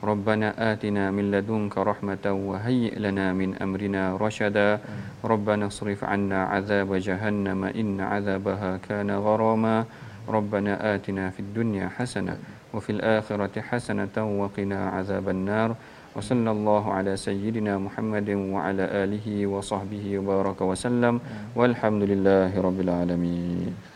ربنا 0.00 0.72
آتنا 0.72 1.10
من 1.10 1.30
لدنك 1.30 1.78
رحمة 1.78 2.24
وهيئ 2.26 2.96
لنا 2.96 3.32
من 3.36 3.60
أمرنا 3.60 4.16
رشدا. 4.16 4.80
ربنا 5.24 5.66
اصرف 5.66 6.00
عنا 6.04 6.44
عذاب 6.44 6.90
جهنم 6.94 7.60
إن 7.64 8.00
عذابها 8.00 8.80
كان 8.88 9.10
غراما. 9.10 9.84
ربنا 10.28 10.94
آتنا 10.94 11.30
في 11.30 11.40
الدنيا 11.40 11.88
حسنة 11.98 12.36
وفي 12.73 12.89
الآخرة 12.91 13.61
حسنة 13.61 14.15
وقنا 14.41 14.89
عذاب 14.89 15.29
النار 15.29 15.75
وصلى 16.15 16.51
الله 16.51 16.93
على 16.93 17.17
سيدنا 17.17 17.77
محمد 17.77 18.29
وعلى 18.29 18.83
آله 19.03 19.47
وصحبه 19.47 20.19
وبارك 20.19 20.61
وسلم 20.61 21.19
والحمد 21.55 22.03
لله 22.03 22.51
رب 22.61 22.79
العالمين 22.79 23.88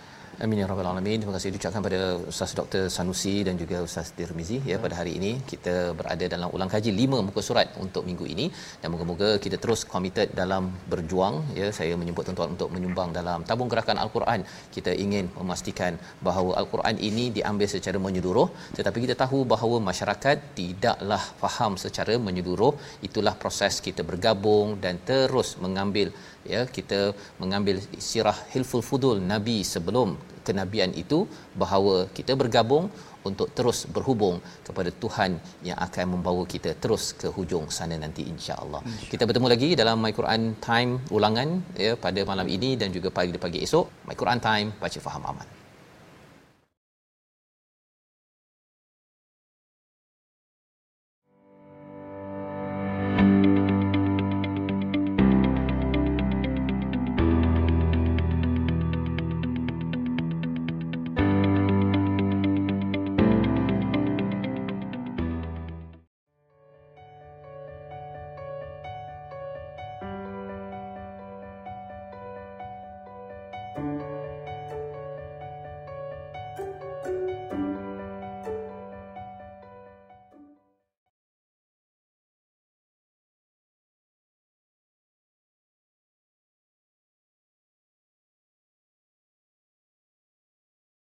Amin 0.43 0.59
ya 0.61 0.67
rabbal 0.67 0.89
alamin. 0.91 1.23
Terima 1.23 1.35
kasih 1.37 1.51
diucapkan 1.55 1.83
pada 1.87 1.99
Ustaz 2.31 2.51
Dr. 2.59 2.91
Sanusi 2.95 3.35
dan 3.47 3.55
juga 3.61 3.77
Ustaz 3.87 4.09
Tirmizi 4.17 4.57
ya 4.71 4.77
pada 4.85 4.95
hari 5.01 5.13
ini 5.19 5.31
kita 5.51 5.75
berada 5.99 6.27
dalam 6.33 6.49
ulang 6.57 6.71
kaji 6.73 6.91
5 6.91 7.21
muka 7.27 7.41
surat 7.49 7.69
untuk 7.85 8.03
minggu 8.09 8.27
ini 8.33 8.47
dan 8.81 8.89
moga-moga 8.95 9.29
kita 9.45 9.63
terus 9.63 9.87
committed 9.93 10.35
dalam 10.41 10.75
berjuang 10.93 11.37
ya 11.59 11.69
saya 11.79 11.95
menyebut 12.01 12.27
tuan-tuan 12.27 12.51
untuk 12.57 12.71
menyumbang 12.75 13.15
dalam 13.19 13.47
tabung 13.51 13.71
gerakan 13.73 14.01
al-Quran. 14.05 14.43
Kita 14.75 14.91
ingin 15.05 15.31
memastikan 15.39 15.95
bahawa 16.29 16.59
al-Quran 16.63 16.99
ini 17.11 17.27
diambil 17.39 17.71
secara 17.77 18.01
menyeluruh 18.07 18.49
tetapi 18.79 19.07
kita 19.07 19.15
tahu 19.23 19.47
bahawa 19.55 19.79
masyarakat 19.91 20.37
tidaklah 20.59 21.23
faham 21.45 21.79
secara 21.85 22.17
menyeluruh. 22.27 22.75
Itulah 23.07 23.37
proses 23.45 23.79
kita 23.87 24.03
bergabung 24.11 24.83
dan 24.83 24.99
terus 25.13 25.55
mengambil 25.67 26.11
ya 26.55 26.63
kita 26.77 27.01
mengambil 27.43 27.77
sirah 28.09 28.39
hilful 28.53 28.85
fudul 28.89 29.19
nabi 29.33 29.57
sebelum 29.73 30.11
kenabian 30.49 30.93
itu 31.03 31.19
bahawa 31.63 31.97
kita 32.19 32.33
bergabung 32.43 32.87
untuk 33.29 33.49
terus 33.57 33.79
berhubung 33.95 34.37
kepada 34.67 34.91
Tuhan 35.03 35.41
yang 35.69 35.79
akan 35.87 36.07
membawa 36.15 36.45
kita 36.55 36.77
terus 36.83 37.17
ke 37.21 37.33
hujung 37.37 37.67
sana 37.77 37.97
nanti 38.05 38.23
insya-Allah. 38.33 38.85
Insya 38.85 39.11
kita 39.17 39.25
bertemu 39.29 39.49
lagi 39.55 39.69
dalam 39.81 39.97
My 40.05 40.13
Quran 40.21 40.43
Time 40.69 40.93
ulangan 41.17 41.49
ya 41.87 41.97
pada 42.07 42.21
malam 42.31 42.49
ini 42.57 42.77
dan 42.81 42.93
juga 42.93 43.09
pagi-pagi 43.09 43.65
esok. 43.67 44.05
My 44.09 44.17
Quran 44.23 44.41
Time 44.49 44.69
baca 44.85 45.01
faham 45.09 45.25
aman. 45.33 45.54